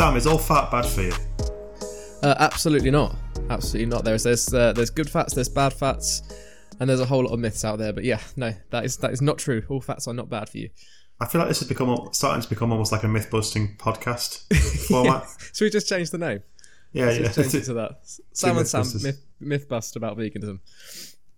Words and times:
Sam, 0.00 0.16
is 0.16 0.26
all 0.26 0.38
fat 0.38 0.70
bad 0.70 0.86
for 0.86 1.02
you? 1.02 1.12
Uh, 2.22 2.34
absolutely 2.38 2.90
not. 2.90 3.14
Absolutely 3.50 3.84
not. 3.84 4.02
There's 4.02 4.22
there's 4.22 4.54
uh, 4.54 4.72
there's 4.72 4.88
good 4.88 5.10
fats, 5.10 5.34
there's 5.34 5.50
bad 5.50 5.74
fats, 5.74 6.22
and 6.80 6.88
there's 6.88 7.00
a 7.00 7.04
whole 7.04 7.22
lot 7.24 7.34
of 7.34 7.38
myths 7.38 7.66
out 7.66 7.78
there. 7.78 7.92
But 7.92 8.04
yeah, 8.04 8.18
no, 8.34 8.54
that 8.70 8.86
is 8.86 8.96
that 8.96 9.10
is 9.10 9.20
not 9.20 9.36
true. 9.36 9.62
All 9.68 9.82
fats 9.82 10.08
are 10.08 10.14
not 10.14 10.30
bad 10.30 10.48
for 10.48 10.56
you. 10.56 10.70
I 11.20 11.26
feel 11.26 11.38
like 11.42 11.48
this 11.48 11.58
has 11.58 11.68
become 11.68 12.08
starting 12.12 12.40
to 12.40 12.48
become 12.48 12.72
almost 12.72 12.92
like 12.92 13.02
a 13.02 13.08
myth 13.08 13.30
busting 13.30 13.76
podcast 13.76 14.46
format. 14.88 15.24
yeah. 15.24 15.46
Should 15.52 15.64
we 15.66 15.70
just 15.70 15.86
change 15.86 16.08
the 16.08 16.16
name? 16.16 16.42
Yeah, 16.94 17.04
Let's 17.04 17.18
yeah. 17.18 17.24
just 17.26 17.38
change 17.38 17.54
it 17.56 17.64
to 17.66 17.74
that. 17.74 17.98
Sam 18.32 18.56
and 18.56 18.66
Sam 18.66 18.86
myth, 19.02 19.22
myth 19.38 19.68
bust 19.68 19.96
about 19.96 20.16
veganism. 20.16 20.60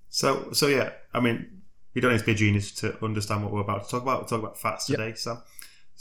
So, 0.09 0.53
so 0.53 0.69
yeah, 0.69 0.91
I 1.13 1.19
mean, 1.19 1.63
you 1.95 2.01
don't 2.01 2.13
need 2.13 2.21
to 2.21 2.27
be 2.27 2.31
a 2.31 2.37
genius 2.37 2.71
to 2.77 2.97
understand 3.05 3.43
what 3.43 3.53
we're 3.53 3.63
about 3.63 3.87
to 3.87 3.91
talk 3.91 4.03
about. 4.03 4.21
We're 4.23 4.29
talking 4.29 4.45
about 4.45 4.57
fats 4.57 4.89
Yep. 4.89 4.99
today, 5.01 5.15
Sam. 5.17 5.43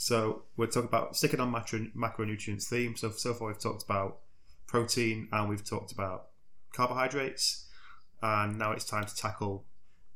So 0.02 0.42
we're 0.56 0.66
talking 0.66 0.88
about 0.88 1.16
sticking 1.16 1.38
on 1.38 1.52
macro, 1.52 1.78
macronutrients 1.96 2.64
theme. 2.64 2.96
So 2.96 3.10
so 3.10 3.34
far 3.34 3.46
we've 3.46 3.58
talked 3.60 3.84
about 3.84 4.18
protein 4.66 5.28
and 5.30 5.48
we've 5.48 5.64
talked 5.64 5.92
about 5.92 6.30
carbohydrates, 6.72 7.68
and 8.20 8.58
now 8.58 8.72
it's 8.72 8.84
time 8.84 9.04
to 9.04 9.14
tackle 9.14 9.64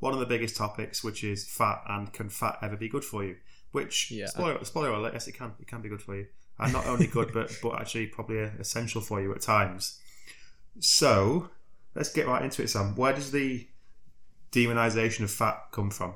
one 0.01 0.13
of 0.13 0.19
the 0.19 0.27
biggest 0.27 0.57
topics, 0.57 1.05
which 1.05 1.23
is 1.23 1.49
fat 1.49 1.83
and 1.89 2.13
can 2.13 2.29
fat 2.29 2.59
ever 2.63 2.77
be 2.77 2.89
good 2.89 3.05
for 3.05 3.25
you? 3.25 3.37
Which 3.71 4.11
Yeah. 4.11 4.27
spoiler, 4.27 4.65
spoiler 4.65 4.91
alert, 4.91 5.13
yes, 5.13 5.29
it 5.29 5.33
can. 5.33 5.53
It 5.61 5.69
can 5.69 5.83
be 5.83 5.89
good 5.89 6.03
for 6.03 6.17
you, 6.17 6.27
and 6.59 6.73
not 6.73 6.87
only 6.87 7.07
good, 7.07 7.33
but 7.33 7.57
but 7.63 7.81
actually 7.81 8.09
probably 8.09 8.39
essential 8.39 9.01
for 9.01 9.21
you 9.23 9.33
at 9.37 9.41
times. 9.41 10.01
So 10.81 11.51
let's 11.95 12.13
get 12.13 12.27
right 12.27 12.43
into 12.43 12.61
it, 12.61 12.71
Sam. 12.71 12.97
Where 12.97 13.13
does 13.13 13.31
the 13.31 13.69
demonization 14.51 15.23
of 15.23 15.31
fat 15.31 15.69
come 15.71 15.91
from? 15.91 16.15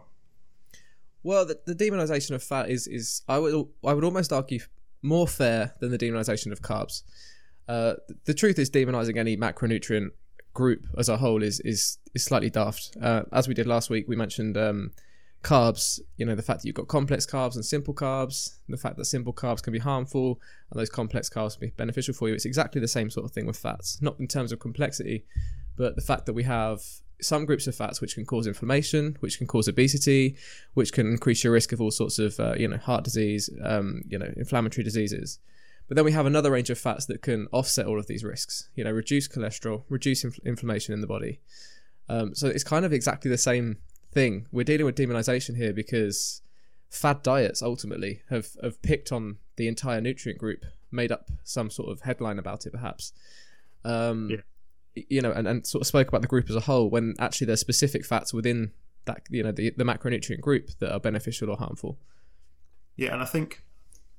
Well, 1.23 1.45
the, 1.45 1.59
the 1.67 1.75
demonization 1.75 2.33
of 2.33 2.43
fat 2.43 2.71
is 2.71 2.87
is 2.87 3.23
I 3.29 3.39
would 3.39 3.67
I 3.85 3.95
would 3.95 4.05
almost 4.05 4.33
argue 4.33 4.61
more 5.03 5.29
fair 5.29 5.75
than 5.81 5.91
the 5.91 5.99
demonization 5.99 6.53
of 6.53 6.63
carbs. 6.63 7.03
Uh, 7.69 7.95
the, 8.09 8.17
the 8.27 8.35
truth 8.35 8.59
is, 8.59 8.71
demonizing 8.71 9.17
any 9.17 9.37
macronutrient 9.37 10.11
group 10.53 10.87
as 10.99 11.09
a 11.09 11.17
whole 11.19 11.43
is 11.43 11.61
is 11.61 11.99
is 12.15 12.25
slightly 12.25 12.51
daft. 12.51 12.97
Uh, 13.01 13.23
as 13.33 13.49
we 13.49 13.55
did 13.55 13.67
last 13.67 13.91
week, 13.91 14.07
we 14.09 14.17
mentioned 14.17 14.57
um, 14.57 14.93
carbs. 15.43 16.01
You 16.17 16.27
know, 16.27 16.35
the 16.35 16.43
fact 16.43 16.61
that 16.61 16.67
you've 16.67 16.75
got 16.75 16.89
complex 16.89 17.27
carbs 17.27 17.55
and 17.55 17.65
simple 17.65 17.95
carbs, 17.95 18.59
the 18.69 18.77
fact 18.77 18.97
that 18.97 19.05
simple 19.05 19.33
carbs 19.33 19.63
can 19.63 19.73
be 19.73 19.79
harmful 19.79 20.41
and 20.71 20.81
those 20.81 20.91
complex 20.91 21.29
carbs 21.29 21.59
can 21.59 21.69
be 21.69 21.73
beneficial 21.77 22.15
for 22.15 22.29
you. 22.29 22.35
It's 22.35 22.45
exactly 22.45 22.81
the 22.81 22.89
same 22.89 23.11
sort 23.11 23.25
of 23.25 23.33
thing 23.33 23.47
with 23.47 23.59
fats, 23.59 24.01
not 24.01 24.19
in 24.19 24.27
terms 24.27 24.53
of 24.53 24.59
complexity, 24.59 25.25
but 25.77 25.97
the 25.97 26.03
fact 26.03 26.27
that 26.27 26.33
we 26.33 26.45
have 26.45 26.83
some 27.23 27.45
groups 27.45 27.67
of 27.67 27.75
fats 27.75 28.01
which 28.01 28.15
can 28.15 28.25
cause 28.25 28.47
inflammation, 28.47 29.17
which 29.21 29.39
can 29.39 29.47
cause 29.47 29.69
obesity, 29.69 30.37
which 30.75 30.93
can 30.93 31.07
increase 31.07 31.45
your 31.45 31.53
risk 31.53 31.73
of 31.73 31.81
all 31.81 31.91
sorts 31.91 32.19
of 32.19 32.39
uh, 32.41 32.55
you 32.57 32.69
know 32.69 32.77
heart 32.77 33.05
disease, 33.05 33.51
um, 33.63 34.03
you 34.09 34.19
know 34.19 34.33
inflammatory 34.37 34.85
diseases. 34.85 35.39
But 35.89 35.97
then 35.97 36.05
we 36.05 36.13
have 36.13 36.27
another 36.27 36.53
range 36.53 36.71
of 36.71 36.79
fats 36.79 37.07
that 37.07 37.21
can 37.21 37.49
offset 37.51 37.87
all 37.87 37.99
of 37.99 38.07
these 38.07 38.23
risks. 38.23 38.69
You 38.77 38.85
know, 38.85 38.93
reduce 38.93 39.27
cholesterol, 39.27 39.83
reduce 39.89 40.23
inf- 40.23 40.39
inflammation 40.47 40.95
in 40.95 41.01
the 41.01 41.09
body. 41.09 41.41
Um, 42.09 42.35
so 42.35 42.47
it's 42.47 42.63
kind 42.63 42.85
of 42.85 42.93
exactly 42.93 43.29
the 43.31 43.39
same 43.39 43.79
thing. 44.13 44.47
We're 44.53 44.65
dealing 44.65 44.87
with 44.87 44.97
demonization 44.97 45.57
here 45.57 45.73
because 45.73 46.43
fad 46.91 47.23
diets 47.23 47.61
ultimately 47.63 48.23
have 48.31 48.49
have 48.63 48.81
picked 48.83 49.11
on 49.11 49.39
the 49.57 49.67
entire 49.69 50.01
nutrient 50.01 50.39
group, 50.39 50.65
made 50.93 51.11
up 51.13 51.29
some 51.45 51.71
sort 51.71 51.91
of 51.91 52.03
headline 52.03 52.39
about 52.39 52.67
it, 52.67 52.73
perhaps. 52.73 53.13
Um, 53.85 54.29
Yeah. 54.31 54.37
You 54.95 55.23
know, 55.23 55.33
and, 55.33 55.47
and 55.47 55.67
sort 55.67 55.83
of 55.83 55.87
spoke 55.87 56.09
about 56.09 56.21
the 56.23 56.27
group 56.29 56.51
as 56.51 56.57
a 56.57 56.61
whole 56.61 56.91
when 56.91 57.15
actually 57.19 57.47
there's 57.47 57.61
specific 57.61 58.05
fats 58.05 58.35
within 58.35 58.73
that 59.05 59.23
you 59.31 59.43
know 59.43 59.53
the, 59.53 59.71
the 59.77 59.85
macronutrient 59.85 60.41
group 60.41 60.71
that 60.81 60.93
are 60.93 61.01
beneficial 61.01 61.51
or 61.51 61.57
harmful. 61.57 61.99
Yeah, 62.97 63.13
and 63.13 63.23
I 63.23 63.25
think 63.25 63.63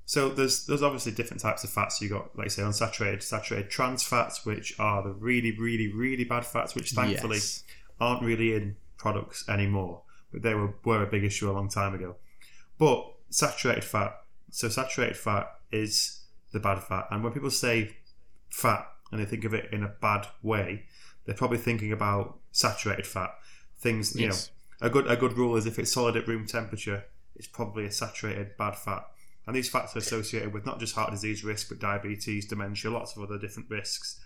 so. 0.06 0.30
There's 0.30 0.66
there's 0.66 0.82
obviously 0.82 1.12
different 1.12 1.42
types 1.42 1.64
of 1.64 1.70
fats. 1.70 2.02
You 2.02 2.10
got 2.10 2.38
like 2.38 2.52
say 2.52 2.62
unsaturated, 2.64 3.22
saturated 3.22 3.70
trans 3.70 4.04
fats, 4.04 4.46
which 4.46 4.74
are 4.80 5.04
the 5.04 5.12
really, 5.12 5.52
really, 5.52 5.92
really 5.92 6.24
bad 6.24 6.46
fats, 6.46 6.74
which 6.74 6.92
thankfully 6.92 7.38
Yes. 7.38 7.64
aren't 8.00 8.24
really 8.24 8.54
in 8.56 8.78
products 8.98 9.48
anymore. 9.50 10.04
But 10.32 10.42
they 10.42 10.54
were 10.56 10.74
were 10.86 11.04
a 11.04 11.08
big 11.08 11.24
issue 11.24 11.50
a 11.50 11.54
long 11.54 11.70
time 11.70 11.94
ago. 11.94 12.16
But 12.78 13.06
saturated 13.30 13.84
fat, 13.84 14.16
so 14.50 14.70
saturated 14.70 15.18
fat 15.18 15.48
is 15.72 16.22
the 16.54 16.60
bad 16.60 16.82
fat, 16.82 17.08
and 17.12 17.24
when 17.24 17.34
people 17.34 17.52
say 17.52 17.98
fat 18.50 18.88
and 19.12 19.20
they 19.22 19.26
think 19.26 19.44
of 19.46 19.54
it 19.54 19.72
in 19.72 19.84
a 19.84 19.88
bad 19.88 20.28
way, 20.42 20.86
they're 21.26 21.36
probably 21.36 21.58
thinking 21.58 21.92
about 21.92 22.40
saturated 22.52 23.06
fat. 23.08 23.32
Things 23.78 24.16
you 24.16 24.28
Yes. 24.28 24.50
know, 24.82 24.88
a 24.88 24.90
good 24.90 25.08
a 25.08 25.16
good 25.16 25.34
rule 25.34 25.56
is 25.56 25.66
if 25.66 25.78
it's 25.80 25.92
solid 25.92 26.16
at 26.16 26.28
room 26.28 26.46
temperature, 26.46 27.06
it's 27.36 27.48
probably 27.48 27.86
a 27.86 27.92
saturated 27.92 28.58
bad 28.58 28.76
fat. 28.76 29.06
And 29.48 29.56
these 29.56 29.70
fats 29.70 29.96
are 29.96 30.00
associated 30.00 30.54
with 30.54 30.66
not 30.66 30.80
just 30.80 30.94
heart 30.96 31.12
disease 31.12 31.44
risk, 31.44 31.70
but 31.70 31.80
diabetes, 31.80 32.46
dementia, 32.46 32.92
lots 32.92 33.16
of 33.16 33.24
other 33.24 33.40
different 33.40 33.70
risks. 33.70 34.20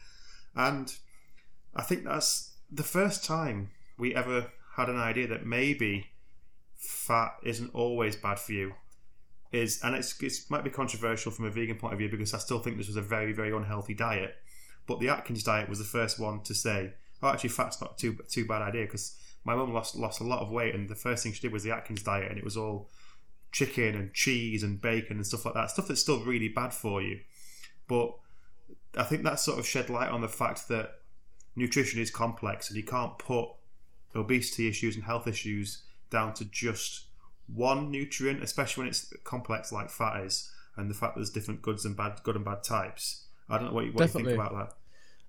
And 0.56 0.94
I 1.74 1.84
think 1.84 2.04
that's 2.04 2.52
the 2.72 2.84
first 2.84 3.24
time 3.24 3.70
we 3.98 4.14
ever 4.14 4.52
had 4.76 4.90
an 4.90 4.98
idea 4.98 5.28
that 5.28 5.46
maybe 5.46 6.08
fat 6.76 7.36
isn't 7.44 7.74
always 7.74 8.16
bad 8.16 8.40
for 8.40 8.52
you. 8.52 8.74
Is 9.52 9.80
and 9.84 9.96
it's 9.96 10.22
it 10.22 10.34
might 10.50 10.66
be 10.66 10.70
controversial 10.70 11.32
from 11.32 11.46
a 11.46 11.50
vegan 11.50 11.78
point 11.78 11.94
of 11.94 12.00
view 12.00 12.10
because 12.10 12.34
I 12.34 12.40
still 12.40 12.60
think 12.60 12.78
this 12.78 12.88
was 12.88 12.98
a 12.98 13.02
very 13.02 13.32
very 13.32 13.56
unhealthy 13.56 13.94
diet. 13.94 14.36
But 14.88 15.00
the 15.00 15.10
Atkins 15.10 15.44
diet 15.44 15.70
was 15.70 15.80
the 15.80 15.86
first 15.86 16.20
one 16.20 16.42
to 16.44 16.54
say, 16.54 16.94
"Oh, 17.22 17.30
actually, 17.30 17.50
fat's 17.50 17.82
not 17.82 17.98
too 17.98 18.18
too 18.28 18.46
bad 18.46 18.62
idea." 18.62 18.86
Because 18.86 19.16
my 19.44 19.56
mum 19.56 19.74
lost 19.74 19.96
lost 19.96 20.20
a 20.22 20.26
lot 20.26 20.42
of 20.42 20.52
weight, 20.52 20.76
and 20.76 20.90
the 20.90 20.96
first 20.96 21.24
thing 21.24 21.34
she 21.34 21.42
did 21.42 21.54
was 21.54 21.64
the 21.64 21.72
Atkins 21.72 22.04
diet, 22.04 22.30
and 22.30 22.38
it 22.38 22.44
was 22.44 22.58
all 22.58 22.90
chicken 23.52 23.96
and 23.96 24.14
cheese 24.14 24.64
and 24.64 24.82
bacon 24.82 25.18
and 25.18 25.26
stuff 25.26 25.46
like 25.46 25.54
that. 25.54 25.72
Stuff 25.72 25.88
that's 25.88 26.02
still 26.02 26.24
really 26.24 26.50
bad 26.50 26.74
for 26.74 27.02
you. 27.02 27.22
But 27.88 28.16
I 28.98 29.04
think 29.04 29.24
that 29.24 29.40
sort 29.40 29.60
of 29.60 29.68
shed 29.68 29.90
light 29.90 30.10
on 30.10 30.22
the 30.22 30.28
fact 30.28 30.68
that 30.68 31.00
nutrition 31.56 32.02
is 32.02 32.12
complex, 32.12 32.70
and 32.70 32.78
you 32.78 32.84
can't 32.84 33.18
put 33.18 33.50
obesity 34.16 34.68
issues 34.68 34.96
and 34.96 35.04
health 35.04 35.28
issues 35.28 35.84
down 36.10 36.34
to 36.34 36.46
just 36.46 37.08
one 37.48 37.92
nutrient, 37.92 38.42
especially 38.42 38.82
when 38.82 38.90
it's 38.90 39.14
complex 39.24 39.72
like 39.72 39.90
fat 39.90 40.24
is, 40.24 40.52
and 40.76 40.90
the 40.90 40.94
fact 40.94 41.16
that 41.16 41.20
there's 41.20 41.30
different 41.30 41.62
goods 41.62 41.86
and 41.86 41.96
bad 41.96 42.20
good 42.24 42.36
and 42.36 42.46
bad 42.46 42.64
types. 42.64 43.25
I 43.50 43.58
don't 43.58 43.68
know 43.68 43.74
what 43.74 43.86
you, 43.86 43.92
what 43.92 44.02
you 44.02 44.08
think 44.08 44.30
about 44.30 44.54
that. 44.54 44.74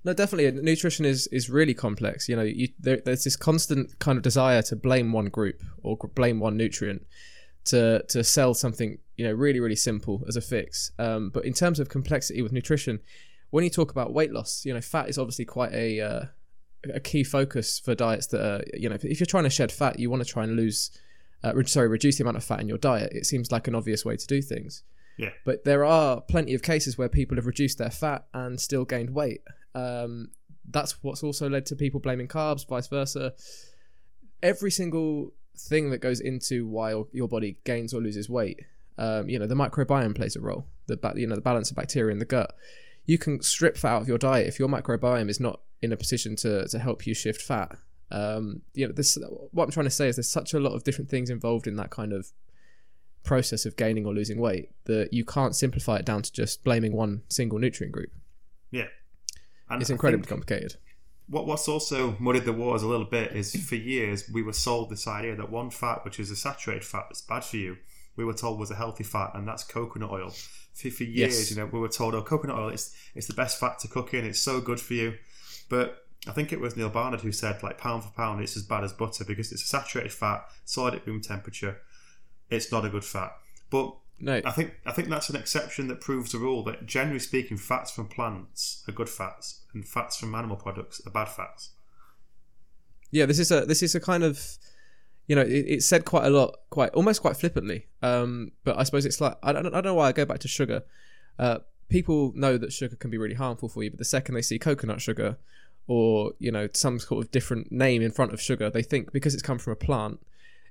No, 0.04 0.12
definitely. 0.12 0.62
Nutrition 0.62 1.04
is 1.04 1.26
is 1.28 1.50
really 1.50 1.74
complex. 1.74 2.28
You 2.28 2.36
know, 2.36 2.42
you, 2.42 2.68
there, 2.78 3.02
there's 3.04 3.24
this 3.24 3.36
constant 3.36 3.98
kind 3.98 4.16
of 4.16 4.22
desire 4.22 4.62
to 4.62 4.76
blame 4.76 5.12
one 5.12 5.26
group 5.26 5.62
or 5.82 5.96
blame 5.96 6.38
one 6.38 6.56
nutrient 6.56 7.04
to 7.66 8.04
to 8.08 8.22
sell 8.22 8.54
something 8.54 8.98
you 9.16 9.26
know 9.26 9.32
really 9.32 9.60
really 9.60 9.76
simple 9.76 10.24
as 10.28 10.36
a 10.36 10.40
fix. 10.40 10.92
Um, 10.98 11.30
but 11.30 11.44
in 11.44 11.52
terms 11.52 11.80
of 11.80 11.88
complexity 11.88 12.40
with 12.40 12.52
nutrition, 12.52 13.00
when 13.50 13.64
you 13.64 13.70
talk 13.70 13.90
about 13.90 14.14
weight 14.14 14.32
loss, 14.32 14.64
you 14.64 14.72
know, 14.72 14.80
fat 14.80 15.08
is 15.08 15.18
obviously 15.18 15.44
quite 15.44 15.72
a 15.72 16.00
uh, 16.00 16.24
a 16.94 17.00
key 17.00 17.24
focus 17.24 17.80
for 17.80 17.94
diets 17.94 18.28
that 18.28 18.40
are 18.40 18.64
you 18.74 18.88
know 18.88 18.94
if, 18.94 19.20
you're 19.20 19.26
trying 19.26 19.44
to 19.44 19.50
shed 19.50 19.72
fat, 19.72 19.98
you 19.98 20.10
want 20.10 20.22
to 20.22 20.28
try 20.28 20.44
and 20.44 20.56
lose. 20.56 20.90
Uh, 21.42 21.52
sorry, 21.64 21.86
reduce 21.86 22.16
the 22.18 22.24
amount 22.24 22.36
of 22.36 22.44
fat 22.44 22.60
in 22.60 22.68
your 22.68 22.78
diet. 22.78 23.12
It 23.12 23.26
seems 23.26 23.52
like 23.52 23.68
an 23.68 23.74
obvious 23.74 24.04
way 24.04 24.16
to 24.16 24.26
do 24.26 24.40
things. 24.40 24.82
Yeah. 25.16 25.30
But 25.44 25.64
there 25.64 25.84
are 25.84 26.20
plenty 26.20 26.54
of 26.54 26.62
cases 26.62 26.98
where 26.98 27.08
people 27.08 27.36
have 27.36 27.46
reduced 27.46 27.78
their 27.78 27.90
fat 27.90 28.26
and 28.34 28.60
still 28.60 28.84
gained 28.84 29.10
weight. 29.10 29.42
Um, 29.74 30.30
that's 30.70 31.02
what's 31.02 31.22
also 31.22 31.48
led 31.48 31.66
to 31.66 31.76
people 31.76 32.00
blaming 32.00 32.28
carbs, 32.28 32.66
vice 32.66 32.88
versa. 32.88 33.34
Every 34.42 34.70
single 34.70 35.32
thing 35.56 35.90
that 35.90 35.98
goes 35.98 36.20
into 36.20 36.66
why 36.66 36.90
your, 37.12 37.28
body 37.28 37.56
gains 37.64 37.94
or 37.94 38.00
loses 38.00 38.28
weight, 38.28 38.60
um, 38.98 39.28
you 39.28 39.38
know, 39.38 39.46
the 39.46 39.54
microbiome 39.54 40.14
plays 40.14 40.36
a 40.36 40.40
role. 40.40 40.66
The 40.86 40.96
ba- 40.96 41.14
you 41.16 41.26
know 41.26 41.34
the 41.34 41.40
balance 41.40 41.70
of 41.70 41.76
bacteria 41.76 42.12
in 42.12 42.18
the 42.18 42.24
gut. 42.24 42.54
You 43.06 43.18
can 43.18 43.42
strip 43.42 43.76
fat 43.76 43.94
out 43.94 44.02
of 44.02 44.08
your 44.08 44.18
diet 44.18 44.46
if 44.46 44.58
your 44.58 44.68
microbiome 44.68 45.28
is 45.28 45.40
not 45.40 45.60
in 45.82 45.92
a 45.92 45.96
position 45.96 46.36
to 46.36 46.68
to 46.68 46.78
help 46.78 47.06
you 47.06 47.14
shift 47.14 47.42
fat. 47.42 47.76
Um, 48.10 48.62
you 48.74 48.86
know, 48.86 48.92
this 48.92 49.18
what 49.50 49.64
I'm 49.64 49.70
trying 49.70 49.86
to 49.86 49.90
say 49.90 50.08
is 50.08 50.16
there's 50.16 50.28
such 50.28 50.54
a 50.54 50.60
lot 50.60 50.74
of 50.74 50.84
different 50.84 51.10
things 51.10 51.28
involved 51.28 51.66
in 51.66 51.76
that 51.76 51.90
kind 51.90 52.12
of 52.12 52.32
process 53.26 53.66
of 53.66 53.76
gaining 53.76 54.06
or 54.06 54.14
losing 54.14 54.38
weight 54.40 54.70
that 54.84 55.12
you 55.12 55.24
can't 55.24 55.54
simplify 55.54 55.96
it 55.96 56.06
down 56.06 56.22
to 56.22 56.32
just 56.32 56.64
blaming 56.64 56.92
one 56.92 57.22
single 57.28 57.58
nutrient 57.58 57.92
group. 57.92 58.10
Yeah, 58.70 58.86
and 59.68 59.80
It's 59.82 59.90
incredibly 59.90 60.26
complicated. 60.26 60.76
What 61.28 61.46
what's 61.46 61.66
also 61.68 62.16
muddied 62.20 62.44
the 62.44 62.52
waters 62.52 62.82
a 62.82 62.86
little 62.86 63.04
bit 63.06 63.32
is 63.32 63.54
for 63.68 63.74
years 63.74 64.30
we 64.32 64.42
were 64.42 64.52
sold 64.52 64.90
this 64.90 65.06
idea 65.08 65.34
that 65.36 65.50
one 65.50 65.70
fat, 65.70 66.04
which 66.04 66.20
is 66.20 66.30
a 66.30 66.36
saturated 66.36 66.84
fat, 66.84 67.06
that's 67.08 67.20
bad 67.20 67.44
for 67.44 67.56
you, 67.56 67.76
we 68.16 68.24
were 68.24 68.32
told 68.32 68.58
was 68.60 68.70
a 68.70 68.76
healthy 68.76 69.04
fat, 69.04 69.32
and 69.34 69.46
that's 69.46 69.64
coconut 69.64 70.10
oil. 70.10 70.30
For, 70.72 70.90
for 70.90 71.04
years, 71.04 71.38
Yes. 71.38 71.50
you 71.50 71.56
know, 71.56 71.66
we 71.66 71.80
were 71.80 71.88
told, 71.88 72.14
oh, 72.14 72.22
coconut 72.22 72.56
oil, 72.58 72.68
it's 72.68 72.94
it's 73.14 73.26
the 73.26 73.34
best 73.34 73.58
fat 73.58 73.78
to 73.80 73.88
cook 73.88 74.14
in. 74.14 74.24
It's 74.24 74.40
so 74.40 74.60
good 74.60 74.80
for 74.80 74.94
you, 74.94 75.14
but 75.68 76.06
I 76.28 76.32
think 76.32 76.52
it 76.52 76.60
was 76.60 76.76
Neal 76.76 76.88
Barnard 76.90 77.20
who 77.22 77.32
said, 77.32 77.62
like 77.62 77.78
pound 77.78 78.04
for 78.04 78.10
pound, 78.10 78.40
it's 78.40 78.56
as 78.56 78.62
bad 78.62 78.84
as 78.84 78.92
butter 78.92 79.24
because 79.24 79.50
it's 79.52 79.62
a 79.62 79.66
saturated 79.66 80.12
fat, 80.12 80.44
solid 80.64 80.94
at 80.94 81.06
room 81.06 81.20
temperature. 81.20 81.78
It's 82.50 82.70
not 82.70 82.84
a 82.84 82.88
good 82.88 83.04
fat, 83.04 83.36
but 83.70 83.96
No, 84.18 84.40
I 84.44 84.50
think 84.50 84.74
I 84.86 84.92
think 84.92 85.08
that's 85.08 85.28
an 85.28 85.36
exception 85.36 85.88
that 85.88 86.00
proves 86.00 86.32
the 86.32 86.38
rule 86.38 86.62
that 86.64 86.86
generally 86.86 87.18
speaking, 87.18 87.56
fats 87.56 87.90
from 87.90 88.08
plants 88.08 88.84
are 88.88 88.92
good 88.92 89.08
fats, 89.08 89.62
and 89.74 89.86
fats 89.86 90.16
from 90.16 90.34
animal 90.34 90.56
products 90.56 91.00
are 91.06 91.10
bad 91.10 91.28
fats. 91.28 91.70
yeah, 93.10 93.26
this 93.26 93.38
is 93.38 93.50
a 93.50 93.64
this 93.66 93.82
is 93.82 93.94
a 93.94 94.00
kind 94.00 94.24
of 94.24 94.58
you 95.26 95.36
know 95.36 95.42
it, 95.42 95.64
it's 95.68 95.86
said 95.86 96.04
quite 96.04 96.24
a 96.24 96.30
lot, 96.30 96.56
quite 96.70 96.90
almost 96.90 97.20
quite 97.20 97.36
flippantly. 97.36 97.86
Um, 98.02 98.52
but 98.64 98.78
I 98.78 98.84
suppose 98.84 99.04
it's 99.04 99.20
like 99.20 99.36
I 99.42 99.52
don't 99.52 99.66
I 99.66 99.70
don't 99.70 99.84
know 99.84 99.94
why 99.94 100.08
I 100.08 100.12
go 100.12 100.24
back 100.24 100.38
to 100.40 100.48
sugar. 100.48 100.82
Uh, 101.38 101.58
people 101.88 102.32
know 102.34 102.56
that 102.56 102.72
sugar 102.72 102.96
can 102.96 103.10
be 103.10 103.18
really 103.18 103.34
harmful 103.34 103.68
for 103.68 103.82
you, 103.82 103.90
but 103.90 103.98
the 103.98 104.04
second 104.04 104.34
they 104.34 104.42
see 104.42 104.58
coconut 104.58 105.00
sugar 105.00 105.36
or 105.86 106.32
you 106.38 106.50
know 106.50 106.68
some 106.72 106.98
sort 106.98 107.24
of 107.24 107.30
different 107.30 107.70
name 107.70 108.02
in 108.02 108.10
front 108.10 108.32
of 108.32 108.40
sugar, 108.40 108.70
they 108.70 108.82
think 108.82 109.12
because 109.12 109.34
it's 109.34 109.42
come 109.42 109.58
from 109.58 109.72
a 109.72 109.76
plant, 109.76 110.18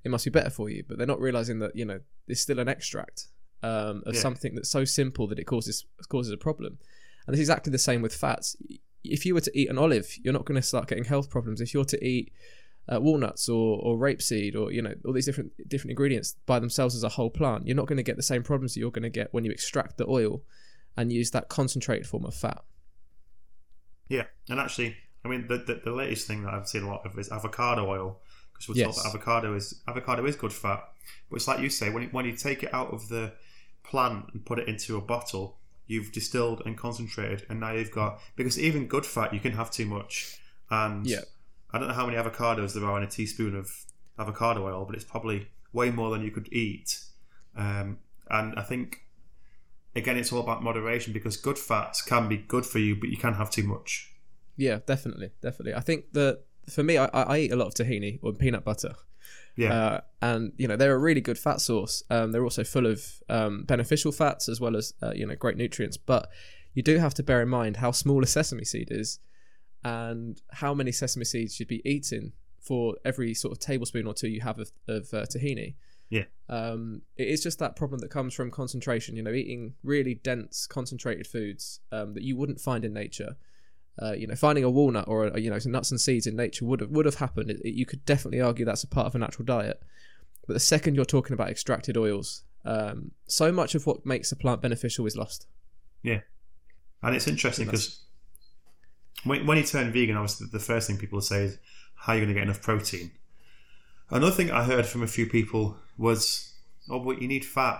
it 0.06 0.10
must 0.12 0.24
be 0.24 0.32
better 0.32 0.50
for 0.50 0.70
you. 0.70 0.84
But 0.88 0.98
they're 0.98 1.08
not 1.08 1.20
realizing 1.20 1.60
that 1.60 1.76
you 1.76 1.84
know 1.84 2.00
it's 2.28 2.42
still 2.42 2.60
an 2.60 2.70
extract 2.70 3.28
um, 3.64 4.04
of 4.06 4.14
Yeah. 4.14 4.22
something 4.22 4.56
that's 4.56 4.70
so 4.70 4.86
simple 4.86 5.28
that 5.28 5.40
it 5.40 5.46
causes 5.46 5.86
causes 6.08 6.32
a 6.32 6.38
problem. 6.38 6.78
And 7.28 7.34
it's 7.34 7.42
exactly 7.42 7.72
the 7.72 7.80
same 7.80 8.02
with 8.02 8.16
fats. 8.16 8.56
If 9.04 9.26
you 9.26 9.34
were 9.34 9.42
to 9.42 9.60
eat 9.60 9.70
an 9.70 9.78
olive, 9.78 10.08
you're 10.24 10.34
not 10.34 10.46
going 10.46 10.62
to 10.62 10.68
start 10.68 10.88
getting 10.88 11.06
health 11.06 11.30
problems. 11.30 11.60
If 11.60 11.74
you're 11.74 11.86
to 11.86 12.06
eat 12.06 12.32
uh, 12.88 13.02
walnuts 13.02 13.50
or, 13.50 13.80
or 13.82 13.98
rapeseed 13.98 14.56
or 14.56 14.72
you 14.72 14.82
know 14.82 14.94
all 15.06 15.14
these 15.14 15.26
different 15.26 15.52
different 15.68 15.90
ingredients 15.92 16.36
by 16.46 16.60
themselves 16.60 16.96
as 16.96 17.04
a 17.04 17.10
whole 17.10 17.32
plant, 17.32 17.66
you're 17.66 17.76
not 17.76 17.88
going 17.88 17.98
to 17.98 18.04
get 18.04 18.16
the 18.16 18.24
same 18.24 18.44
problems 18.44 18.74
that 18.74 18.80
you're 18.80 18.92
going 18.92 19.04
to 19.04 19.10
get 19.10 19.34
when 19.34 19.44
you 19.44 19.52
extract 19.52 19.98
the 19.98 20.08
oil 20.08 20.44
and 20.96 21.12
use 21.12 21.32
that 21.32 21.50
concentrated 21.50 22.06
form 22.08 22.26
of 22.26 22.34
fat. 22.34 22.64
Yeah, 24.08 24.26
and 24.50 24.60
actually, 24.60 24.96
I 25.26 25.28
mean, 25.28 25.48
the, 25.48 25.58
the, 25.58 25.82
the 25.84 25.92
latest 25.92 26.28
thing 26.28 26.44
that 26.44 26.54
I've 26.54 26.68
seen 26.68 26.84
a 26.84 26.88
lot 26.88 27.06
of 27.06 27.18
is 27.18 27.32
avocado 27.32 27.90
oil 27.90 28.22
because 28.56 28.70
we're 28.70 28.76
Yes. 28.76 28.96
told 28.96 29.06
that 29.06 29.10
avocado 29.10 29.54
is 29.56 29.82
avocado 29.88 30.26
is 30.26 30.36
good 30.36 30.54
fat, 30.54 30.84
but 31.30 31.36
it's 31.36 31.48
like 31.48 31.60
you 31.60 31.70
say 31.70 31.90
when 31.90 32.04
you, 32.04 32.10
when 32.10 32.26
you 32.26 32.36
take 32.36 32.64
it 32.64 32.74
out 32.74 32.92
of 32.94 33.10
the 33.10 33.34
plant 33.84 34.26
and 34.34 34.46
put 34.46 34.58
it 34.60 34.68
into 34.68 34.98
a 34.98 35.02
bottle, 35.02 35.60
you've 35.86 36.12
distilled 36.12 36.62
and 36.66 36.78
concentrated, 36.78 37.46
and 37.50 37.60
now 37.60 37.72
you've 37.74 37.92
got 37.92 38.20
because 38.36 38.58
even 38.60 38.88
good 38.88 39.06
fat 39.06 39.34
you 39.34 39.40
can 39.40 39.52
have 39.52 39.70
too 39.70 39.86
much, 39.86 40.40
and 40.70 41.06
Yeah. 41.06 41.22
I 41.72 41.78
don't 41.78 41.88
know 41.90 41.94
how 41.94 42.06
many 42.08 42.18
avocados 42.18 42.74
there 42.74 42.86
are 42.86 42.98
in 42.98 43.04
a 43.04 43.08
teaspoon 43.10 43.56
of 43.56 43.70
avocado 44.18 44.66
oil, 44.66 44.86
but 44.86 44.96
it's 44.96 45.04
probably 45.04 45.50
way 45.74 45.92
more 45.92 46.10
than 46.10 46.22
you 46.24 46.32
could 46.32 46.48
eat, 46.54 47.00
um, 47.56 48.00
and 48.30 48.58
I 48.58 48.64
think. 48.64 49.02
Again, 49.98 50.18
it's 50.18 50.34
all 50.34 50.42
about 50.42 50.62
moderation 50.62 51.14
because 51.14 51.38
good 51.38 51.58
fats 51.58 52.02
can 52.02 52.28
be 52.28 52.36
good 52.36 52.66
for 52.66 52.80
you, 52.80 52.98
but 52.98 53.08
you 53.08 53.16
can 53.16 53.34
have 53.36 53.50
too 53.50 53.64
much. 53.64 54.12
Yeah, 54.58 54.80
definitely, 54.86 55.32
definitely. 55.42 55.74
I 55.74 55.80
think 55.80 56.12
that 56.12 56.42
for 56.70 56.84
me, 56.84 56.98
I, 56.98 57.06
I 57.06 57.38
eat 57.40 57.52
a 57.52 57.56
lot 57.56 57.68
of 57.68 57.74
tahini 57.74 58.20
or 58.22 58.34
peanut 58.34 58.64
butter. 58.64 58.96
Yeah. 59.56 59.74
Uh, 59.74 60.02
and 60.22 60.52
you 60.58 60.68
know 60.68 60.76
they're 60.76 60.96
a 60.96 61.00
really 61.00 61.22
good 61.22 61.38
fat 61.38 61.62
source. 61.62 62.04
Um, 62.10 62.32
they're 62.32 62.44
also 62.44 62.64
full 62.64 62.86
of 62.86 63.22
um, 63.30 63.64
beneficial 63.64 64.12
fats 64.12 64.50
as 64.50 64.60
well 64.60 64.76
as 64.76 64.94
uh, 65.02 65.14
you 65.16 65.26
know 65.26 65.36
great 65.36 65.58
nutrients. 65.58 65.98
But 65.98 66.30
you 66.74 66.84
do 66.84 66.98
have 66.98 67.14
to 67.16 67.24
bear 67.24 67.42
in 67.42 67.50
mind 67.50 67.78
how 67.78 67.92
small 67.92 68.24
a 68.24 68.28
sesame 68.28 68.66
seed 68.66 68.90
is, 68.92 69.20
and 69.84 70.42
how 70.52 70.74
many 70.74 70.92
sesame 70.92 71.26
seeds 71.26 71.56
should 71.56 71.68
be 71.68 71.82
eaten 71.90 72.34
for 72.60 72.96
every 73.06 73.34
sort 73.34 73.52
of 73.52 73.60
tablespoon 73.60 74.08
or 74.08 74.14
two 74.14 74.28
you 74.28 74.42
have 74.42 74.60
of, 74.60 74.72
of 74.88 75.14
uh, 75.14 75.26
tahini. 75.26 75.76
Yeah. 76.10 76.26
Um, 76.50 77.02
it 77.18 77.28
is 77.28 77.42
just 77.42 77.60
that 77.60 77.76
problem 77.76 78.00
that 78.00 78.10
comes 78.10 78.34
from 78.34 78.52
concentration. 78.52 79.16
You 79.16 79.24
know, 79.24 79.32
eating 79.32 79.76
really 79.84 80.16
dense, 80.16 80.68
concentrated 80.68 81.28
foods 81.28 81.80
um, 81.92 82.14
that 82.14 82.24
you 82.24 82.36
wouldn't 82.36 82.60
find 82.60 82.84
in 82.84 82.94
nature. 82.94 83.38
Uh, 84.02 84.12
you 84.12 84.28
know, 84.28 84.36
finding 84.36 84.64
a 84.66 84.70
walnut 84.70 85.08
or 85.08 85.28
a, 85.28 85.40
you 85.40 85.50
know 85.50 85.58
some 85.60 85.72
nuts 85.72 85.90
and 85.92 86.02
seeds 86.02 86.28
in 86.28 86.36
nature 86.36 86.66
would 86.66 86.82
have 86.82 86.90
would 86.90 87.06
have 87.06 87.16
happened. 87.16 87.50
It, 87.50 87.62
it- 87.64 87.76
you 87.76 87.86
could 87.86 88.04
definitely 88.06 88.42
argue 88.42 88.66
that's 88.66 88.84
a 88.84 88.88
part 88.88 89.08
of 89.08 89.16
a 89.16 89.20
natural 89.20 89.46
diet. 89.46 89.82
But 90.48 90.54
the 90.54 90.60
second 90.60 90.96
you're 90.96 91.06
talking 91.06 91.34
about 91.34 91.50
extracted 91.50 91.96
oils, 91.98 92.44
um, 92.66 93.12
so 93.28 93.52
much 93.52 93.74
of 93.74 93.88
what 93.88 94.06
makes 94.06 94.32
a 94.32 94.36
plant 94.36 94.62
beneficial 94.62 95.06
is 95.06 95.16
lost. 95.16 95.48
Yeah, 96.04 96.20
and 97.02 97.16
it's 97.16 97.28
interesting 97.28 97.66
because 97.66 98.02
when, 99.24 99.46
when 99.48 99.58
you 99.58 99.64
turn 99.64 99.92
vegan, 99.92 100.18
obviously 100.18 100.48
the 100.52 100.60
first 100.60 100.88
thing 100.88 100.98
people 100.98 101.20
say 101.22 101.46
is, 101.46 101.58
how 101.96 102.14
are 102.14 102.16
you 102.18 102.22
going 102.22 102.34
to 102.34 102.40
get 102.40 102.44
enough 102.44 102.62
protein? 102.62 103.12
Another 104.12 104.32
thing 104.36 104.52
I 104.52 104.64
heard 104.66 104.86
from 104.86 105.02
a 105.02 105.08
few 105.08 105.26
people 105.26 105.78
was, 105.98 106.54
oh, 106.90 107.00
but 107.00 107.22
you 107.22 107.28
need 107.28 107.44
fat. 107.46 107.80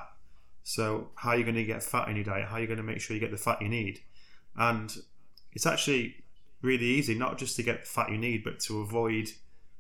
So 0.64 1.10
how 1.16 1.32
are 1.32 1.38
you 1.38 1.44
going 1.44 1.56
to 1.56 1.64
get 1.64 1.84
fat 1.84 2.08
in 2.10 2.16
your 2.16 2.26
diet? 2.26 2.48
How 2.48 2.56
are 2.56 2.62
you 2.62 2.66
going 2.68 2.78
to 2.78 2.84
make 2.84 3.00
sure 3.00 3.14
you 3.14 3.20
get 3.20 3.30
the 3.32 3.38
fat 3.38 3.62
you 3.62 3.70
need? 3.70 4.00
And 4.56 4.92
it's 5.56 5.66
actually 5.66 6.16
really 6.62 6.86
easy, 6.86 7.16
not 7.16 7.38
just 7.38 7.56
to 7.56 7.64
get 7.64 7.86
the 7.86 7.90
fat 7.90 8.12
you 8.12 8.18
need, 8.18 8.44
but 8.44 8.60
to 8.60 8.82
avoid 8.82 9.30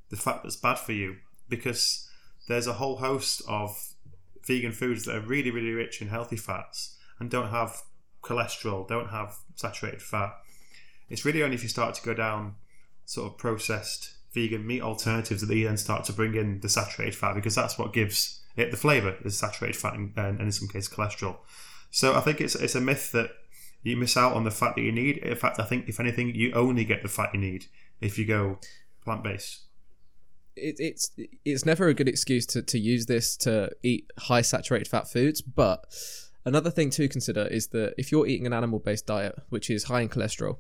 the 0.10 0.16
fat 0.16 0.42
that's 0.42 0.56
bad 0.56 0.80
for 0.80 0.94
you. 0.94 1.18
Because 1.48 2.10
there's 2.48 2.68
a 2.68 2.74
whole 2.74 2.98
host 2.98 3.42
of 3.48 3.94
vegan 4.45 4.72
foods 4.72 5.06
that 5.06 5.16
are 5.16 5.22
really, 5.22 5.51
really 5.51 5.72
rich 5.72 6.01
in 6.01 6.07
healthy 6.07 6.38
fats 6.38 6.98
and 7.19 7.30
don't 7.30 7.50
have 7.50 7.81
cholesterol, 8.24 8.88
don't 8.88 9.10
have 9.10 9.36
saturated 9.56 10.01
fat. 10.01 10.33
It's 11.10 11.25
really 11.25 11.44
only 11.44 11.56
if 11.56 11.63
you 11.63 11.69
start 11.69 11.94
to 11.95 12.04
go 12.04 12.13
down 12.13 12.56
sort 13.06 13.31
of 13.31 13.38
processed 13.38 14.16
vegan 14.33 14.66
meat 14.66 14.81
alternatives 14.81 15.45
that 15.45 15.56
you 15.56 15.68
then 15.68 15.77
start 15.77 16.04
to 16.06 16.13
bring 16.13 16.36
in 16.36 16.60
the 16.60 16.69
saturated 16.69 17.16
fat 17.16 17.36
because 17.36 17.56
that's 17.56 17.77
what 17.77 17.94
gives 17.94 18.42
it 18.57 18.72
the 18.72 18.77
flavour 18.77 19.16
is 19.24 19.38
saturated 19.38 19.75
fat 19.75 19.94
and, 19.94 20.12
and 20.18 20.42
in 20.42 20.51
some 20.51 20.68
cases 20.68 20.89
cholesterol. 20.89 21.38
So 21.92 22.16
I 22.16 22.22
think 22.22 22.42
it's 22.42 22.56
it's 22.56 22.75
a 22.75 22.81
myth 22.81 23.12
that 23.12 23.31
you 23.86 23.96
miss 23.98 24.18
out 24.18 24.34
on 24.34 24.44
the 24.44 24.52
fat 24.52 24.76
that 24.76 24.82
you 24.82 24.92
need. 24.92 25.18
In 25.18 25.36
fact, 25.36 25.60
I 25.60 25.64
think 25.64 25.88
if 25.88 26.00
anything, 26.00 26.34
you 26.36 26.52
only 26.54 26.84
get 26.86 27.02
the 27.04 27.08
fat 27.10 27.30
you 27.34 27.40
need 27.40 27.68
if 28.02 28.18
you 28.20 28.26
go 28.26 28.60
plant 29.04 29.24
based. 29.24 29.62
it, 30.56 30.76
it's 30.80 31.12
it's 31.44 31.66
never 31.66 31.88
a 31.88 31.94
good 31.94 32.08
excuse 32.10 32.46
to, 32.48 32.62
to 32.62 32.80
use 32.80 33.06
this 33.06 33.36
to 33.38 33.70
eat 33.84 34.12
high 34.20 34.42
saturated 34.42 34.88
fat 34.88 35.08
foods. 35.10 35.42
But 35.42 35.86
another 36.46 36.72
thing 36.72 36.90
to 36.92 37.08
consider 37.08 37.46
is 37.48 37.68
that 37.68 37.94
if 37.98 38.12
you're 38.12 38.28
eating 38.28 38.46
an 38.48 38.54
animal 38.54 38.80
based 38.80 39.06
diet, 39.06 39.36
which 39.50 39.70
is 39.70 39.86
high 39.86 40.02
in 40.02 40.10
cholesterol, 40.10 40.58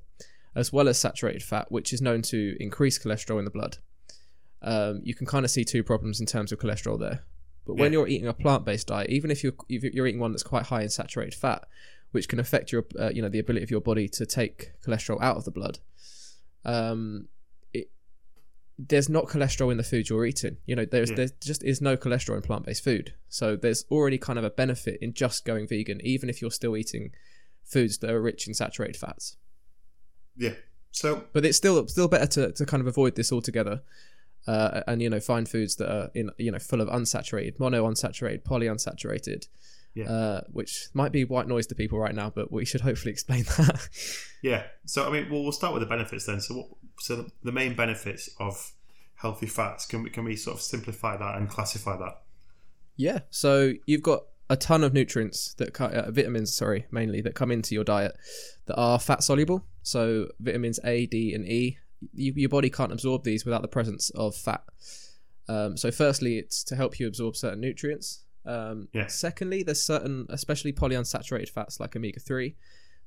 as 0.55 0.71
well 0.71 0.87
as 0.87 0.97
saturated 0.97 1.43
fat, 1.43 1.71
which 1.71 1.91
is 1.93 2.01
known 2.01 2.21
to 2.23 2.55
increase 2.59 2.99
cholesterol 2.99 3.39
in 3.39 3.45
the 3.45 3.51
blood, 3.51 3.77
um, 4.61 5.01
you 5.03 5.13
can 5.15 5.25
kind 5.27 5.45
of 5.45 5.51
see 5.51 5.63
two 5.63 5.83
problems 5.83 6.19
in 6.19 6.25
terms 6.25 6.51
of 6.51 6.59
cholesterol 6.59 6.99
there. 6.99 7.23
But 7.65 7.75
when 7.75 7.91
Yeah. 7.91 7.99
you're 7.99 8.07
eating 8.07 8.27
a 8.27 8.33
plant 8.33 8.63
based 8.65 8.87
diet, 8.87 9.09
even 9.09 9.31
if 9.31 9.43
you're 9.43 9.53
if 9.69 9.83
you're 9.83 10.05
eating 10.07 10.21
one 10.21 10.31
that's 10.31 10.43
quite 10.43 10.63
high 10.67 10.81
in 10.83 10.89
saturated 10.89 11.33
fat, 11.33 11.65
which 12.15 12.27
can 12.27 12.39
affect 12.39 12.71
your 12.71 12.83
uh, 12.99 13.09
you 13.13 13.21
know 13.21 13.29
the 13.29 13.39
ability 13.39 13.63
of 13.63 13.69
your 13.69 13.81
body 13.81 14.07
to 14.09 14.25
take 14.25 14.71
cholesterol 14.83 15.21
out 15.21 15.37
of 15.37 15.45
the 15.45 15.51
blood, 15.51 15.77
um, 16.63 17.27
it 17.73 17.91
there's 18.79 19.09
not 19.09 19.25
cholesterol 19.27 19.71
in 19.71 19.77
the 19.77 19.83
food 19.83 20.09
you're 20.09 20.25
eating. 20.25 20.57
You 20.65 20.75
know, 20.75 20.85
there's 20.85 21.11
Yeah. 21.11 21.17
there 21.17 21.29
just 21.41 21.63
is 21.63 21.81
no 21.81 21.95
cholesterol 21.95 22.35
in 22.37 22.41
plant 22.41 22.65
based 22.65 22.83
food. 22.83 23.13
So 23.29 23.55
there's 23.55 23.85
already 23.91 24.17
kind 24.17 24.39
of 24.39 24.45
a 24.45 24.49
benefit 24.49 24.97
in 25.01 25.13
just 25.13 25.45
going 25.45 25.67
vegan, 25.67 25.99
even 26.03 26.29
if 26.29 26.41
you're 26.41 26.51
still 26.51 26.75
eating 26.75 27.11
foods 27.63 27.97
that 27.99 28.09
are 28.09 28.21
rich 28.21 28.47
in 28.47 28.53
saturated 28.53 28.97
fats. 28.97 29.37
Yeah. 30.35 30.55
So 30.91 31.25
But 31.33 31.45
it's 31.45 31.57
still 31.57 31.87
still 31.87 32.07
better 32.07 32.27
to, 32.27 32.51
to 32.53 32.65
kind 32.65 32.81
of 32.81 32.87
avoid 32.87 33.15
this 33.15 33.31
altogether. 33.31 33.81
Uh, 34.47 34.81
and 34.87 35.01
you 35.01 35.09
know, 35.09 35.19
find 35.19 35.49
foods 35.49 35.75
that 35.77 35.89
are 35.91 36.09
in 36.13 36.29
you 36.37 36.51
know 36.51 36.59
full 36.59 36.79
of 36.81 36.87
unsaturated, 36.89 37.59
mono 37.59 37.83
unsaturated, 37.89 38.43
polyunsaturated, 38.43 39.47
Yeah. 39.95 40.11
uh, 40.11 40.41
which 40.51 40.87
might 40.93 41.11
be 41.13 41.23
white 41.23 41.47
noise 41.47 41.67
to 41.67 41.75
people 41.75 41.97
right 41.97 42.13
now, 42.13 42.29
but 42.29 42.51
we 42.51 42.65
should 42.65 42.81
hopefully 42.81 43.11
explain 43.13 43.43
that. 43.57 43.87
yeah. 44.43 44.63
So 44.85 45.07
I 45.07 45.11
mean, 45.11 45.29
well, 45.31 45.41
we'll 45.41 45.51
start 45.51 45.73
with 45.73 45.81
the 45.81 45.87
benefits 45.89 46.25
then. 46.25 46.41
So 46.41 46.55
what, 46.55 46.67
so 46.99 47.27
the 47.43 47.51
main 47.51 47.75
benefits 47.75 48.29
of 48.39 48.73
healthy 49.15 49.47
fats 49.47 49.85
can 49.85 50.03
we 50.03 50.09
can 50.09 50.25
we 50.25 50.35
sort 50.35 50.57
of 50.57 50.61
simplify 50.61 51.15
that 51.17 51.37
and 51.37 51.49
classify 51.49 51.97
that? 51.97 52.21
Yeah. 52.97 53.19
So 53.29 53.73
you've 53.85 54.03
got 54.03 54.23
a 54.49 54.55
ton 54.55 54.83
of 54.83 54.93
nutrients 54.93 55.53
that 55.55 55.79
uh, 55.81 56.11
vitamins, 56.11 56.53
sorry, 56.55 56.85
mainly 56.91 57.21
that 57.21 57.33
come 57.33 57.51
into 57.51 57.73
your 57.73 57.83
diet 57.83 58.15
that 58.67 58.75
are 58.75 58.99
fat 58.99 59.23
soluble. 59.23 59.65
So 59.81 60.27
vitamins 60.39 60.79
A, 60.83 61.05
D, 61.05 61.33
and 61.33 61.45
E. 61.47 61.77
You, 62.13 62.33
your 62.35 62.49
body 62.49 62.69
can't 62.69 62.91
absorb 62.91 63.23
these 63.23 63.45
without 63.45 63.61
the 63.63 63.67
presence 63.67 64.11
of 64.11 64.35
fat. 64.35 64.63
Um, 65.47 65.77
so 65.77 65.89
firstly, 65.91 66.37
it's 66.37 66.63
to 66.65 66.75
help 66.75 66.99
you 66.99 67.07
absorb 67.07 67.35
certain 67.35 67.59
nutrients. 67.61 68.24
Um, 68.45 68.87
Yeah. 68.93 69.07
Secondly, 69.07 69.63
there's 69.63 69.81
certain, 69.81 70.25
especially 70.29 70.73
polyunsaturated 70.73 71.49
fats 71.49 71.79
like 71.79 71.95
omega 71.95 72.19
three. 72.19 72.55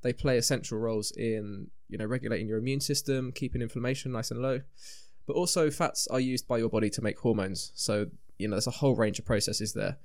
They 0.02 0.12
play 0.12 0.38
essential 0.38 0.78
roles 0.78 1.10
in 1.12 1.70
you 1.88 1.98
know 1.98 2.04
regulating 2.04 2.46
your 2.46 2.58
immune 2.58 2.80
system, 2.80 3.32
keeping 3.32 3.62
inflammation 3.62 4.12
nice 4.12 4.30
and 4.30 4.40
low. 4.40 4.60
But 5.26 5.34
also, 5.34 5.70
fats 5.70 6.06
are 6.08 6.20
used 6.20 6.48
by 6.48 6.58
your 6.58 6.68
body 6.68 6.90
to 6.90 7.02
make 7.02 7.18
hormones. 7.18 7.72
So 7.74 8.06
you 8.38 8.48
know 8.48 8.54
there's 8.54 8.66
a 8.66 8.72
whole 8.72 8.96
range 8.96 9.18
of 9.18 9.24
processes 9.24 9.72
there. 9.72 9.98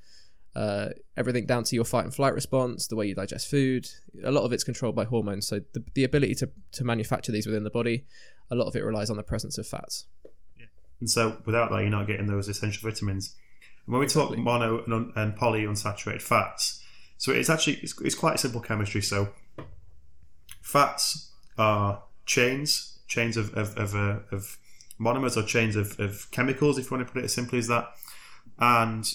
Uh, 0.56 0.90
everything 1.18 1.48
down 1.48 1.64
to 1.64 1.76
your 1.76 1.86
fight 1.86 2.04
and 2.06 2.14
flight 2.14 2.34
response, 2.34 2.88
the 2.88 2.96
way 2.96 3.08
you 3.08 3.16
digest 3.16 3.50
food. 3.50 3.88
A 4.24 4.32
lot 4.32 4.44
of 4.44 4.54
it's 4.54 4.64
controlled 4.64 4.96
by 4.96 5.04
hormones. 5.04 5.48
So 5.48 5.62
the, 5.74 5.84
the 5.96 6.04
ability 6.04 6.36
to, 6.36 6.50
to 6.74 6.84
manufacture 6.84 7.32
these 7.32 7.48
within 7.48 7.64
the 7.64 7.72
body, 7.72 8.06
a 8.52 8.56
lot 8.56 8.68
of 8.68 8.76
it 8.76 8.84
relies 8.84 9.10
on 9.10 9.18
the 9.18 9.24
presence 9.24 9.58
of 9.58 9.66
fats. 9.66 10.06
Yeah. 10.56 10.68
And 11.00 11.10
so 11.10 11.38
without 11.46 11.72
that, 11.72 11.82
you're 11.82 11.90
not 11.90 12.06
getting 12.06 12.28
those 12.28 12.48
essential 12.48 12.88
vitamins. 12.88 13.36
When 13.86 14.00
we 14.00 14.08
talk 14.08 14.38
mono 14.38 14.84
and, 14.84 14.94
un- 14.94 15.14
and 15.16 15.36
polyunsaturated 15.36 16.22
fats, 16.22 16.82
so 17.18 17.32
it's 17.32 17.50
actually 17.50 17.76
it's, 17.76 18.00
it's 18.02 18.16
quite 18.16 18.40
simple 18.40 18.62
chemistry. 18.62 19.02
So 19.02 19.30
fats 20.62 21.32
are 21.58 22.04
chains, 22.26 23.00
chains 23.08 23.38
of 23.38 23.54
of, 23.56 23.78
of, 23.78 23.96
uh, 23.96 24.20
of 24.32 24.58
monomers 25.00 25.36
or 25.36 25.44
chains 25.44 25.76
of, 25.76 26.00
of 26.00 26.30
chemicals, 26.32 26.78
if 26.78 26.90
you 26.90 26.98
want 26.98 27.08
to 27.08 27.14
put 27.14 27.22
it 27.22 27.26
as 27.26 27.34
simply 27.34 27.60
as 27.60 27.68
that. 27.68 27.90
And 28.58 29.12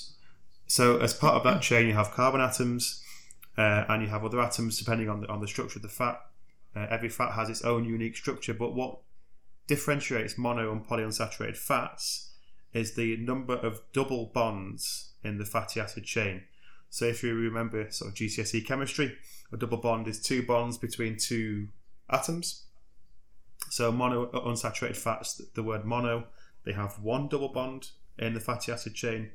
so 0.66 0.98
as 0.98 1.14
part 1.14 1.34
of 1.34 1.44
that 1.44 1.62
chain, 1.62 1.86
you 1.86 1.94
have 1.94 2.10
carbon 2.10 2.40
atoms, 2.40 3.02
uh, 3.56 3.84
and 3.88 4.02
you 4.02 4.08
have 4.08 4.24
other 4.24 4.40
atoms 4.40 4.78
depending 4.78 5.08
on 5.08 5.22
the 5.22 5.28
on 5.28 5.40
the 5.40 5.48
structure 5.48 5.78
of 5.78 5.82
the 5.82 5.88
fat. 5.88 6.20
Uh, 6.76 6.86
every 6.90 7.08
fat 7.08 7.32
has 7.32 7.48
its 7.48 7.62
own 7.62 7.84
unique 7.84 8.16
structure, 8.16 8.52
but 8.52 8.74
what 8.74 8.98
differentiates 9.66 10.36
mono 10.36 10.70
and 10.70 10.86
polyunsaturated 10.86 11.56
fats 11.56 12.27
is 12.78 12.94
the 12.94 13.16
number 13.16 13.54
of 13.54 13.82
double 13.92 14.26
bonds 14.26 15.10
in 15.22 15.38
the 15.38 15.44
fatty 15.44 15.80
acid 15.80 16.04
chain. 16.04 16.42
So 16.90 17.04
if 17.04 17.22
you 17.22 17.34
remember 17.34 17.90
sort 17.90 18.10
of 18.10 18.16
GCSE 18.16 18.64
chemistry, 18.64 19.16
a 19.52 19.56
double 19.56 19.78
bond 19.78 20.08
is 20.08 20.20
two 20.20 20.42
bonds 20.42 20.78
between 20.78 21.16
two 21.16 21.68
atoms. 22.08 22.64
So 23.70 23.92
mono 23.92 24.30
uh, 24.30 24.40
unsaturated 24.40 24.96
fats, 24.96 25.42
the 25.54 25.62
word 25.62 25.84
mono, 25.84 26.26
they 26.64 26.72
have 26.72 26.98
one 27.00 27.28
double 27.28 27.48
bond 27.48 27.90
in 28.18 28.34
the 28.34 28.40
fatty 28.40 28.72
acid 28.72 28.94
chain. 28.94 29.30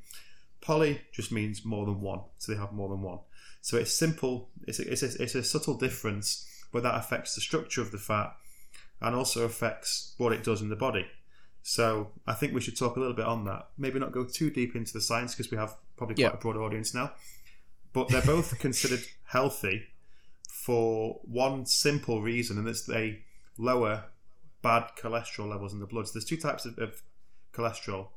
Poly 0.61 1.01
just 1.11 1.31
means 1.31 1.65
more 1.65 1.85
than 1.85 2.01
one, 2.01 2.21
so 2.37 2.51
they 2.51 2.57
have 2.57 2.71
more 2.71 2.89
than 2.89 3.01
one. 3.01 3.19
So 3.61 3.77
it's 3.77 3.93
simple. 3.93 4.49
It's 4.65 4.79
a, 4.79 4.91
it's 4.91 5.03
a, 5.03 5.21
it's 5.21 5.35
a 5.35 5.43
subtle 5.43 5.75
difference, 5.75 6.47
but 6.71 6.83
that 6.83 6.95
affects 6.95 7.35
the 7.35 7.41
structure 7.41 7.81
of 7.81 7.91
the 7.91 7.97
fat 7.97 8.35
and 9.01 9.15
also 9.15 9.45
affects 9.45 10.13
what 10.17 10.31
it 10.31 10.43
does 10.43 10.61
in 10.61 10.69
the 10.69 10.75
body. 10.75 11.05
So 11.65 12.11
I 12.27 12.33
think 12.33 12.53
we 12.53 12.59
should 12.61 12.77
talk 12.77 12.97
a 12.97 12.99
little 12.99 13.15
bit 13.15 13.25
on 13.25 13.45
that. 13.45 13.69
Maybe 13.77 13.97
not 13.97 14.11
go 14.11 14.25
too 14.25 14.49
deep 14.49 14.75
into 14.75 14.91
the 14.93 15.01
science 15.01 15.33
because 15.33 15.49
we 15.49 15.57
have 15.57 15.75
probably 15.95 16.15
quite 16.15 16.23
Yeah. 16.23 16.33
a 16.33 16.37
broad 16.37 16.57
audience 16.57 16.93
now. 16.93 17.13
But 17.93 18.09
they're 18.09 18.21
both 18.21 18.59
considered 18.67 19.01
healthy 19.23 19.83
for 20.49 21.19
one 21.23 21.65
simple 21.65 22.21
reason, 22.21 22.57
and 22.57 22.67
it's 22.67 22.83
they 22.85 23.23
lower 23.57 24.05
bad 24.61 24.89
cholesterol 24.97 25.49
levels 25.49 25.73
in 25.73 25.79
the 25.79 25.85
blood. 25.87 26.07
So 26.07 26.13
there's 26.13 26.25
two 26.25 26.37
types 26.37 26.65
of, 26.65 26.77
of 26.79 27.01
cholesterol: 27.53 28.07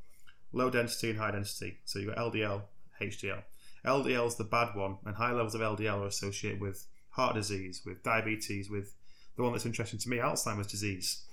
low 0.51 0.69
density 0.69 1.11
and 1.11 1.19
high 1.19 1.31
density. 1.31 1.77
So 1.85 1.99
you've 1.99 2.13
got 2.15 2.17
LDL, 2.33 2.63
HDL. 3.01 3.43
LDL 3.85 4.27
is 4.27 4.35
the 4.35 4.43
bad 4.43 4.75
one, 4.75 4.97
and 5.05 5.15
high 5.15 5.31
levels 5.31 5.55
of 5.55 5.61
LDL 5.61 6.01
are 6.01 6.07
associated 6.07 6.59
with 6.59 6.85
heart 7.11 7.35
disease, 7.35 7.81
with 7.85 8.03
diabetes, 8.03 8.69
with 8.69 8.93
the 9.37 9.43
one 9.43 9.53
that's 9.53 9.65
interesting 9.65 9.99
to 9.99 10.09
me, 10.09 10.17
Alzheimer's 10.17 10.67
disease. 10.67 11.23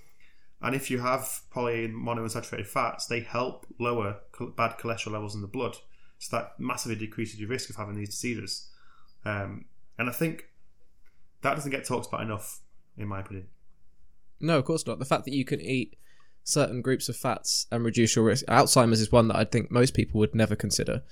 And 0.65 0.75
if 0.75 0.89
you 0.89 0.99
have 0.99 1.41
poly 1.51 1.85
and 1.85 1.93
monounsaturated 1.95 2.65
fats, 2.65 3.05
they 3.05 3.19
help 3.19 3.67
lower 3.79 4.17
bad 4.57 4.77
cholesterol 4.79 5.11
levels 5.11 5.35
in 5.35 5.41
the 5.41 5.47
blood. 5.47 5.77
So 6.17 6.37
that 6.37 6.59
massively 6.59 6.97
decreases 6.97 7.39
your 7.39 7.49
risk 7.49 7.69
of 7.69 7.75
having 7.75 7.95
these 7.95 8.09
diseases. 8.09 8.69
Um, 9.25 9.65
and 9.99 10.09
I 10.09 10.11
think 10.11 10.45
that 11.41 11.55
doesn't 11.55 11.69
get 11.71 11.85
talked 11.85 12.07
about 12.07 12.21
enough, 12.21 12.61
in 12.97 13.07
my 13.07 13.19
opinion. 13.19 13.47
No, 14.39 14.57
of 14.57 14.65
course 14.65 14.87
not. 14.87 14.97
The 14.97 15.05
fact 15.05 15.25
that 15.25 15.33
you 15.33 15.45
can 15.45 15.61
eat 15.61 15.97
certain 16.43 16.81
groups 16.81 17.09
of 17.09 17.15
fats 17.15 17.67
and 17.71 17.85
reduce 17.85 18.15
your 18.15 18.25
risk. 18.25 18.45
Alzheimer's 18.47 19.01
is 19.01 19.11
one 19.11 19.27
that 19.27 19.37
I 19.37 19.45
think 19.45 19.69
most 19.69 19.93
people 19.93 20.19
would 20.19 20.33
never 20.33 20.55
consider. 20.55 21.03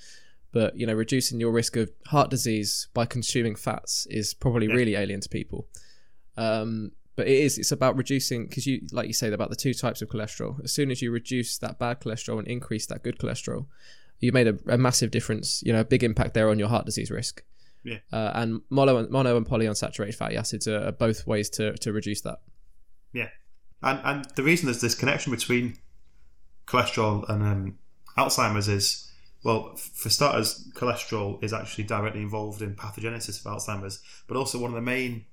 But 0.51 0.77
you 0.77 0.86
know, 0.88 0.93
reducing 0.93 1.39
your 1.39 1.51
risk 1.51 1.75
of 1.75 1.91
heart 2.07 2.29
disease 2.29 2.88
by 2.93 3.05
consuming 3.05 3.55
fats 3.55 4.07
is 4.10 4.33
probably 4.33 4.67
Yeah. 4.67 4.74
really 4.74 4.95
alien 4.95 5.22
to 5.22 5.29
people. 5.29 5.67
Um, 6.38 6.91
but 7.15 7.27
it 7.27 7.38
is. 7.38 7.58
It's 7.58 7.72
about 7.72 7.96
reducing 7.96 8.48
because 8.48 8.65
you, 8.65 8.82
like 8.91 9.08
you 9.08 9.13
said, 9.13 9.34
about 9.34 9.50
the 9.50 9.55
two 9.55 9.74
types 9.74 10.01
of 10.01 10.10
cholesterol. 10.10 10.63
As 10.63 10.72
soon 10.72 10.91
as 10.91 11.01
you 11.01 11.12
reduce 11.12 11.58
that 11.60 11.79
bad 11.79 12.00
cholesterol 12.00 12.39
and 12.39 12.48
increase 12.48 12.86
that 12.88 13.03
good 13.03 13.17
cholesterol, 13.20 13.67
you 14.20 14.32
made 14.32 14.48
a, 14.48 14.58
a 14.67 14.77
massive 14.77 15.12
difference. 15.12 15.62
You 15.63 15.74
know, 15.74 15.82
a 15.82 15.86
big 15.86 16.03
impact 16.03 16.34
there 16.34 16.50
on 16.50 16.60
your 16.60 16.70
heart 16.70 16.86
disease 16.86 17.12
risk. 17.12 17.43
Yeah. 17.84 17.98
Uh, 18.12 18.32
and 18.34 18.62
mono 18.70 18.98
and 18.98 19.10
mono 19.10 19.36
and 19.36 19.46
polyunsaturated 19.46 20.15
fatty 20.15 20.38
acids 20.38 20.67
are, 20.67 20.88
are 20.88 20.91
both 20.91 21.27
ways 21.27 21.50
to 21.51 21.74
to 21.74 21.91
reduce 21.91 22.22
that. 22.22 22.39
Yeah 23.12 23.29
and 23.84 24.00
and 24.03 24.25
the 24.36 24.43
reason 24.43 24.65
there's 24.65 24.82
this 24.82 24.96
connection 24.96 25.32
between 25.32 25.77
cholesterol 26.65 27.27
and 27.29 27.43
um, 27.43 27.77
Alzheimer's 28.17 28.67
is 28.67 29.10
well, 29.43 29.75
for 29.75 30.10
starters, 30.10 30.72
cholesterol 30.74 31.43
is 31.43 31.51
actually 31.51 31.84
directly 31.84 32.22
involved 32.22 32.62
in 32.62 32.75
pathogenesis 32.75 33.46
of 33.46 33.51
Alzheimer's, 33.51 34.00
but 34.25 34.38
also 34.38 34.58
one 34.58 34.72
of 34.72 34.75
the 34.75 34.82
main 34.82 35.25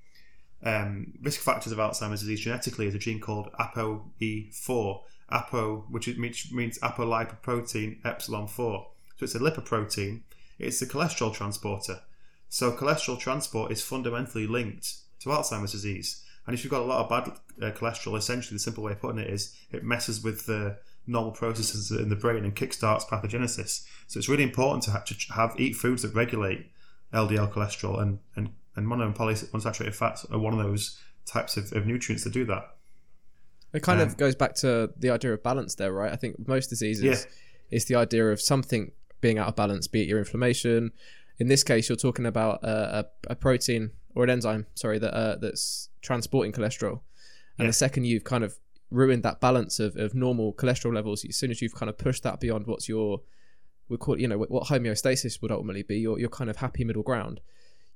um, 0.63 1.15
risk 1.23 1.41
factors 1.41 1.73
of 1.73 1.79
Alzheimer's 1.79 2.21
disease 2.21 2.41
genetically 2.41 2.87
is 2.87 2.95
a 2.95 2.99
gene 2.99 3.21
called 3.21 3.51
ApoE4. 3.59 5.01
Apo, 5.31 5.85
which 5.91 6.09
means 6.51 6.79
apolipoprotein 6.81 8.05
epsilon 8.05 8.47
4. 8.47 8.87
So 9.17 9.25
it's 9.25 9.35
a 9.35 9.39
lipoprotein. 9.39 10.23
It's 10.59 10.81
the 10.81 10.87
cholesterol 10.87 11.33
transporter. 11.33 12.01
So 12.49 12.73
cholesterol 12.73 13.19
transport 13.19 13.71
is 13.71 13.83
fundamentally 13.83 14.47
linked 14.47 14.97
to 15.21 15.29
Alzheimer's 15.29 15.73
disease. 15.73 16.25
And 16.47 16.55
if 16.55 16.65
you've 16.65 16.71
got 16.71 16.83
a 16.83 16.85
lot 16.85 17.05
of 17.05 17.09
bad 17.09 17.39
uh, 17.63 17.73
cholesterol, 17.73 18.19
essentially 18.19 18.57
the 18.57 18.61
simple 18.61 18.83
way 18.83 18.93
of 18.93 19.01
putting 19.01 19.21
it 19.21 19.31
is 19.31 19.55
it 19.71 19.85
messes 19.85 20.23
with 20.23 20.47
the 20.47 20.79
normal 21.07 21.33
processes 21.33 21.91
in 21.91 22.09
the 22.09 22.17
brain 22.17 22.45
and 22.45 22.57
kickstarts 22.57 23.07
pathogenesis. 23.07 23.85
So 24.09 24.19
it's 24.19 24.29
really 24.29 24.43
important 24.43 24.83
to 24.85 24.91
have, 24.91 25.05
to 25.05 25.15
have 25.35 25.55
eat 25.59 25.77
foods 25.77 26.03
that 26.03 26.15
regulate 26.15 26.71
LDL 27.13 27.53
cholesterol 27.53 28.01
and 28.01 28.19
and, 28.37 28.51
and 28.77 28.87
mono 28.87 29.07
and 29.07 29.15
polyunsaturated 29.15 29.95
fats 29.95 30.25
are 30.31 30.39
one 30.39 30.53
of 30.59 30.65
those 30.65 30.99
types 31.27 31.57
of, 31.57 31.73
of 31.73 31.87
nutrients 31.87 32.25
that 32.25 32.33
do 32.33 32.45
that. 32.47 32.77
It 33.73 33.83
kind 33.83 34.01
Um, 34.01 34.09
of 34.09 34.17
goes 34.17 34.35
back 34.35 34.55
to 34.57 34.93
the 34.97 35.11
idea 35.11 35.33
of 35.33 35.43
balance 35.43 35.75
there, 35.77 35.93
right? 35.93 36.13
I 36.13 36.17
think 36.17 36.47
most 36.49 36.69
diseases 36.71 37.05
Yeah. 37.05 37.17
is 37.71 37.85
the 37.85 37.95
idea 37.95 38.31
of 38.31 38.41
something 38.41 38.93
being 39.21 39.39
out 39.39 39.49
of 39.49 39.55
balance, 39.57 39.87
be 39.87 40.03
it 40.03 40.09
your 40.09 40.19
inflammation. 40.19 40.93
In 41.39 41.49
this 41.49 41.63
case, 41.63 41.89
you're 41.89 41.97
talking 41.97 42.27
about 42.27 42.63
a, 42.65 43.01
a, 43.29 43.33
a 43.33 43.37
protein 43.37 43.91
or 44.15 44.25
an 44.25 44.31
enzyme, 44.31 44.67
sorry, 44.75 44.99
that 44.99 45.15
uh, 45.15 45.37
that's 45.37 45.89
transporting 46.03 46.53
cholesterol. 46.53 47.01
And 47.59 47.67
Yeah. 47.67 47.67
the 47.69 47.73
second 47.75 48.05
you've 48.05 48.25
kind 48.25 48.43
of 48.43 48.59
ruined 48.91 49.23
that 49.23 49.41
balance 49.41 49.79
of, 49.79 49.95
of 49.97 50.15
normal 50.15 50.53
cholesterol 50.55 50.93
levels, 50.93 51.25
as 51.25 51.37
soon 51.37 51.51
as 51.53 51.63
you've 51.63 51.75
kind 51.75 51.89
of 51.89 51.97
pushed 51.97 52.23
that 52.25 52.41
beyond 52.41 52.67
what's 52.67 52.89
your, 52.89 53.21
we 53.89 53.97
call 53.97 54.15
it, 54.15 54.21
you 54.21 54.27
know, 54.27 54.39
what 54.39 54.65
homeostasis 54.65 55.41
would 55.43 55.53
ultimately 55.53 55.85
be, 55.85 55.99
your, 55.99 56.19
your 56.19 56.29
kind 56.29 56.51
of 56.51 56.57
happy 56.57 56.83
middle 56.83 57.05
ground, 57.05 57.41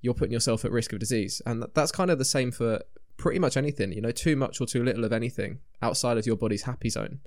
you're 0.05 0.15
putting 0.15 0.33
yourself 0.33 0.65
at 0.65 0.71
risk 0.71 0.93
of 0.93 0.99
disease. 0.99 1.41
And 1.47 1.65
that's 1.75 1.91
kind 1.91 2.11
of 2.11 2.19
the 2.19 2.25
same 2.25 2.53
for 2.53 2.81
pretty 3.17 3.39
much 3.39 3.57
anything. 3.57 3.93
You 3.93 4.03
know, 4.03 4.11
too 4.11 4.37
much 4.37 4.61
or 4.61 4.67
too 4.67 4.85
little 4.85 5.05
of 5.05 5.13
anything 5.13 5.61
outside 5.81 6.19
of 6.19 6.27
your 6.27 6.37
body's 6.37 6.63
happy 6.63 6.91
zone 6.91 7.21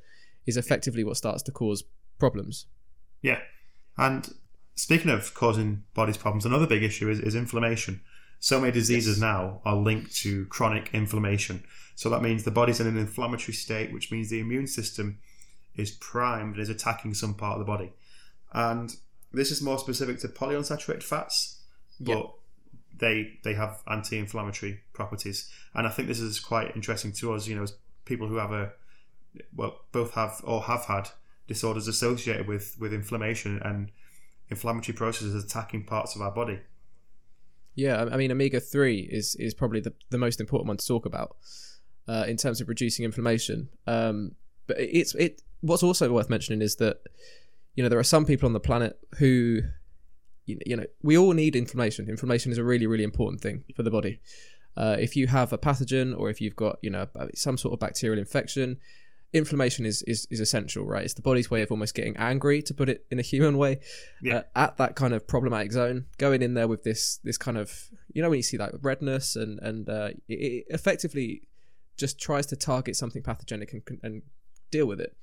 is 0.45 0.57
effectively 0.57 1.03
what 1.03 1.17
starts 1.17 1.41
to 1.43 1.51
cause 1.51 1.83
problems. 2.19 2.67
Yeah. 3.21 3.39
And 3.97 4.31
speaking 4.75 5.09
of 5.09 5.33
causing 5.33 5.83
body's 5.95 6.17
problems, 6.17 6.45
another 6.45 6.67
big 6.67 6.83
issue 6.83 7.09
is, 7.09 7.19
is 7.19 7.33
inflammation. 7.35 8.01
So 8.39 8.61
many 8.61 8.71
diseases 8.71 9.17
Yes. 9.17 9.21
now 9.21 9.61
are 9.65 9.75
linked 9.75 10.15
to 10.17 10.45
chronic 10.45 10.91
inflammation. 10.93 11.63
So 11.95 12.09
that 12.11 12.21
means 12.21 12.43
the 12.43 12.51
body's 12.51 12.79
in 12.79 12.85
an 12.85 12.97
inflammatory 12.97 13.53
state, 13.55 13.91
which 13.91 14.11
means 14.11 14.29
the 14.29 14.39
immune 14.39 14.67
system 14.67 15.17
is 15.75 15.89
primed 15.91 16.53
and 16.53 16.61
is 16.61 16.69
attacking 16.69 17.15
some 17.15 17.33
part 17.33 17.53
of 17.53 17.59
the 17.59 17.65
body. 17.65 17.91
And 18.53 18.95
this 19.33 19.49
is 19.49 19.61
more 19.63 19.79
specific 19.79 20.19
to 20.19 20.27
polyunsaturated 20.27 21.01
fats, 21.03 21.63
but 21.99 22.17
Yep. 22.17 22.25
They 22.99 23.39
they 23.43 23.53
have 23.53 23.81
anti-inflammatory 23.87 24.81
properties. 24.93 25.49
And 25.73 25.87
I 25.87 25.89
think 25.89 26.07
this 26.07 26.19
is 26.19 26.39
quite 26.39 26.75
interesting 26.75 27.11
to 27.13 27.33
us, 27.33 27.47
you 27.47 27.55
know, 27.55 27.63
as 27.63 27.73
people 28.05 28.27
who 28.27 28.35
have 28.35 28.51
a 28.51 28.71
well, 29.55 29.81
both 29.91 30.13
have 30.13 30.41
or 30.43 30.63
have 30.63 30.85
had 30.85 31.09
disorders 31.47 31.87
associated 31.87 32.47
with 32.47 32.75
with 32.79 32.93
inflammation 32.93 33.61
and 33.63 33.91
inflammatory 34.49 34.95
processes 34.95 35.43
attacking 35.43 35.85
parts 35.85 36.15
of 36.15 36.21
our 36.21 36.31
body. 36.31 36.59
Yeah, 37.75 38.05
I 38.11 38.17
mean, 38.17 38.31
omega 38.31 38.59
three 38.59 39.01
is 39.01 39.35
is 39.35 39.53
probably 39.53 39.79
the, 39.79 39.93
the 40.09 40.17
most 40.17 40.39
important 40.39 40.67
one 40.67 40.77
to 40.77 40.85
talk 40.85 41.05
about 41.05 41.37
uh, 42.07 42.25
in 42.27 42.37
terms 42.37 42.59
of 42.61 42.69
reducing 42.69 43.05
inflammation. 43.05 43.69
Um, 43.85 44.31
but 44.65 44.79
it's 44.79 45.13
it. 45.15 45.41
What's 45.61 45.83
also 45.83 46.11
worth 46.11 46.29
mentioning 46.29 46.61
is 46.61 46.77
that 46.77 46.97
you 47.75 47.83
know 47.83 47.89
there 47.89 47.99
are 47.99 48.03
some 48.03 48.25
people 48.25 48.47
on 48.47 48.53
the 48.53 48.59
planet 48.59 48.97
who 49.17 49.61
you 50.47 50.57
you 50.65 50.75
know 50.75 50.85
we 51.03 51.15
all 51.17 51.33
need 51.33 51.55
inflammation. 51.55 52.09
Inflammation 52.09 52.51
is 52.51 52.57
a 52.57 52.63
really 52.63 52.87
really 52.87 53.03
important 53.03 53.41
thing 53.41 53.63
for 53.75 53.83
the 53.83 53.91
body. 53.91 54.19
Uh, 54.75 54.95
if 54.99 55.15
you 55.15 55.27
have 55.27 55.51
a 55.53 55.57
pathogen 55.57 56.17
or 56.17 56.29
if 56.29 56.39
you've 56.41 56.55
got 56.55 56.77
you 56.81 56.89
know 56.89 57.07
some 57.35 57.57
sort 57.57 57.73
of 57.73 57.79
bacterial 57.79 58.19
infection, 58.19 58.77
inflammation 59.33 59.85
is, 59.85 60.03
is 60.03 60.27
is 60.29 60.39
essential, 60.39 60.85
right? 60.85 61.03
It's 61.03 61.13
the 61.15 61.21
body's 61.21 61.49
way 61.51 61.61
of 61.61 61.71
almost 61.71 61.95
getting 61.95 62.15
angry, 62.17 62.61
to 62.63 62.73
put 62.73 62.87
it 62.89 63.05
in 63.11 63.19
a 63.19 63.21
human 63.33 63.57
way, 63.57 63.79
Yeah. 64.21 64.37
uh, 64.37 64.41
at 64.55 64.77
that 64.77 64.95
kind 64.95 65.13
of 65.13 65.27
problematic 65.27 65.71
zone. 65.71 66.05
Going 66.17 66.41
in 66.41 66.53
there 66.53 66.67
with 66.67 66.83
this 66.83 67.19
this 67.23 67.37
kind 67.37 67.57
of 67.57 67.89
you 68.13 68.21
know 68.21 68.29
when 68.29 68.37
you 68.37 68.43
see 68.43 68.57
like 68.57 68.71
redness 68.81 69.35
and 69.35 69.59
and 69.59 69.89
uh, 69.89 70.09
it, 70.27 70.33
it 70.33 70.65
effectively 70.69 71.41
just 71.97 72.19
tries 72.19 72.45
to 72.45 72.55
target 72.55 72.95
something 72.95 73.23
pathogenic 73.23 73.73
and 73.73 73.81
and 74.03 74.21
deal 74.71 74.85
with 74.85 75.01
it. 75.01 75.15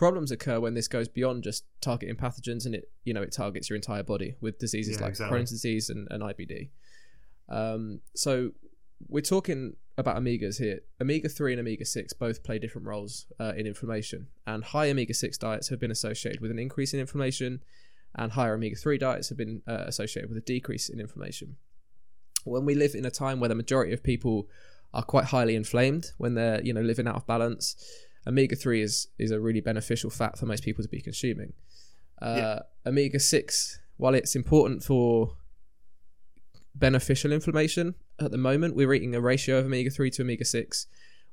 Problems 0.00 0.30
occur 0.30 0.58
when 0.60 0.72
this 0.72 0.88
goes 0.88 1.08
beyond 1.08 1.42
just 1.42 1.66
targeting 1.82 2.16
pathogens 2.16 2.64
and 2.64 2.74
it 2.74 2.90
you 3.04 3.12
know 3.12 3.20
it 3.20 3.32
targets 3.32 3.68
your 3.68 3.76
entire 3.76 4.02
body 4.02 4.34
with 4.40 4.58
diseases 4.58 4.96
Yeah, 4.96 5.02
like 5.02 5.10
exactly. 5.10 5.38
Crohn's 5.38 5.50
disease 5.50 5.90
and, 5.90 6.08
and 6.10 6.22
IBD. 6.22 6.70
Um, 7.50 8.00
so 8.14 8.52
we're 9.08 9.20
talking 9.20 9.76
about 9.98 10.16
omegas 10.16 10.58
here. 10.58 10.80
Omega 11.02 11.28
3 11.28 11.52
and 11.52 11.60
omega 11.60 11.84
6 11.84 12.14
both 12.14 12.42
play 12.42 12.58
different 12.58 12.86
roles 12.86 13.26
uh, 13.38 13.52
in 13.54 13.66
inflammation, 13.66 14.28
and 14.46 14.64
high 14.64 14.88
omega 14.88 15.12
6 15.12 15.36
diets 15.36 15.68
have 15.68 15.78
been 15.78 15.90
associated 15.90 16.40
with 16.40 16.50
an 16.50 16.58
increase 16.58 16.94
in 16.94 17.00
inflammation, 17.00 17.62
and 18.14 18.32
higher 18.32 18.54
omega 18.54 18.76
3 18.76 18.96
diets 18.96 19.28
have 19.28 19.36
been 19.36 19.60
uh, 19.68 19.84
associated 19.86 20.30
with 20.30 20.38
a 20.38 20.46
decrease 20.46 20.88
in 20.88 20.98
inflammation. 20.98 21.56
When 22.44 22.64
we 22.64 22.74
live 22.74 22.94
in 22.94 23.04
a 23.04 23.10
time 23.10 23.38
where 23.38 23.50
the 23.50 23.54
majority 23.54 23.92
of 23.92 24.02
people 24.02 24.48
are 24.94 25.02
quite 25.02 25.26
highly 25.26 25.56
inflamed, 25.56 26.12
when 26.16 26.36
they're 26.36 26.62
you 26.62 26.72
know 26.72 26.80
living 26.80 27.06
out 27.06 27.16
of 27.16 27.26
balance, 27.26 27.76
omega 28.26 28.56
3 28.56 28.82
is, 28.82 29.08
is 29.18 29.30
a 29.30 29.40
really 29.40 29.60
beneficial 29.60 30.10
fat 30.10 30.38
for 30.38 30.46
most 30.46 30.62
people 30.64 30.82
to 30.82 30.88
be 30.88 31.00
consuming. 31.00 31.52
Uh, 32.20 32.34
Yeah. 32.36 32.58
Omega 32.86 33.18
6, 33.20 33.78
while 33.96 34.14
it's 34.14 34.34
important 34.34 34.82
for 34.82 35.36
beneficial 36.74 37.32
inflammation 37.32 37.94
at 38.18 38.30
the 38.30 38.38
moment 38.38 38.76
we're 38.76 38.92
eating 38.94 39.14
a 39.14 39.20
ratio 39.20 39.58
of 39.58 39.66
omega-3 39.66 40.10
to 40.12 40.22
omega-6 40.22 40.86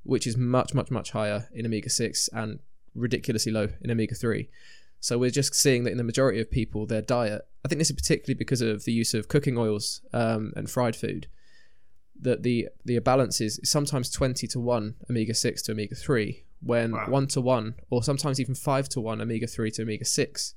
which 0.03 0.25
is 0.25 0.36
much 0.36 0.74
much 0.74 0.89
much 0.89 1.12
higher 1.12 1.48
in 1.53 1.65
omega-6 1.65 2.27
and 2.34 2.60
ridiculously 2.96 3.51
low 3.51 3.70
in 3.82 3.91
omega-3 3.91 4.48
So 5.00 5.17
we're 5.20 5.29
just 5.29 5.53
seeing 5.53 5.84
that 5.84 5.91
in 5.91 5.98
the 5.98 6.03
majority 6.03 6.41
of 6.41 6.50
people, 6.50 6.88
their 6.88 7.03
diet. 7.03 7.44
I 7.63 7.67
think 7.67 7.77
this 7.77 7.91
is 7.91 7.96
particularly 7.96 8.34
because 8.34 8.62
of 8.62 8.84
the 8.84 8.91
use 8.91 9.13
of 9.13 9.27
cooking 9.27 9.56
oils 9.58 10.01
um, 10.12 10.53
and 10.56 10.67
fried 10.67 10.96
food. 10.96 11.27
That 12.20 12.41
the 12.41 12.70
the 12.84 12.98
balance 13.00 13.39
is 13.39 13.60
sometimes 13.63 14.10
twenty 14.10 14.48
to 14.48 14.60
one 14.60 14.96
omega 15.08 15.36
six 15.36 15.62
to 15.63 15.74
omega 15.74 15.94
three, 15.94 16.46
when 16.61 16.91
Wow. 16.91 17.05
one 17.09 17.27
to 17.27 17.41
one 17.41 17.75
or 17.89 18.03
sometimes 18.03 18.39
even 18.39 18.55
five 18.55 18.89
to 18.89 18.99
one 19.01 19.21
omega 19.21 19.47
three 19.47 19.71
to 19.71 19.81
omega 19.83 20.05
six 20.05 20.55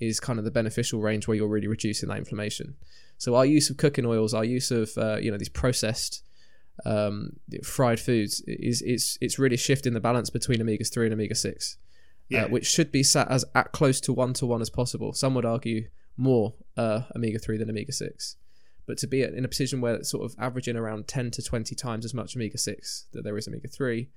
is 0.00 0.20
kind 0.20 0.38
of 0.38 0.44
the 0.44 0.50
beneficial 0.50 1.00
range 1.00 1.26
where 1.26 1.36
you're 1.36 1.48
really 1.48 1.68
reducing 1.68 2.08
that 2.08 2.18
inflammation. 2.18 2.74
So 3.18 3.34
our 3.34 3.46
use 3.46 3.70
of 3.70 3.76
cooking 3.78 4.04
oils, 4.04 4.34
our 4.34 4.44
use 4.44 4.70
of 4.70 4.90
uh, 4.98 5.16
you 5.16 5.30
know 5.30 5.38
these 5.38 5.48
processed 5.48 6.22
um, 6.84 7.30
fried 7.64 7.98
foods 8.00 8.42
is 8.46 8.82
it's 8.82 9.16
it's 9.20 9.38
really 9.38 9.56
shifting 9.56 9.94
the 9.94 10.00
balance 10.00 10.28
between 10.30 10.60
omega 10.60 10.84
three 10.84 11.06
and 11.06 11.14
omega 11.14 11.34
six, 11.34 11.78
Yeah. 12.28 12.44
uh, 12.44 12.48
which 12.48 12.66
should 12.66 12.92
be 12.92 13.02
sat 13.02 13.30
as 13.30 13.44
at 13.54 13.72
close 13.72 14.00
to 14.02 14.12
one 14.12 14.34
to 14.34 14.46
one 14.46 14.60
as 14.60 14.70
possible. 14.70 15.12
Some 15.14 15.34
would 15.34 15.46
argue 15.46 15.88
more 16.18 16.54
uh, 16.76 17.02
omega 17.14 17.38
three 17.38 17.56
than 17.56 17.70
omega 17.70 17.92
six, 17.92 18.36
but 18.86 18.98
to 18.98 19.06
be 19.06 19.22
in 19.22 19.44
a 19.44 19.48
position 19.48 19.80
where 19.80 19.94
it's 19.94 20.10
sort 20.10 20.24
of 20.30 20.36
averaging 20.38 20.76
around 20.76 21.08
ten 21.08 21.30
to 21.32 21.42
twenty 21.42 21.74
times 21.74 22.04
as 22.04 22.12
much 22.12 22.36
omega 22.36 22.58
six 22.58 23.06
that 23.12 23.22
there 23.24 23.38
is 23.38 23.48
omega 23.48 23.68
three, 23.68 24.10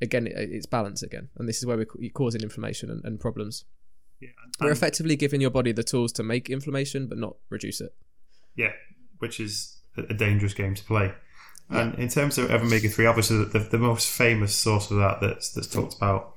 again 0.00 0.26
it, 0.26 0.34
it's 0.36 0.66
balance 0.66 1.02
again, 1.02 1.28
and 1.36 1.48
this 1.48 1.58
is 1.58 1.66
where 1.66 1.76
we're 1.76 2.10
causing 2.14 2.40
inflammation 2.42 2.90
and, 2.90 3.04
and 3.04 3.20
problems. 3.20 3.64
yeah. 4.20 4.28
And- 4.44 4.66
We're 4.66 4.72
effectively 4.72 5.16
giving 5.16 5.40
your 5.40 5.50
body 5.50 5.72
the 5.72 5.82
tools 5.84 6.12
to 6.12 6.22
make 6.22 6.50
inflammation 6.50 7.06
but 7.06 7.18
not 7.18 7.36
reduce 7.50 7.80
it. 7.80 7.94
Yeah, 8.56 8.72
which 9.18 9.38
is 9.40 9.76
a 9.96 10.14
dangerous 10.14 10.54
game 10.54 10.74
to 10.74 10.84
play. 10.84 11.12
And 11.70 11.94
in 11.98 12.08
terms 12.08 12.38
of 12.38 12.50
omega 12.50 12.88
three, 12.88 13.04
obviously 13.04 13.44
the, 13.44 13.58
the 13.58 13.78
most 13.78 14.08
famous 14.10 14.54
source 14.56 14.90
of 14.90 14.96
that 14.98 15.20
that's 15.20 15.52
that's 15.52 15.66
talked 15.68 15.94
about 15.96 16.34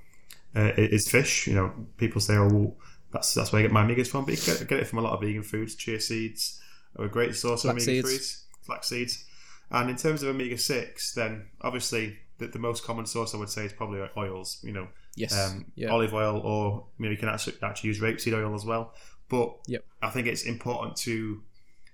uh, 0.55 0.71
is 0.75 1.09
fish. 1.09 1.47
You 1.47 1.53
know, 1.55 1.71
people 1.95 2.19
say, 2.19 2.35
"Oh, 2.35 2.49
well, 2.49 2.75
that's 3.13 3.33
that's 3.33 3.53
where 3.53 3.59
I 3.61 3.63
get 3.63 3.71
my 3.71 3.83
omegas 3.85 4.07
from," 4.07 4.25
but 4.25 4.33
you 4.33 4.41
get, 4.53 4.67
get 4.67 4.79
it 4.79 4.87
from 4.87 4.99
a 4.99 5.01
lot 5.01 5.13
of 5.13 5.21
vegan 5.21 5.43
foods. 5.43 5.75
Chia 5.75 6.01
seeds 6.01 6.59
are 6.97 7.05
a 7.05 7.09
great 7.09 7.33
source 7.35 7.63
of 7.63 7.71
Flax 7.71 7.87
omega 7.87 8.07
seeds. 8.07 8.09
threes, 8.09 8.45
flax 8.63 8.89
seeds. 8.89 9.25
And 9.71 9.89
in 9.89 9.95
terms 9.95 10.21
of 10.21 10.27
omega 10.29 10.57
six, 10.57 11.13
then 11.13 11.45
obviously 11.61 12.17
the, 12.41 12.47
the 12.47 12.59
most 12.59 12.83
common 12.83 13.05
source 13.05 13.33
I 13.33 13.37
would 13.37 13.49
say 13.49 13.65
is 13.65 13.73
probably 13.73 14.01
oils. 14.17 14.59
You 14.63 14.73
know, 14.73 14.87
Yes. 15.15 15.33
um, 15.37 15.65
yeah. 15.75 15.89
olive 15.89 16.13
oil, 16.13 16.39
or 16.39 16.85
you 16.97 17.05
know, 17.05 17.11
you 17.11 17.17
can 17.17 17.29
actually 17.29 17.55
actually 17.61 17.87
use 17.89 17.99
rapeseed 17.99 18.33
oil 18.33 18.53
as 18.55 18.65
well. 18.65 18.93
But 19.29 19.57
Yep. 19.67 19.85
I 20.01 20.09
think 20.09 20.27
it's 20.27 20.43
important 20.43 20.95
to 21.07 21.41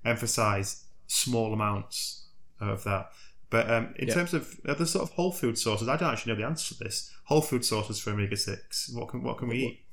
emphasize 0.06 0.86
small 1.08 1.54
amounts 1.54 2.26
of 2.60 2.84
that. 2.86 3.12
But 3.50 3.70
um, 3.72 3.94
in 3.98 4.08
Yep. 4.08 4.16
terms 4.16 4.34
of 4.34 4.60
the 4.64 4.86
sort 4.86 5.04
of 5.04 5.12
whole 5.16 5.32
food 5.32 5.58
sources, 5.58 5.88
I 5.88 5.96
don't 5.98 6.12
actually 6.12 6.34
know 6.34 6.40
the 6.40 6.46
answer 6.48 6.76
to 6.76 6.84
this. 6.84 7.12
Whole 7.26 7.42
food 7.42 7.64
sources 7.64 8.00
for 8.00 8.12
omega 8.12 8.38
six. 8.38 8.90
What 8.94 9.10
can 9.10 9.24
what 9.24 9.38
can 9.38 9.48
we 9.48 9.58
eat? 9.58 9.84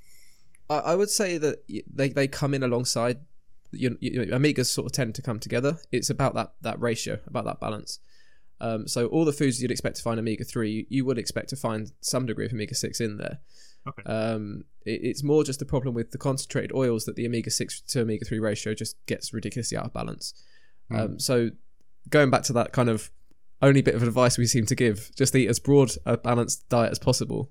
I, 0.70 0.94
would 0.94 1.11
say 1.11 1.37
that 1.38 1.62
they, 1.94 2.08
they 2.08 2.26
come 2.26 2.54
in 2.54 2.62
alongside. 2.62 3.18
You, 3.70 3.99
you, 4.00 4.23
omegas 4.23 4.66
sort 4.66 4.87
of 4.87 4.92
tend 4.92 5.14
to 5.16 5.23
come 5.23 5.38
together. 5.38 5.78
It's 5.92 6.08
about 6.11 6.34
that 6.34 6.54
that 6.62 6.80
ratio, 6.80 7.18
about 7.26 7.44
that 7.44 7.61
balance. 7.61 7.99
Um, 8.64 8.88
so 8.88 9.06
all 9.09 9.26
the 9.26 9.33
foods 9.33 9.61
you'd 9.61 9.71
expect 9.71 9.97
to 9.97 10.02
find 10.02 10.18
omega 10.18 10.42
three, 10.42 10.71
you, 10.71 10.87
you 10.88 11.04
would 11.04 11.18
expect 11.18 11.50
to 11.50 11.56
find 11.56 11.92
some 12.00 12.25
degree 12.25 12.47
of 12.47 12.52
omega 12.52 12.75
six 12.75 12.99
in 12.99 13.18
there. 13.18 13.38
Okay. 13.87 14.02
Um, 14.11 14.64
it, 14.87 15.00
it's 15.02 15.23
more 15.23 15.44
just 15.44 15.59
the 15.59 15.66
problem 15.66 15.94
with 15.94 16.12
the 16.12 16.18
concentrated 16.18 16.73
oils 16.73 17.04
that 17.04 17.14
the 17.14 17.26
omega 17.26 17.50
six 17.50 17.83
to 17.83 18.00
omega 18.00 18.25
three 18.25 18.38
ratio 18.38 18.73
just 18.73 18.97
gets 19.04 19.35
ridiculously 19.35 19.76
out 19.76 19.85
of 19.85 19.92
balance. 19.92 20.33
Um, 20.90 21.18
so 21.18 21.50
going 22.09 22.30
back 22.30 22.42
to 22.44 22.54
that 22.54 22.73
kind 22.73 22.88
of 22.88 23.11
only 23.61 23.83
bit 23.83 23.94
of 23.94 24.02
advice 24.02 24.38
we 24.38 24.47
seem 24.47 24.64
to 24.66 24.75
give, 24.75 25.11
just 25.14 25.35
eat 25.35 25.49
as 25.49 25.59
broad 25.59 25.92
a 26.06 26.16
balanced 26.16 26.66
diet 26.70 26.90
as 26.90 26.98
possible. 26.98 27.50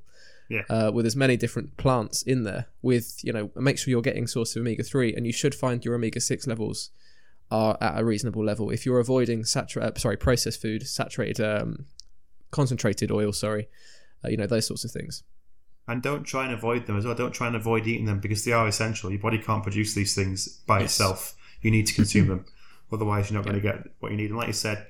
Yeah. 0.50 0.64
Uh, 0.70 0.92
with 0.94 1.06
as 1.06 1.16
many 1.16 1.38
different 1.38 1.78
plants 1.78 2.22
in 2.22 2.44
there, 2.44 2.68
with 2.82 3.24
you 3.24 3.32
know, 3.32 3.50
make 3.56 3.78
sure 3.78 3.92
you're 3.92 4.02
getting 4.02 4.28
source 4.28 4.56
of 4.56 4.62
omega 4.62 4.84
three, 4.84 5.16
and 5.16 5.26
you 5.26 5.32
should 5.32 5.56
find 5.56 5.84
your 5.86 5.96
omega 5.96 6.20
six 6.20 6.46
levels 6.46 6.90
are 7.54 7.78
at 7.80 8.00
a 8.00 8.04
reasonable 8.04 8.44
level. 8.44 8.72
If 8.72 8.86
you're 8.86 9.00
avoiding 9.00 9.46
saturated, 9.46 10.00
sorry, 10.00 10.18
processed 10.18 10.62
food, 10.62 10.88
saturated, 10.88 11.40
um, 11.40 11.86
concentrated 12.52 13.12
oil, 13.12 13.32
sorry, 13.32 13.68
uh, 14.26 14.30
you 14.30 14.38
know 14.38 14.48
those 14.48 14.68
sorts 14.68 14.84
of 14.84 14.92
things. 14.92 15.24
And 15.88 16.02
don't 16.02 16.24
try 16.24 16.46
and 16.46 16.54
avoid 16.54 16.86
them 16.88 16.98
as 16.98 17.06
well. 17.06 17.14
Don't 17.14 17.34
try 17.34 17.48
and 17.48 17.56
avoid 17.56 17.86
eating 17.88 18.06
them 18.06 18.20
because 18.20 18.44
they 18.46 18.54
are 18.54 18.68
essential. 18.68 19.12
Your 19.12 19.20
body 19.20 19.38
can't 19.38 19.62
produce 19.64 19.94
these 19.94 20.16
things 20.16 20.48
by 20.66 20.80
Yes. 20.80 20.92
itself. 20.92 21.36
You 21.62 21.72
need 21.72 21.88
to 21.88 21.94
consume 21.94 22.28
them. 22.34 22.46
Otherwise, 22.92 23.30
you're 23.30 23.38
not 23.40 23.46
going 23.46 23.62
to 23.62 23.62
get 23.62 23.88
what 24.00 24.12
you 24.12 24.18
need. 24.18 24.30
And 24.30 24.38
like 24.38 24.48
you 24.48 24.54
said, 24.54 24.88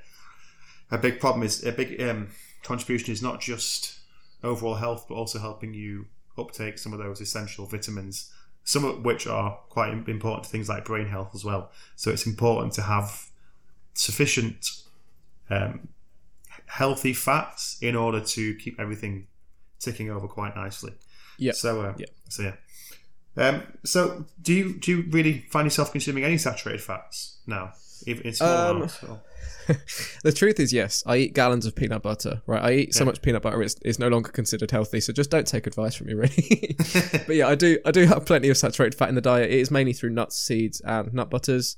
a 0.92 0.98
big 0.98 1.20
problem 1.20 1.44
is 1.44 1.64
a 1.66 1.72
big 1.72 2.00
um, 2.02 2.28
contribution 2.64 3.12
is 3.12 3.22
not 3.22 3.42
just 3.42 3.98
overall 4.44 4.76
health, 4.76 5.06
but 5.10 5.16
also 5.16 5.40
helping 5.40 5.74
you 5.74 6.06
uptake 6.38 6.78
some 6.78 6.94
of 6.94 7.00
those 7.00 7.22
essential 7.22 7.66
vitamins, 7.66 8.32
some 8.64 8.86
of 8.86 9.04
which 9.04 9.28
are 9.28 9.58
quite 9.70 9.92
important 10.08 10.44
to 10.44 10.50
things 10.50 10.70
like 10.70 10.86
brain 10.86 11.08
health 11.08 11.32
as 11.34 11.44
well. 11.44 11.72
So 11.96 12.12
it's 12.12 12.26
important 12.26 12.74
to 12.74 12.82
have 12.82 13.30
sufficient 13.94 14.70
um, 15.50 15.90
healthy 16.66 17.14
fats 17.14 17.78
in 17.82 17.96
order 17.96 18.20
to 18.20 18.56
keep 18.56 18.80
everything 18.80 19.28
ticking 19.80 20.10
over 20.10 20.28
quite 20.28 20.56
nicely. 20.56 20.94
Yeah. 21.38 21.52
So 21.54 21.82
uh, 21.82 21.94
Yeah. 21.98 22.06
So 22.30 22.44
yeah. 22.44 22.56
Um, 23.36 23.64
so 23.84 24.26
do 24.42 24.54
you 24.54 24.80
do 24.80 24.92
you 24.92 25.06
really 25.10 25.46
find 25.50 25.66
yourself 25.66 25.92
consuming 25.92 26.24
any 26.24 26.38
saturated 26.38 26.82
fats 26.82 27.40
now, 27.48 27.74
even 28.06 28.26
in 28.28 28.34
small 28.34 28.50
Um, 28.50 28.76
amounts? 28.78 29.04
Or? 29.04 29.22
the 30.24 30.32
truth 30.32 30.60
is, 30.60 30.72
yes, 30.74 31.04
I 31.06 31.18
eat 31.18 31.34
gallons 31.34 31.66
of 31.66 31.76
peanut 31.76 32.02
butter. 32.02 32.42
Right, 32.46 32.62
I 32.64 32.72
eat 32.74 32.94
so 32.94 33.02
Yeah. 33.04 33.06
much 33.06 33.22
peanut 33.22 33.42
butter 33.42 33.62
it's, 33.62 33.76
it's 33.84 34.00
no 34.00 34.08
longer 34.08 34.30
considered 34.32 34.72
healthy. 34.72 35.00
So 35.00 35.14
just 35.14 35.30
don't 35.30 35.48
take 35.48 35.68
advice 35.68 35.96
from 35.96 36.08
me, 36.08 36.14
really. 36.14 36.76
but 37.28 37.36
yeah, 37.36 37.48
I 37.48 37.56
do 37.56 37.80
I 37.86 37.92
do 37.92 38.06
have 38.06 38.26
plenty 38.26 38.50
of 38.50 38.58
saturated 38.58 38.98
fat 38.98 39.10
in 39.10 39.16
the 39.16 39.22
diet. 39.22 39.50
It 39.52 39.60
is 39.60 39.72
mainly 39.72 39.94
through 39.94 40.12
nuts, 40.12 40.38
seeds, 40.38 40.82
and 40.82 41.14
nut 41.14 41.30
butters. 41.30 41.78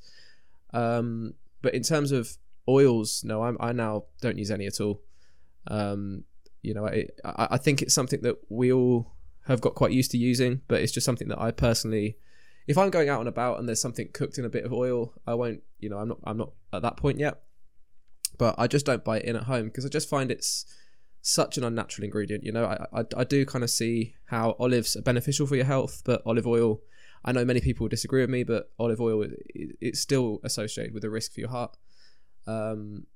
Um, 0.73 1.33
but 1.61 1.73
in 1.73 1.83
terms 1.83 2.11
of 2.11 2.37
oils, 2.67 3.23
no, 3.23 3.43
I'm, 3.43 3.57
I 3.59 3.71
now 3.71 4.05
don't 4.21 4.37
use 4.37 4.51
any 4.51 4.65
at 4.67 4.79
all. 4.81 5.01
Um, 5.67 6.23
you 6.61 6.73
know, 6.73 6.87
I, 6.87 7.07
I 7.23 7.47
I 7.51 7.57
think 7.57 7.81
it's 7.81 7.93
something 7.93 8.21
that 8.21 8.37
we 8.49 8.71
all 8.71 9.13
have 9.47 9.61
got 9.61 9.75
quite 9.75 9.91
used 9.91 10.11
to 10.11 10.17
using, 10.17 10.61
but 10.67 10.81
it's 10.81 10.91
just 10.91 11.05
something 11.05 11.27
that 11.27 11.39
I 11.39 11.51
personally, 11.51 12.17
if 12.67 12.77
I'm 12.77 12.89
going 12.89 13.09
out 13.09 13.19
and 13.19 13.29
about 13.29 13.59
and 13.59 13.67
there's 13.67 13.79
something 13.81 14.09
cooked 14.13 14.37
in 14.39 14.45
a 14.45 14.49
bit 14.49 14.65
of 14.65 14.73
oil, 14.73 15.13
I 15.27 15.35
won't. 15.35 15.61
You 15.79 15.89
know, 15.89 15.97
I'm 15.99 16.07
not 16.07 16.17
I'm 16.23 16.37
not 16.37 16.51
at 16.73 16.81
that 16.81 16.97
point 16.97 17.19
yet. 17.19 17.41
But 18.37 18.55
I 18.57 18.67
just 18.67 18.85
don't 18.85 19.03
buy 19.03 19.17
it 19.19 19.25
in 19.25 19.35
at 19.35 19.43
home 19.43 19.65
because 19.65 19.85
I 19.85 19.89
just 19.89 20.09
find 20.09 20.31
it's 20.31 20.65
such 21.21 21.57
an 21.57 21.63
unnatural 21.63 22.05
ingredient. 22.05 22.43
You 22.43 22.51
know, 22.51 22.65
I, 22.65 23.01
I, 23.01 23.05
I 23.17 23.23
do 23.23 23.45
kind 23.45 23.63
of 23.63 23.69
see 23.69 24.15
how 24.25 24.55
olives 24.59 24.95
are 24.95 25.01
beneficial 25.01 25.47
for 25.47 25.55
your 25.55 25.65
health, 25.65 26.01
but 26.05 26.21
olive 26.25 26.45
oil, 26.47 26.81
I 27.23 27.31
know 27.31 27.43
many 27.45 27.61
people 27.61 27.87
disagree 27.87 28.21
with 28.21 28.29
me, 28.29 28.43
but 28.43 28.71
olive 28.77 29.01
oil 29.01 29.23
it, 29.23 29.75
it's 29.81 29.99
still 29.99 30.39
associated 30.43 30.93
with 30.93 31.03
a 31.03 31.09
risk 31.09 31.33
for 31.33 31.39
your 31.39 31.49
heart. 31.49 31.75
Um, 32.47 33.07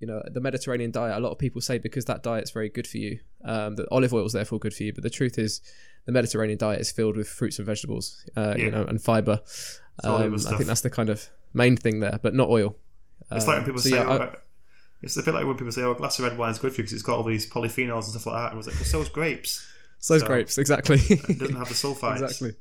you 0.00 0.06
know, 0.06 0.22
the 0.28 0.40
Mediterranean 0.40 0.90
diet, 0.90 1.16
a 1.16 1.20
lot 1.20 1.30
of 1.30 1.38
people 1.38 1.60
say 1.60 1.78
because 1.78 2.06
that 2.06 2.22
diet's 2.24 2.50
very 2.50 2.68
good 2.68 2.86
for 2.88 2.98
you, 2.98 3.20
um, 3.44 3.76
that 3.76 3.86
olive 3.92 4.12
oil 4.12 4.24
is 4.26 4.32
therefore 4.32 4.58
good 4.58 4.74
for 4.74 4.82
you. 4.82 4.92
But 4.92 5.04
the 5.04 5.10
truth 5.10 5.38
is, 5.38 5.60
the 6.06 6.12
Mediterranean 6.12 6.58
diet 6.58 6.80
is 6.80 6.90
filled 6.90 7.16
with 7.16 7.28
fruits 7.28 7.58
and 7.58 7.66
vegetables, 7.66 8.24
uh, 8.36 8.54
Yeah. 8.56 8.64
you 8.64 8.70
know, 8.72 8.82
and 8.84 9.00
fiber. 9.00 9.40
Um, 10.02 10.34
I 10.34 10.38
think 10.56 10.64
that's 10.66 10.80
the 10.80 10.90
kind 10.90 11.08
of 11.10 11.28
main 11.52 11.76
thing 11.76 12.00
there, 12.00 12.18
but 12.22 12.34
not 12.34 12.48
oil. 12.48 12.76
It's 13.30 13.46
like 13.46 13.48
when 13.48 13.58
Um, 13.58 13.64
people 13.64 13.80
so 13.80 13.90
say, 13.90 13.96
yeah, 13.96 14.06
oh, 14.08 14.18
I- 14.24 14.36
it's 15.02 15.16
a 15.16 15.22
bit 15.22 15.34
like 15.34 15.44
when 15.46 15.56
people 15.56 15.72
say, 15.72 15.82
"Oh, 15.82 15.92
a 15.92 15.94
glass 15.94 16.18
of 16.18 16.24
red 16.24 16.38
wine 16.38 16.50
is 16.52 16.58
good 16.58 16.72
for 16.72 16.76
you 16.76 16.82
because 16.84 16.92
it's 16.92 17.02
got 17.02 17.16
all 17.18 17.24
these 17.24 17.48
polyphenols 17.50 18.04
and 18.04 18.12
stuff 18.12 18.26
like 18.26 18.36
that." 18.36 18.44
And 18.46 18.54
I 18.54 18.56
was 18.56 18.66
like, 18.66 18.76
"Well, 18.76 18.84
so 18.84 19.00
is 19.00 19.08
grapes. 19.08 19.66
So 19.98 20.18
So- 20.18 20.26
grapes, 20.26 20.58
exactly. 20.58 20.98
It 21.08 21.38
doesn't 21.38 21.56
have 21.56 21.68
the 21.68 21.74
sulfites." 21.84 22.20
exactly. 22.22 22.54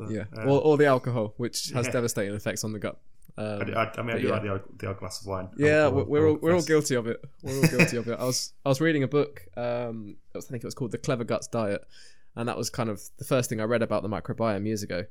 Uh, 0.00 0.08
Yeah, 0.08 0.24
uh, 0.36 0.42
or, 0.44 0.60
or 0.62 0.76
the 0.78 0.86
alcohol, 0.86 1.34
which 1.36 1.70
has 1.74 1.86
yeah. 1.86 1.92
devastating 1.92 2.34
effects 2.34 2.62
on 2.64 2.72
the 2.72 2.78
gut. 2.78 2.98
Um, 3.38 3.60
I, 3.60 3.64
do- 3.64 3.74
I, 3.74 3.92
I 3.96 4.02
mean, 4.02 4.16
I 4.16 4.20
do 4.20 4.26
yeah. 4.26 4.32
like 4.34 4.42
the 4.42 4.48
odd, 4.50 4.62
the 4.78 4.88
odd 4.88 4.98
glass 4.98 5.20
of 5.20 5.26
wine. 5.26 5.48
yeah, 5.56 5.82
I'll- 5.84 5.92
we're, 5.92 6.00
I'll- 6.00 6.06
we're 6.06 6.28
all 6.28 6.38
we're 6.42 6.54
all 6.54 6.62
guilty 6.62 6.94
of 6.94 7.06
it. 7.06 7.24
We're 7.42 7.56
all 7.56 7.62
guilty 7.68 7.96
of 7.96 8.06
it. 8.08 8.18
I 8.18 8.24
was 8.24 8.52
I 8.64 8.68
was 8.68 8.80
reading 8.80 9.02
a 9.02 9.08
book. 9.08 9.42
Um, 9.56 10.16
I 10.36 10.40
think 10.40 10.62
it 10.62 10.66
was 10.66 10.74
called 10.74 10.90
The 10.92 10.98
Clever 10.98 11.24
Guts 11.24 11.46
Diet, 11.48 11.82
and 12.36 12.48
that 12.48 12.56
was 12.56 12.70
kind 12.70 12.88
of 12.90 13.00
the 13.18 13.24
first 13.24 13.48
thing 13.50 13.60
I 13.60 13.64
read 13.64 13.82
about 13.82 14.02
the 14.02 14.08
microbiome 14.08 14.66
years 14.66 14.82
ago. 14.82 15.04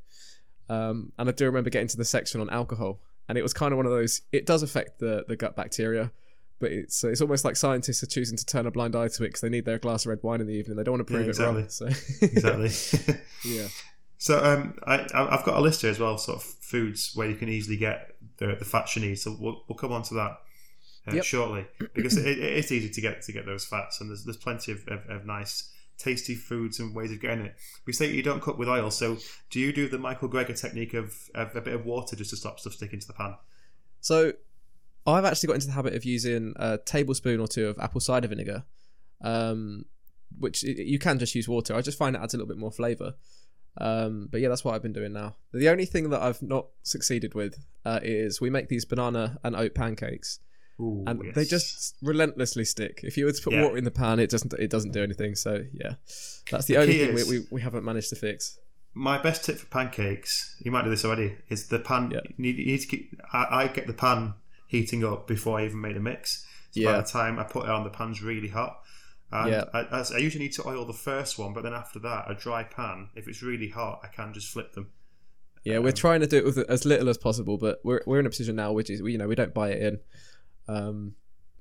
Um, 0.70 1.12
and 1.18 1.28
I 1.28 1.32
do 1.32 1.46
remember 1.46 1.70
getting 1.70 1.88
to 1.88 1.98
the 1.98 2.06
section 2.06 2.42
on 2.42 2.50
alcohol, 2.50 3.00
and 3.28 3.38
it 3.38 3.42
was 3.42 3.54
kind 3.54 3.72
of 3.74 3.78
one 3.78 3.86
of 3.86 3.92
those. 3.92 4.22
It 4.32 4.46
does 4.46 4.64
affect 4.64 5.00
the 5.00 5.26
the 5.28 5.36
gut 5.36 5.56
bacteria. 5.56 6.12
But 6.60 6.72
it's 6.74 7.04
it's 7.04 7.22
almost 7.22 7.46
like 7.46 7.56
scientists 7.56 8.04
are 8.04 8.08
choosing 8.08 8.38
to 8.38 8.46
turn 8.46 8.66
a 8.68 8.72
blind 8.72 8.96
eye 8.96 9.08
to 9.08 9.24
it 9.24 9.28
because 9.28 9.42
they 9.42 9.50
need 9.50 9.66
their 9.66 9.80
glass 9.80 10.06
of 10.06 10.10
red 10.10 10.20
wine 10.24 10.42
in 10.42 10.48
the 10.48 10.54
evening. 10.54 10.76
They 10.78 10.84
don't 10.84 10.98
want 10.98 11.08
to 11.08 11.14
Yeah, 11.14 11.20
prove 11.24 11.30
it 11.30 11.40
wrong. 11.40 11.58
exactly. 11.60 11.96
So 12.20 12.26
exactly. 12.26 13.16
yeah, 13.56 13.68
So 14.18 14.44
um, 14.44 14.78
I, 14.86 15.08
I- 15.14 15.38
I've 15.38 15.46
got 15.46 15.56
a 15.58 15.62
list 15.62 15.82
here 15.82 15.90
as 15.92 16.00
well, 16.00 16.18
sort 16.18 16.38
of 16.40 16.44
foods 16.44 17.12
where 17.16 17.30
you 17.30 17.36
can 17.36 17.48
easily 17.50 17.78
get 17.78 18.16
the, 18.38 18.56
the 18.60 18.66
fats 18.66 18.96
you 18.96 19.02
need. 19.02 19.16
So 19.16 19.38
we'll, 19.40 19.64
we'll 19.70 19.78
come 19.78 19.94
on 19.94 20.04
to 20.04 20.14
that 20.16 20.38
uh, 21.08 21.14
Yep. 21.16 21.24
shortly 21.24 21.66
because 21.94 22.18
it, 22.18 22.38
it 22.38 22.54
is 22.58 22.72
easy 22.72 22.90
to 22.90 23.02
get 23.02 23.22
to 23.24 23.32
get 23.32 23.46
those 23.46 23.66
fats, 23.66 24.02
and 24.02 24.10
there's 24.10 24.26
there's 24.26 24.38
plenty 24.38 24.74
of, 24.74 24.86
of, 24.90 25.10
of 25.10 25.26
nice, 25.26 25.72
tasty 25.98 26.36
foods 26.36 26.80
and 26.82 26.94
ways 26.94 27.12
of 27.14 27.22
getting 27.22 27.46
it. 27.46 27.56
We 27.88 27.94
say 27.94 28.12
you 28.12 28.22
don't 28.22 28.42
cook 28.42 28.58
with 28.58 28.68
oil, 28.68 28.92
so 28.92 29.18
do 29.50 29.62
you 29.62 29.72
do 29.72 29.88
the 29.88 29.98
Michael 29.98 30.28
Greger 30.30 30.60
technique 30.60 30.94
of, 30.94 31.16
of 31.34 31.56
a 31.56 31.62
bit 31.62 31.74
of 31.74 31.86
water 31.86 32.18
just 32.18 32.32
to 32.32 32.36
stop 32.36 32.60
stuff 32.60 32.74
sticking 32.74 33.00
to 33.00 33.08
the 33.08 33.14
pan? 33.14 33.36
So 34.02 34.34
I've 35.14 35.26
actually 35.26 35.48
got 35.48 35.54
into 35.56 35.68
the 35.68 35.74
habit 35.74 35.94
of 35.96 36.06
using 36.06 36.54
a 36.58 36.78
tablespoon 36.78 37.40
or 37.40 37.48
two 37.48 37.68
of 37.68 37.78
apple 37.80 38.02
cider 38.02 38.28
vinegar, 38.28 38.64
um, 39.22 39.86
which 40.38 40.64
you 40.64 41.00
can 41.00 41.20
just 41.20 41.36
use 41.36 41.48
water. 41.48 41.76
I 41.76 41.82
just 41.82 41.98
find 41.98 42.16
it 42.16 42.22
adds 42.22 42.34
a 42.34 42.38
little 42.38 42.48
bit 42.48 42.58
more 42.58 42.72
flavour. 42.72 43.16
Um, 43.78 44.28
but 44.32 44.42
yeah, 44.42 44.50
that's 44.50 44.66
what 44.66 44.74
I've 44.76 44.82
been 44.82 44.94
doing 44.94 45.14
now. 45.14 45.36
The 45.54 45.70
only 45.70 45.86
thing 45.86 46.10
that 46.10 46.22
I've 46.22 46.42
not 46.42 46.68
succeeded 46.84 47.34
with 47.34 47.66
uh, 47.86 48.00
is 48.04 48.42
we 48.42 48.50
make 48.50 48.68
these 48.68 48.84
banana 48.84 49.40
and 49.44 49.56
oat 49.56 49.74
pancakes, 49.74 50.40
Ooh, 50.82 51.04
and 51.08 51.22
yes. 51.24 51.36
they 51.36 51.46
just 51.46 51.96
relentlessly 52.02 52.66
stick. 52.66 53.02
If 53.04 53.16
you 53.16 53.26
were 53.26 53.32
to 53.32 53.42
put 53.42 53.54
Yeah. 53.54 53.64
water 53.64 53.78
in 53.78 53.86
the 53.86 53.92
pan, 53.92 54.20
it 54.20 54.30
doesn't 54.30 54.54
it 54.54 54.70
doesn't 54.70 54.92
do 54.92 55.04
anything. 55.04 55.36
So 55.36 55.64
yeah, 55.72 55.94
that's 56.52 56.66
the, 56.66 56.74
The 56.74 56.82
only 56.82 56.98
thing 56.98 57.16
we, 57.16 57.24
we, 57.24 57.46
we 57.52 57.62
haven't 57.62 57.86
managed 57.86 58.10
to 58.10 58.16
fix. 58.16 58.58
My 58.96 59.22
best 59.22 59.46
tip 59.46 59.58
for 59.60 59.68
pancakes, 59.68 60.58
you 60.66 60.72
might 60.72 60.84
do 60.84 60.90
this 60.90 61.06
already, 61.06 61.38
is 61.48 61.68
the 61.68 61.80
pan. 61.80 62.12
Yeah. 62.12 62.22
You, 62.26 62.34
need, 62.38 62.58
you 62.58 62.66
need 62.66 62.82
to 62.82 62.88
keep. 62.88 63.22
I, 63.32 63.46
I 63.52 63.68
get 63.68 63.88
the 63.88 63.94
pan 63.94 64.34
heating 64.70 65.04
up 65.04 65.28
before 65.28 65.60
I 65.60 65.66
even 65.66 65.82
made 65.82 65.98
a 65.98 66.00
mix. 66.00 66.46
So 66.72 66.82
by 66.86 66.98
the 67.02 67.08
time 67.08 67.38
I 67.40 67.44
put 67.44 67.66
it 67.66 67.70
on, 67.72 67.84
the 67.84 67.90
pan's 67.90 68.22
really 68.22 68.48
hot. 68.48 68.74
And 69.32 69.50
Yeah. 69.52 69.64
I, 69.74 69.80
I, 69.80 70.06
I 70.16 70.18
usually 70.20 70.44
need 70.46 70.54
to 70.54 70.68
oil 70.68 70.86
the 70.86 70.94
first 70.94 71.38
one, 71.38 71.52
but 71.54 71.64
then 71.64 71.74
after 71.74 72.00
that, 72.00 72.30
a 72.32 72.36
dry 72.36 72.64
pan, 72.64 73.10
if 73.16 73.28
it's 73.28 73.42
really 73.44 73.70
hot, 73.70 74.00
I 74.04 74.08
can 74.08 74.34
just 74.34 74.48
flip 74.54 74.74
them. 74.74 74.92
Yeah, 75.64 75.80
we're 75.80 75.90
Um, 75.90 75.94
trying 76.06 76.22
to 76.22 76.28
do 76.28 76.38
it 76.38 76.46
with 76.46 76.58
as 76.70 76.86
little 76.86 77.10
as 77.10 77.18
possible, 77.18 77.58
but 77.58 77.80
we're 77.84 78.02
we're 78.08 78.20
in 78.20 78.26
a 78.26 78.30
position 78.30 78.56
now 78.56 78.72
which 78.72 78.90
is 78.90 79.02
we 79.02 79.12
you 79.12 79.18
know 79.18 79.28
we 79.28 79.36
don't 79.36 79.54
buy 79.54 79.72
it 79.72 79.82
in, 79.88 80.00
um, 80.74 81.16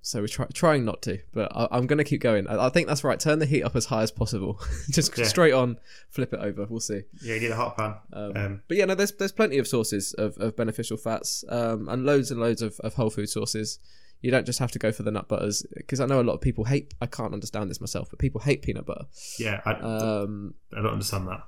so 0.09 0.21
we're 0.21 0.27
try, 0.27 0.47
trying 0.55 0.85
not 0.87 1.03
to. 1.03 1.19
But 1.35 1.53
I, 1.55 1.69
I'm 1.71 1.87
going 1.87 1.99
to 1.99 2.05
keep 2.05 2.21
going. 2.23 2.47
I, 2.49 2.67
I 2.67 2.69
think 2.71 2.89
that's 2.89 3.05
right. 3.05 3.21
Turn 3.21 3.39
the 3.41 3.47
heat 3.47 3.63
up 3.63 3.77
as 3.77 3.85
high 3.85 4.03
as 4.03 4.11
possible. 4.11 4.59
Just 4.91 5.17
Yeah. 5.19 5.25
straight 5.27 5.53
on, 5.53 5.79
flip 6.09 6.33
it 6.33 6.41
over. 6.41 6.67
We'll 6.69 6.81
see. 6.81 7.03
Yeah, 7.23 7.35
you 7.35 7.41
need 7.41 7.51
a 7.51 7.57
hot 7.57 7.77
pan. 7.77 7.95
Um, 8.13 8.33
Um, 8.37 8.63
but 8.69 8.77
yeah, 8.79 8.87
no, 8.87 8.95
there's 8.95 9.13
there's 9.13 9.33
plenty 9.33 9.59
of 9.59 9.67
sources 9.69 10.15
of, 10.15 10.39
of 10.39 10.57
beneficial 10.57 10.97
fats, 10.97 11.45
um, 11.51 11.89
and 11.89 12.07
loads 12.07 12.31
and 12.31 12.41
loads 12.41 12.63
of, 12.63 12.81
of 12.81 12.95
whole 12.95 13.11
food 13.11 13.29
sources. 13.29 13.79
You 14.23 14.31
don't 14.33 14.47
just 14.47 14.59
have 14.59 14.73
to 14.73 14.79
go 14.81 14.91
for 14.93 15.03
the 15.05 15.11
nut 15.13 15.29
butters 15.29 15.65
because 15.77 16.01
I 16.01 16.07
know 16.07 16.21
a 16.21 16.23
lot 16.29 16.33
of 16.35 16.41
people 16.41 16.65
hate. 16.65 16.95
I 17.01 17.07
can't 17.07 17.33
understand 17.35 17.71
this 17.71 17.81
myself, 17.81 18.09
but 18.11 18.19
people 18.19 18.41
hate 18.41 18.63
peanut 18.63 18.87
butter. 18.87 19.05
yeah, 19.39 19.61
I, 19.65 19.73
Um, 19.75 20.55
I 20.77 20.83
don't 20.83 20.93
understand 20.95 21.29
that. 21.29 21.43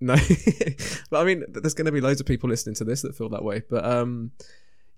no, 0.00 0.14
but 1.10 1.20
I 1.20 1.24
mean, 1.24 1.44
there's 1.48 1.74
going 1.74 1.86
to 1.86 1.92
be 1.92 2.00
loads 2.00 2.20
of 2.20 2.26
people 2.26 2.48
listening 2.48 2.74
to 2.76 2.84
this 2.84 3.02
that 3.02 3.16
feel 3.16 3.28
that 3.30 3.42
way. 3.42 3.62
But 3.68 3.84
um, 3.84 4.32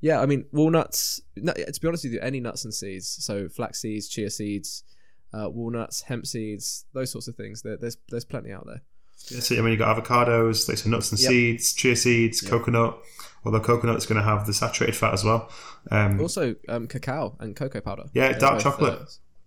yeah, 0.09 0.21
I 0.21 0.27
mean, 0.27 0.45
walnuts. 0.53 1.21
No, 1.37 1.53
to 1.55 1.81
be 1.81 1.89
honest 1.89 2.05
with 2.05 2.13
you, 2.13 2.21
any 2.21 2.39
nuts 2.41 2.65
and 2.65 2.75
seeds, 2.75 3.09
so 3.09 3.49
flax 3.49 3.81
seeds, 3.81 4.07
chia 4.09 4.29
seeds, 4.29 4.85
uh, 5.33 5.49
walnuts, 5.49 6.03
hemp 6.03 6.27
seeds, 6.27 6.85
those 6.93 7.11
sorts 7.11 7.27
of 7.29 7.37
things. 7.37 7.63
There, 7.63 7.79
there's 7.79 7.97
there's 8.11 8.25
plenty 8.27 8.53
out 8.53 8.67
there. 8.67 8.83
Yeah, 9.31 9.41
so 9.41 9.55
I 9.57 9.61
mean, 9.63 9.71
you've 9.71 9.79
got 9.79 9.97
avocados, 9.97 10.69
like 10.69 10.77
some 10.77 10.91
nuts 10.93 11.11
and 11.13 11.21
Yep. 11.21 11.29
seeds, 11.31 11.73
chia 11.73 11.97
seeds, 11.97 12.43
Yep. 12.43 12.51
coconut. 12.51 12.99
Although 13.47 13.61
coconut's 13.61 14.05
going 14.07 14.21
to 14.21 14.29
have 14.33 14.47
the 14.47 14.53
saturated 14.55 14.97
fat 14.97 15.15
as 15.15 15.25
well. 15.25 15.51
Um, 15.91 16.21
Also, 16.21 16.55
um, 16.69 16.87
cacao 16.87 17.37
and 17.41 17.55
cocoa 17.57 17.81
powder. 17.81 18.05
Yeah, 18.13 18.31
They're 18.33 18.41
dark 18.41 18.55
both, 18.55 18.63
chocolate. 18.63 18.99
uh, 19.01 19.07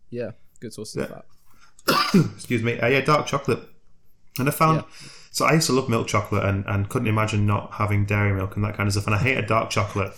yeah, 0.09 0.31
good 0.59 0.73
sources 0.73 0.95
of 0.97 1.09
Yeah. 1.09 1.15
fat. 1.93 2.25
excuse 2.35 2.63
me. 2.63 2.79
Uh, 2.79 2.87
yeah, 2.87 3.01
dark 3.01 3.27
chocolate. 3.27 3.59
And 4.39 4.47
I 4.47 4.51
found. 4.51 4.83
So 5.31 5.45
I 5.45 5.53
used 5.53 5.67
to 5.67 5.73
love 5.73 5.87
milk 5.89 6.07
chocolate 6.07 6.43
and, 6.45 6.63
and 6.67 6.89
couldn't 6.89 7.07
imagine 7.07 7.45
not 7.45 7.73
having 7.73 8.05
dairy 8.05 8.33
milk 8.33 8.55
and 8.55 8.63
that 8.65 8.75
kind 8.75 8.87
of 8.87 8.93
stuff. 8.93 9.05
And 9.05 9.15
I 9.15 9.19
hated 9.19 9.45
dark 9.47 9.69
chocolate. 9.69 10.13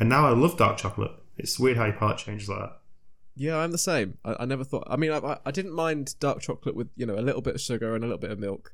And 0.00 0.08
now 0.08 0.26
I 0.26 0.30
love 0.30 0.56
dark 0.56 0.76
chocolate. 0.76 1.12
It's 1.36 1.58
weird 1.58 1.76
how 1.76 1.84
your 1.84 1.94
palate 1.94 2.18
changes 2.18 2.48
like 2.48 2.60
that. 2.60 2.78
Yeah, 3.36 3.58
I'm 3.58 3.72
the 3.72 3.78
same. 3.78 4.18
I, 4.24 4.36
I 4.40 4.44
never 4.44 4.64
thought. 4.64 4.84
I 4.88 4.96
mean, 4.96 5.10
I, 5.12 5.38
I- 5.44 5.50
didn't 5.50 5.72
mind 5.74 6.14
dark 6.20 6.40
chocolate 6.40 6.76
with 6.76 6.88
you 6.96 7.06
know 7.06 7.18
a 7.18 7.22
little 7.22 7.42
bit 7.42 7.54
of 7.56 7.60
sugar 7.60 7.94
and 7.94 8.04
a 8.04 8.06
little 8.06 8.18
bit 8.20 8.30
of 8.30 8.38
milk, 8.38 8.72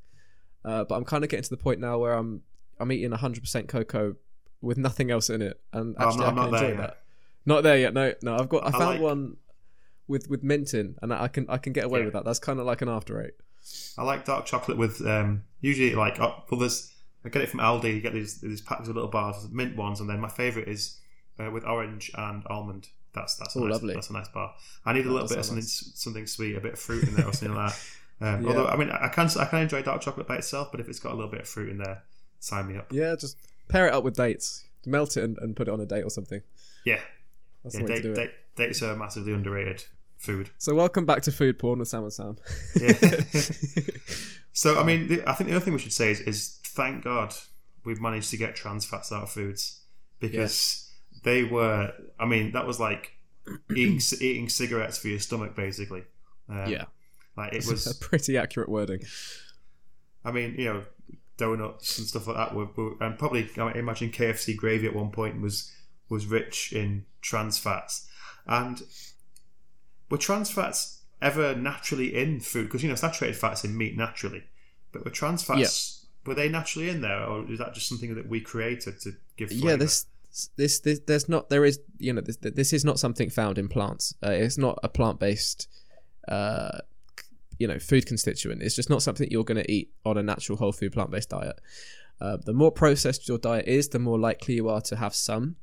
uh, 0.65 0.85
but 0.85 0.95
I'm 0.97 1.05
kind 1.05 1.25
of 1.25 1.31
getting 1.31 1.45
to 1.45 1.51
the 1.51 1.57
point 1.57 1.81
now 1.81 1.99
where 1.99 2.13
I'm 2.15 2.43
I'm 2.79 2.91
eating 2.93 3.11
100% 3.11 3.69
cocoa 3.69 4.17
with 4.63 4.77
nothing 4.79 5.11
else 5.11 5.31
in 5.31 5.41
it, 5.43 5.61
and 5.73 5.97
Oh, 5.99 6.09
I'm 6.11 6.17
not- 6.19 6.29
I'm 6.29 6.39
I 6.39 6.43
not 6.43 6.43
can 6.43 6.53
there 6.53 6.65
enjoy 6.71 6.81
yet. 6.83 6.89
that. 6.89 7.03
Not 7.47 7.63
there 7.63 7.79
yet. 7.79 7.95
No, 7.95 8.13
no. 8.23 8.37
I've 8.37 8.49
got. 8.51 8.65
I 8.65 8.69
I 8.69 8.71
found 8.73 8.85
like- 8.85 9.01
one 9.01 9.37
with 10.09 10.29
with 10.29 10.43
mint 10.43 10.75
in, 10.75 10.97
and 11.01 11.13
I 11.15 11.29
can 11.29 11.47
I 11.49 11.57
can 11.57 11.73
get 11.73 11.85
away 11.85 12.01
Yeah. 12.01 12.05
with 12.07 12.15
that. 12.15 12.25
That's 12.27 12.39
kind 12.39 12.61
of 12.61 12.67
like 12.67 12.83
an 12.83 12.89
after 12.89 13.23
eight. 13.25 13.35
I 13.97 14.03
like 14.03 14.25
dark 14.27 14.45
chocolate 14.47 14.77
with 14.77 15.01
um, 15.07 15.45
usually 15.63 15.95
like 15.95 16.21
oh, 16.21 16.43
well, 16.51 16.61
there's 16.61 16.93
I 17.25 17.29
get 17.31 17.43
it 17.43 17.49
from 17.49 17.61
Aldi. 17.61 17.95
You 17.95 18.01
get 18.03 18.13
these 18.13 18.41
these 18.43 18.61
packs 18.61 18.89
of 18.89 18.95
little 18.95 19.11
bars, 19.11 19.49
mint 19.51 19.77
ones, 19.77 20.01
and 20.01 20.09
then 20.11 20.21
my 20.21 20.29
favorite 20.29 20.69
is 20.69 20.99
uh, 21.41 21.51
with 21.51 21.65
orange 21.65 22.11
and 22.15 22.43
almond. 22.49 22.89
That's 23.15 23.35
that's 23.37 23.57
a 23.57 23.59
Oh, 23.59 23.63
nice, 23.65 23.73
lovely. 23.73 23.95
That's 23.95 24.11
a 24.11 24.13
nice 24.13 24.29
bar. 24.29 24.55
I 24.85 24.93
need 24.93 25.07
a 25.07 25.11
little 25.11 25.27
bit 25.29 25.39
of 25.39 25.45
something 25.45 25.63
nice. 25.65 25.93
something 25.95 26.27
sweet, 26.27 26.57
a 26.57 26.61
bit 26.61 26.75
of 26.75 26.79
fruit 26.79 27.05
in 27.09 27.15
there 27.15 27.27
or 27.27 27.33
something 27.33 27.57
like 27.57 27.73
that. 27.73 27.81
Um, 28.27 28.43
Yeah. 28.45 28.49
Although 28.51 28.67
I 28.67 28.77
mean, 28.77 28.91
I 28.91 29.09
can 29.09 29.29
I 29.39 29.47
can 29.47 29.61
enjoy 29.61 29.83
dark 29.83 30.03
chocolate 30.03 30.29
by 30.29 30.37
itself, 30.37 30.71
but 30.71 30.79
if 30.81 30.89
it's 30.89 31.01
got 31.01 31.13
a 31.13 31.17
little 31.17 31.31
bit 31.31 31.41
of 31.41 31.49
fruit 31.49 31.71
in 31.71 31.79
there, 31.79 32.03
sign 32.39 32.69
me 32.69 32.77
up. 32.77 32.93
Yeah, 32.93 33.17
just 33.19 33.37
pair 33.69 33.87
it 33.87 33.95
up 33.95 34.05
with 34.05 34.15
dates, 34.15 34.65
melt 34.87 35.17
it, 35.17 35.25
and, 35.25 35.39
and 35.39 35.57
put 35.57 35.69
it 35.69 35.71
on 35.73 35.81
a 35.81 35.87
date 35.87 36.03
or 36.03 36.11
something. 36.11 36.43
Yeah, 36.85 37.01
That's 37.65 37.75
yeah. 37.75 37.81
the 37.81 37.87
way 37.87 37.95
Date, 37.95 38.03
to 38.03 38.03
do 38.03 38.13
it. 38.13 38.15
date, 38.15 38.31
dates 38.57 38.83
are 38.83 38.95
massively 38.95 39.33
underrated 39.33 39.85
food. 40.19 40.51
So 40.59 40.75
welcome 40.75 41.07
back 41.07 41.23
to 41.23 41.33
food 41.33 41.59
porn 41.59 41.79
with 41.79 41.89
Sam 41.89 42.03
and 42.05 42.13
Sam. 42.13 42.37
Yeah. 42.81 42.93
So 44.53 44.79
I 44.81 44.85
mean, 44.85 45.07
the, 45.09 45.29
I 45.29 45.35
think 45.35 45.49
the 45.49 45.57
other 45.57 45.65
thing 45.65 45.73
we 45.73 45.79
should 45.79 45.93
say 45.93 46.11
is, 46.11 46.21
is 46.21 46.59
thank 46.65 47.05
God 47.05 47.33
we've 47.85 48.01
managed 48.01 48.31
to 48.31 48.37
get 48.37 48.57
trans 48.57 48.85
fats 48.85 49.13
out 49.13 49.23
of 49.23 49.31
foods 49.31 49.81
because 50.19 50.90
they 51.23 51.45
were. 51.45 51.93
I 52.19 52.27
mean, 52.27 52.53
that 52.53 52.67
was 52.67 52.81
like 52.81 53.17
eating 53.75 54.01
eating 54.21 54.49
cigarettes 54.49 54.99
for 54.99 55.09
your 55.09 55.19
stomach, 55.19 55.55
basically. 55.55 56.05
Um, 56.49 56.67
yeah, 56.67 56.85
like 57.37 57.53
it 57.53 57.67
a 57.67 57.71
was. 57.71 57.99
pretty 58.01 58.37
accurate 58.37 58.69
wording. 58.69 59.03
I 60.25 60.33
mean, 60.33 60.55
you 60.59 60.65
know, 60.67 60.83
donuts 61.37 61.99
and 61.99 62.07
stuff 62.07 62.27
like 62.27 62.37
that 62.37 62.55
were, 62.55 62.69
were 62.77 62.95
and 63.01 63.19
probably 63.19 63.49
I 63.57 63.73
imagine 63.73 64.11
KFC 64.11 64.57
gravy 64.57 64.87
at 64.87 64.95
one 64.95 65.11
point 65.11 65.41
was 65.41 65.73
was 66.09 66.27
rich 66.27 66.73
in 66.73 67.07
trans 67.21 67.59
fats, 67.59 68.09
and 68.47 68.83
were 70.11 70.19
trans 70.19 70.51
fats 70.51 71.03
ever 71.23 71.55
naturally 71.55 72.17
in 72.17 72.41
food? 72.41 72.65
Because 72.65 72.83
you 72.83 72.89
know, 72.89 72.95
saturated 72.95 73.37
fats 73.37 73.65
in 73.65 73.77
meat 73.77 73.97
naturally, 73.97 74.45
but 74.93 75.05
were 75.05 75.11
trans 75.11 75.43
fats 75.43 76.07
were 76.27 76.35
they 76.35 76.49
naturally 76.49 76.91
in 76.91 77.01
there, 77.01 77.25
or 77.25 77.51
is 77.51 77.59
that 77.59 77.75
just 77.75 77.89
something 77.89 78.15
that 78.15 78.29
we 78.29 78.41
created 78.41 79.01
to 79.01 79.13
give? 79.37 79.49
Flavor? 79.49 79.69
yeah 79.69 79.77
this 79.77 80.07
this 80.57 80.81
this 80.81 81.01
there's 81.07 81.29
not 81.29 81.51
there 81.51 81.65
is 81.65 81.81
you 81.99 82.13
know 82.13 82.21
this 82.21 82.37
this 82.37 82.73
is 82.73 82.85
not 82.85 82.99
something 82.99 83.31
found 83.31 83.59
in 83.59 83.69
plants. 83.69 84.15
Uh, 84.25 84.31
it's 84.31 84.59
not 84.59 84.79
a 84.83 84.89
plant-based 84.89 85.69
uh 86.29 86.79
you 87.59 87.67
know 87.67 87.79
food 87.79 88.07
constituent. 88.07 88.63
It's 88.63 88.77
just 88.77 88.91
not 88.91 89.03
something 89.03 89.29
you're 89.31 89.45
going 89.45 89.63
to 89.63 89.71
eat 89.71 89.91
on 90.05 90.17
a 90.17 90.23
natural 90.23 90.59
whole 90.59 90.73
food 90.73 90.93
plant-based 90.93 91.31
diet. 91.31 91.61
Uh, 92.21 92.37
the 92.45 92.53
more 92.53 92.71
processed 92.71 93.29
your 93.29 93.39
diet 93.39 93.67
is 93.67 93.89
the 93.89 93.99
more 93.99 94.19
likely 94.19 94.55
you 94.55 94.69
are 94.69 94.81
to 94.83 94.97
have 94.97 95.15
some. 95.15 95.57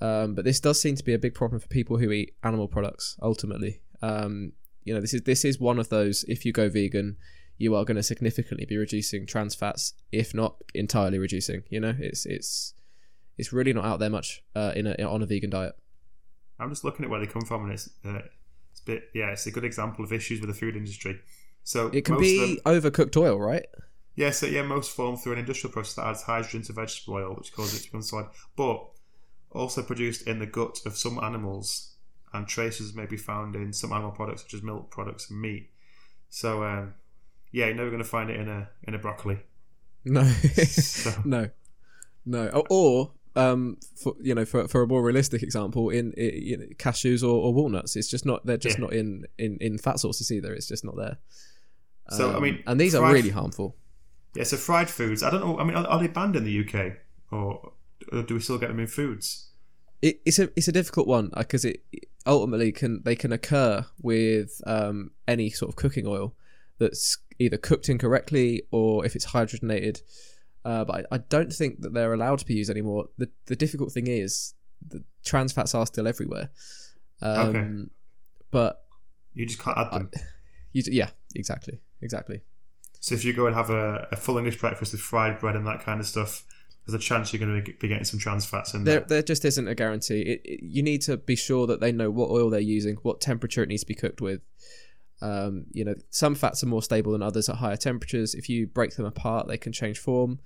Um, 0.00 0.34
but 0.34 0.44
this 0.44 0.60
does 0.60 0.80
seem 0.80 0.94
to 0.96 1.04
be 1.04 1.14
a 1.14 1.18
big 1.18 1.34
problem 1.34 1.60
for 1.60 1.68
people 1.68 1.98
who 1.98 2.10
eat 2.10 2.34
animal 2.42 2.68
products 2.68 3.16
ultimately. 3.22 3.80
Um, 4.02 4.52
you 4.86 4.94
know 4.94 5.00
this 5.00 5.12
is 5.12 5.22
this 5.22 5.44
is 5.44 5.60
one 5.60 5.78
of 5.78 5.90
those 5.90 6.24
if 6.28 6.46
you 6.46 6.52
go 6.52 6.70
vegan 6.70 7.16
you 7.58 7.74
are 7.74 7.84
going 7.84 7.96
to 7.96 8.02
significantly 8.02 8.64
be 8.64 8.76
reducing 8.76 9.26
trans 9.26 9.54
fats 9.54 9.94
if 10.12 10.32
not 10.32 10.56
entirely 10.74 11.18
reducing 11.18 11.64
you 11.68 11.80
know? 11.80 11.94
It's 11.98 12.24
it's 12.24 12.74
it's 13.38 13.52
really 13.52 13.72
not 13.72 13.84
out 13.84 13.98
there 13.98 14.10
much 14.10 14.42
uh, 14.54 14.72
in 14.74 14.86
a 14.86 14.94
on 15.04 15.22
a 15.22 15.26
vegan 15.26 15.50
diet. 15.50 15.74
I'm 16.58 16.70
just 16.70 16.84
looking 16.84 17.04
at 17.04 17.10
where 17.10 17.20
they 17.20 17.26
come 17.26 17.42
from, 17.42 17.64
and 17.64 17.72
it's 17.72 17.88
uh, 18.04 18.20
it's 18.72 18.80
a 18.80 18.84
bit 18.84 19.04
yeah, 19.14 19.30
it's 19.30 19.46
a 19.46 19.50
good 19.50 19.64
example 19.64 20.04
of 20.04 20.12
issues 20.12 20.40
with 20.40 20.48
the 20.48 20.54
food 20.54 20.76
industry. 20.76 21.20
So 21.64 21.88
It 21.88 22.04
can 22.04 22.14
of 22.14 22.20
them- 22.20 22.28
be 22.28 22.60
overcooked 22.64 23.16
oil, 23.16 23.38
right? 23.40 23.66
Yeah, 24.14 24.30
so 24.30 24.46
yeah, 24.46 24.62
most 24.62 24.92
form 24.96 25.16
through 25.16 25.34
an 25.34 25.38
industrial 25.40 25.72
process 25.72 25.94
that 25.96 26.06
adds 26.06 26.22
hydrogen 26.22 26.62
to 26.62 26.72
vegetable 26.72 27.14
oil, 27.14 27.34
which 27.34 27.52
causes 27.52 27.80
it 27.80 27.82
to 27.84 27.88
become 27.90 28.02
solid, 28.02 28.28
but 28.56 28.82
also 29.50 29.82
produced 29.82 30.26
in 30.26 30.38
the 30.38 30.46
gut 30.46 30.78
of 30.86 30.96
some 30.96 31.18
animals, 31.22 31.96
and 32.32 32.46
traces 32.48 32.94
may 32.94 33.04
be 33.04 33.16
found 33.18 33.54
in 33.54 33.72
some 33.74 33.92
animal 33.92 34.12
products 34.12 34.42
such 34.42 34.54
as 34.54 34.62
milk 34.62 34.90
products 34.90 35.28
and 35.30 35.38
meat. 35.40 35.68
So 36.30 36.62
um, 36.64 36.94
yeah, 37.52 37.66
you're 37.66 37.74
never 37.74 37.90
going 37.90 38.02
to 38.02 38.08
find 38.08 38.30
it 38.30 38.40
in 38.40 38.48
a 38.48 38.70
in 38.84 38.94
a 38.94 38.98
broccoli. 38.98 39.38
No, 40.06 40.22
So- 40.68 41.20
no, 41.26 41.50
no. 42.24 42.48
Or, 42.48 42.64
or 42.70 43.12
um, 43.36 43.76
for 43.94 44.14
you 44.20 44.34
know, 44.34 44.44
for, 44.44 44.66
for 44.68 44.82
a 44.82 44.86
more 44.86 45.02
realistic 45.02 45.42
example, 45.42 45.90
in, 45.90 46.12
i 46.16 46.20
you 46.20 46.56
know, 46.56 46.66
cashews 46.78 47.22
or, 47.22 47.36
or 47.44 47.54
walnuts, 47.54 47.94
it's 47.96 48.08
just 48.08 48.26
not. 48.26 48.44
They're 48.46 48.56
just 48.56 48.78
Yeah. 48.78 48.84
not 48.84 48.92
in, 48.92 49.24
in 49.38 49.58
in 49.60 49.78
fat 49.78 50.00
sources 50.00 50.32
either. 50.32 50.54
It's 50.54 50.68
just 50.68 50.84
not 50.84 50.96
there. 50.96 51.18
So, 52.10 52.30
I 52.32 52.36
Um, 52.36 52.42
mean, 52.42 52.62
and 52.66 52.80
these 52.80 52.94
are 52.94 53.12
really 53.12 53.30
harmful. 53.30 53.76
Yeah, 54.34 54.44
so 54.44 54.56
fried 54.56 54.88
foods. 54.90 55.22
I 55.22 55.30
don't 55.30 55.40
know. 55.40 55.58
I 55.58 55.64
mean, 55.64 55.76
are, 55.76 55.86
are 55.86 55.98
they 56.00 56.08
banned 56.08 56.36
in 56.36 56.44
the 56.44 56.60
UK, 56.60 56.98
or, 57.30 57.72
or 58.12 58.22
do 58.22 58.34
we 58.34 58.40
still 58.40 58.58
get 58.58 58.68
them 58.68 58.80
in 58.80 58.86
foods? 58.86 59.50
it, 60.02 60.20
it's 60.26 60.38
a 60.38 60.50
it's 60.56 60.68
a 60.68 60.72
difficult 60.72 61.06
one 61.08 61.30
because 61.36 61.64
it 61.64 61.82
ultimately 62.26 62.70
can 62.70 63.02
they 63.04 63.16
can 63.16 63.32
occur 63.32 63.86
with 64.02 64.60
um, 64.66 65.10
any 65.26 65.50
sort 65.50 65.70
of 65.70 65.76
cooking 65.76 66.06
oil 66.06 66.34
that's 66.78 67.18
either 67.38 67.56
cooked 67.56 67.88
incorrectly 67.88 68.62
or 68.70 69.04
if 69.06 69.16
it's 69.16 69.26
hydrogenated. 69.26 70.00
Uh, 70.66 70.84
but 70.84 71.06
I, 71.10 71.14
I 71.14 71.18
don't 71.18 71.52
think 71.52 71.82
that 71.82 71.94
they're 71.94 72.12
allowed 72.12 72.40
to 72.40 72.44
be 72.46 72.54
used 72.54 72.70
anymore. 72.70 73.06
The 73.18 73.28
the 73.46 73.54
difficult 73.56 73.92
thing 73.92 74.08
is 74.08 74.54
the 74.86 75.04
trans 75.24 75.52
fats 75.52 75.74
are 75.74 75.86
still 75.86 76.08
everywhere. 76.08 76.50
Um, 77.22 77.46
Okay. 77.48 77.90
But 78.50 78.82
You 79.34 79.46
just 79.46 79.60
can't 79.60 79.78
add 79.78 79.92
them. 79.92 80.10
you, 80.72 80.82
yeah, 80.86 81.10
exactly, 81.34 81.80
exactly. 82.02 82.40
So 83.00 83.14
if 83.14 83.24
you 83.24 83.32
go 83.32 83.46
and 83.46 83.54
have 83.54 83.70
a, 83.70 84.08
a 84.10 84.16
full 84.16 84.38
English 84.38 84.58
breakfast 84.58 84.92
with 84.92 85.00
fried 85.00 85.38
bread 85.38 85.54
and 85.56 85.66
that 85.66 85.80
kind 85.84 86.00
of 86.00 86.06
stuff, 86.06 86.44
there's 86.84 86.94
a 87.00 87.04
chance 87.04 87.32
you're 87.32 87.44
going 87.44 87.62
to 87.64 87.72
be 87.74 87.88
getting 87.88 88.04
some 88.04 88.18
trans 88.18 88.44
fats 88.44 88.74
in 88.74 88.84
There, 88.84 89.00
there. 89.00 89.06
there 89.08 89.22
just 89.22 89.44
isn't 89.44 89.68
a 89.68 89.74
guarantee. 89.74 90.22
It, 90.22 90.40
it, 90.44 90.60
you 90.64 90.82
need 90.82 91.02
to 91.02 91.16
be 91.16 91.36
sure 91.36 91.66
that 91.68 91.80
they 91.80 91.92
know 91.92 92.10
what 92.10 92.30
oil 92.30 92.50
they're 92.50 92.60
using, 92.60 92.96
what 93.02 93.20
temperature 93.20 93.62
it 93.62 93.68
needs 93.68 93.82
to 93.82 93.86
be 93.86 93.94
cooked 93.94 94.20
with, 94.20 94.40
Um, 95.22 95.66
you 95.72 95.84
know, 95.84 95.94
some 96.10 96.34
fats 96.34 96.62
are 96.62 96.66
more 96.66 96.82
stable 96.82 97.12
than 97.12 97.22
others 97.22 97.48
at 97.48 97.56
higher 97.56 97.76
temperatures. 97.76 98.34
If 98.34 98.48
you 98.48 98.66
break 98.66 98.96
them 98.96 99.06
apart, 99.06 99.48
they 99.48 99.56
can 99.56 99.72
change 99.72 99.98
form. 99.98 100.40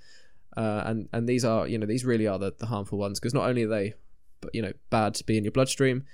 Uh, 0.56 0.82
and 0.86 1.08
and 1.12 1.28
these 1.28 1.44
are 1.44 1.68
you 1.68 1.78
know 1.78 1.86
these 1.86 2.04
really 2.04 2.26
are 2.26 2.38
the, 2.38 2.52
the 2.58 2.66
harmful 2.66 2.98
ones 2.98 3.20
because 3.20 3.32
not 3.32 3.48
only 3.48 3.62
are 3.62 3.68
they 3.68 3.94
but 4.40 4.52
you 4.54 4.60
know 4.60 4.72
bad 4.90 5.14
to 5.14 5.24
be 5.24 5.36
in 5.36 5.44
your 5.44 5.52
bloodstream, 5.52 6.04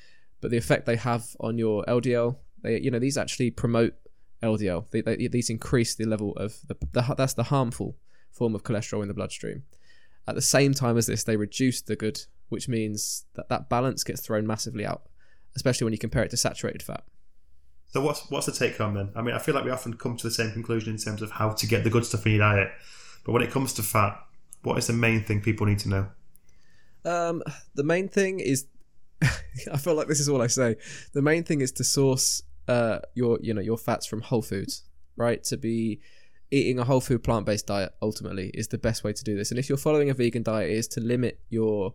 but 0.40 0.50
the 0.50 0.56
effect 0.56 0.86
they 0.86 0.96
have 0.96 1.24
on 1.40 1.58
your 1.58 1.84
LDL, 1.84 2.36
they 2.62 2.80
you 2.80 2.90
know 2.90 2.98
these 2.98 3.16
actually 3.16 3.50
promote 3.50 3.94
LDL. 4.42 4.90
They, 4.90 5.00
they, 5.00 5.28
these 5.28 5.50
increase 5.50 5.94
the 5.94 6.04
level 6.04 6.32
of 6.36 6.58
the, 6.66 6.76
the 6.92 7.14
that's 7.16 7.34
the 7.34 7.44
harmful 7.44 7.96
form 8.30 8.54
of 8.54 8.62
cholesterol 8.62 9.02
in 9.02 9.08
the 9.08 9.14
bloodstream. 9.14 9.62
At 10.28 10.34
the 10.34 10.42
same 10.42 10.74
time 10.74 10.98
as 10.98 11.06
this, 11.06 11.24
they 11.24 11.36
reduce 11.36 11.80
the 11.80 11.96
good, 11.96 12.20
which 12.48 12.68
means 12.68 13.24
that 13.34 13.48
that 13.48 13.68
balance 13.68 14.04
gets 14.04 14.20
thrown 14.20 14.46
massively 14.46 14.84
out, 14.84 15.02
especially 15.54 15.84
when 15.84 15.92
you 15.92 15.98
compare 15.98 16.24
it 16.24 16.30
to 16.30 16.36
saturated 16.36 16.82
fat. 16.82 17.04
So 17.88 18.00
what's 18.00 18.30
what's 18.30 18.46
the 18.46 18.52
take 18.52 18.76
home 18.76 18.94
then? 18.94 19.10
I 19.14 19.22
mean, 19.22 19.34
I 19.34 19.38
feel 19.38 19.54
like 19.54 19.64
we 19.64 19.70
often 19.70 19.94
come 19.94 20.16
to 20.16 20.26
the 20.26 20.30
same 20.30 20.52
conclusion 20.52 20.92
in 20.92 20.98
terms 20.98 21.22
of 21.22 21.30
how 21.30 21.50
to 21.50 21.66
get 21.66 21.84
the 21.84 21.90
good 21.90 22.04
stuff 22.04 22.26
in 22.26 22.32
your 22.32 22.40
diet, 22.40 22.70
but 23.24 23.32
when 23.32 23.42
it 23.42 23.50
comes 23.50 23.72
to 23.74 23.82
fat, 23.82 24.18
what 24.62 24.78
is 24.78 24.86
the 24.86 24.92
main 24.92 25.24
thing 25.24 25.40
people 25.40 25.66
need 25.66 25.78
to 25.80 25.88
know? 25.88 26.08
Um, 27.04 27.42
the 27.74 27.84
main 27.84 28.08
thing 28.08 28.40
is, 28.40 28.66
I 29.22 29.76
feel 29.78 29.94
like 29.94 30.08
this 30.08 30.20
is 30.20 30.28
all 30.28 30.42
I 30.42 30.48
say. 30.48 30.76
The 31.12 31.22
main 31.22 31.44
thing 31.44 31.60
is 31.60 31.72
to 31.72 31.84
source 31.84 32.42
uh, 32.68 32.98
your 33.14 33.38
you 33.40 33.54
know 33.54 33.60
your 33.60 33.78
fats 33.78 34.06
from 34.06 34.22
whole 34.22 34.42
foods, 34.42 34.82
right? 35.16 35.42
To 35.44 35.56
be 35.56 36.00
eating 36.50 36.78
a 36.78 36.84
whole 36.84 37.00
food 37.00 37.24
plant 37.24 37.46
based 37.46 37.66
diet 37.66 37.92
ultimately 38.00 38.50
is 38.54 38.68
the 38.68 38.78
best 38.78 39.04
way 39.04 39.12
to 39.12 39.24
do 39.24 39.36
this. 39.36 39.50
And 39.50 39.58
if 39.58 39.68
you're 39.68 39.78
following 39.78 40.10
a 40.10 40.14
vegan 40.14 40.42
diet, 40.42 40.70
is 40.70 40.88
to 40.88 41.00
limit 41.00 41.40
your 41.48 41.94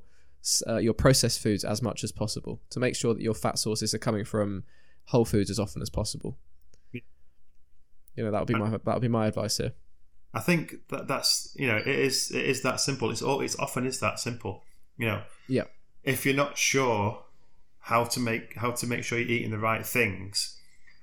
uh, 0.68 0.78
your 0.78 0.94
processed 0.94 1.42
foods 1.42 1.64
as 1.64 1.82
much 1.82 2.04
as 2.04 2.12
possible 2.12 2.62
to 2.72 2.80
make 2.80 2.96
sure 2.96 3.14
that 3.14 3.22
your 3.22 3.36
fat 3.36 3.60
sources 3.60 3.94
are 3.94 4.00
coming 4.00 4.26
from 4.26 4.64
whole 5.06 5.26
foods 5.26 5.50
as 5.50 5.60
often 5.60 5.82
as 5.82 5.90
possible. 5.90 6.38
You 8.16 8.26
know 8.26 8.32
that 8.32 8.40
would 8.40 8.48
be 8.48 8.56
my 8.56 8.70
that 8.70 8.86
would 8.86 9.02
be 9.02 9.08
my 9.08 9.28
advice 9.28 9.58
here. 9.58 9.74
I 10.34 10.40
think 10.40 10.76
that 10.90 11.08
that's 11.08 11.56
you 11.58 11.68
know 11.68 11.78
it 11.78 11.88
is 11.88 12.32
it 12.32 12.46
is 12.46 12.62
that 12.62 12.80
simple. 12.80 13.10
It's 13.10 13.22
all 13.22 13.42
it's 13.42 13.58
often 13.58 13.86
is 13.86 14.00
that 14.00 14.20
simple. 14.20 14.64
You 14.98 15.08
know. 15.08 15.22
Yeah. 15.48 15.66
If 16.04 16.26
you're 16.26 16.36
not 16.36 16.58
sure 16.58 17.24
how 17.80 18.04
to 18.06 18.20
make 18.20 18.58
how 18.58 18.72
to 18.72 18.88
make 18.88 19.04
sure 19.04 19.20
you're 19.20 19.30
eating 19.30 19.52
the 19.52 19.58
right 19.58 19.86
things, 19.86 20.58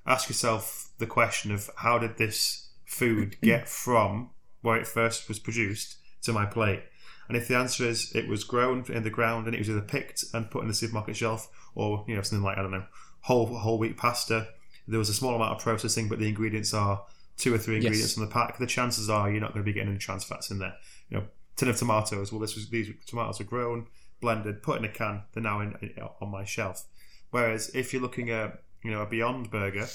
ask 0.07 0.29
yourself 0.29 0.91
the 0.99 1.07
question 1.07 1.51
of 1.51 1.71
how 1.77 1.99
did 1.99 2.19
this 2.19 2.69
food 2.85 3.37
get 3.43 3.69
from 3.69 4.31
where 4.61 4.77
it 4.77 4.87
first 4.87 5.29
was 5.29 5.39
produced 5.39 5.97
to 6.23 6.33
my 6.33 6.45
plate? 6.45 6.83
And 7.29 7.37
if 7.37 7.49
the 7.49 7.57
answer 7.57 7.85
is 7.85 8.15
it 8.15 8.27
was 8.27 8.43
grown 8.45 8.85
in 8.91 9.03
the 9.03 9.11
ground 9.11 9.47
and 9.47 9.55
it 9.55 9.59
was 9.59 9.69
either 9.69 9.83
picked 9.83 10.25
and 10.33 10.51
put 10.51 10.63
in 10.63 10.69
the 10.69 10.75
supermarket 10.75 11.17
shelf, 11.17 11.49
or 11.75 12.05
you 12.07 12.15
know 12.15 12.23
something 12.23 12.45
like 12.45 12.59
I 12.59 12.63
don't 12.63 12.71
know 12.71 12.87
whole 13.22 13.46
whole 13.46 13.78
wheat 13.78 13.96
pasta, 13.96 14.48
there 14.87 14.98
was 14.98 15.09
a 15.09 15.14
small 15.14 15.35
amount 15.35 15.57
of 15.57 15.62
processing, 15.62 16.09
but 16.09 16.18
the 16.18 16.28
ingredients 16.28 16.72
are 16.72 17.02
two 17.37 17.54
or 17.54 17.59
three 17.59 17.76
ingredients 17.76 18.11
yes. 18.11 18.18
on 18.18 18.24
the 18.24 18.31
pack. 18.31 18.59
The 18.59 18.66
chances 18.66 19.09
are 19.09 19.31
you're 19.31 19.40
not 19.40 19.52
going 19.52 19.64
to 19.64 19.68
be 19.68 19.72
getting 19.72 19.90
any 19.90 19.98
trans 19.98 20.24
fats 20.24 20.50
in 20.50 20.59
there. 20.59 20.74
You 21.09 21.18
know, 21.18 21.24
tin 21.57 21.68
of 21.68 21.76
tomatoes. 21.76 22.33
Well, 22.33 22.40
this 22.40 22.54
was 22.54 22.68
these 22.68 22.90
tomatoes 23.07 23.40
are 23.40 23.44
grown, 23.44 23.87
blended, 24.20 24.62
put 24.62 24.78
in 24.78 24.85
a 24.85 24.88
can. 24.88 25.22
They're 25.33 25.42
now 25.42 25.61
in, 25.61 25.74
on 26.20 26.31
my 26.31 26.44
shelf. 26.44 26.87
Whereas 27.31 27.70
if 27.74 27.92
you're 27.92 28.02
looking 28.02 28.31
at 28.31 28.62
you 28.83 28.90
know 28.90 29.02
a 29.02 29.07
Beyond 29.07 29.50
Burger, 29.50 29.87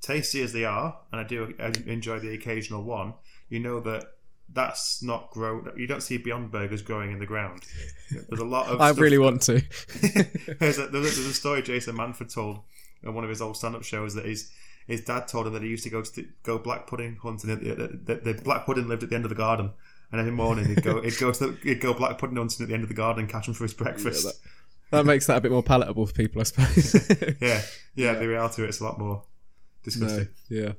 tasty 0.00 0.42
as 0.42 0.52
they 0.52 0.64
are, 0.64 0.98
and 1.10 1.20
I 1.20 1.24
do 1.24 1.54
enjoy 1.86 2.18
the 2.18 2.34
occasional 2.34 2.82
one, 2.82 3.14
you 3.48 3.58
know 3.60 3.80
that 3.80 4.04
that's 4.52 5.02
not 5.02 5.30
grow. 5.30 5.64
You 5.76 5.86
don't 5.86 6.02
see 6.02 6.16
Beyond 6.16 6.50
Burgers 6.50 6.82
growing 6.82 7.12
in 7.12 7.18
the 7.18 7.26
ground. 7.26 7.62
There's 8.10 8.40
a 8.40 8.44
lot 8.44 8.68
of. 8.68 8.80
I 8.80 8.90
really 8.90 9.18
want 9.18 9.42
to. 9.42 9.62
there's, 10.58 10.78
a, 10.78 10.86
there's, 10.86 11.18
a, 11.18 11.34
story 11.34 11.62
Jason 11.62 11.96
Manford 11.96 12.32
told 12.32 12.60
on 13.06 13.14
one 13.14 13.24
of 13.24 13.30
his 13.30 13.42
old 13.42 13.56
stand-up 13.56 13.84
shows 13.84 14.14
that 14.14 14.24
his 14.24 14.50
his 14.86 15.02
dad 15.02 15.28
told 15.28 15.46
him 15.46 15.52
that 15.52 15.62
he 15.62 15.68
used 15.68 15.84
to 15.84 15.90
go 15.90 16.02
to 16.02 16.26
go 16.42 16.58
black 16.58 16.86
pudding 16.86 17.16
hunting. 17.22 17.50
The, 17.50 18.00
the, 18.04 18.32
the 18.32 18.42
black 18.42 18.64
pudding 18.64 18.88
lived 18.88 19.02
at 19.02 19.10
the 19.10 19.16
end 19.16 19.26
of 19.26 19.28
the 19.28 19.34
garden, 19.34 19.70
and 20.10 20.20
every 20.20 20.32
morning 20.32 20.64
he'd 20.64 20.82
go 20.82 21.02
he'd 21.02 21.18
go 21.18 21.30
to 21.30 21.48
the, 21.48 21.58
he'd 21.62 21.80
go 21.80 21.92
black 21.92 22.18
pudding 22.18 22.36
hunting 22.36 22.64
at 22.64 22.68
the 22.68 22.74
end 22.74 22.84
of 22.84 22.88
the 22.88 22.94
garden 22.94 23.24
and 23.24 23.30
catch 23.30 23.48
him 23.48 23.54
for 23.54 23.64
his 23.64 23.74
breakfast. 23.74 24.24
Yeah, 24.24 24.30
that, 24.90 24.96
that, 24.98 25.06
makes 25.06 25.26
that 25.26 25.36
a 25.36 25.40
bit 25.42 25.52
more 25.52 25.62
palatable 25.62 26.06
for 26.06 26.14
people, 26.14 26.40
I 26.40 26.44
suppose. 26.44 26.94
yeah, 27.20 27.36
yeah, 27.40 27.62
yeah. 27.94 28.14
The 28.14 28.28
reality 28.28 28.62
of 28.62 28.68
it's 28.70 28.80
a 28.80 28.84
lot 28.84 28.98
more 28.98 29.22
disgusting. 29.82 30.28
No, 30.48 30.62
yeah. 30.62 30.72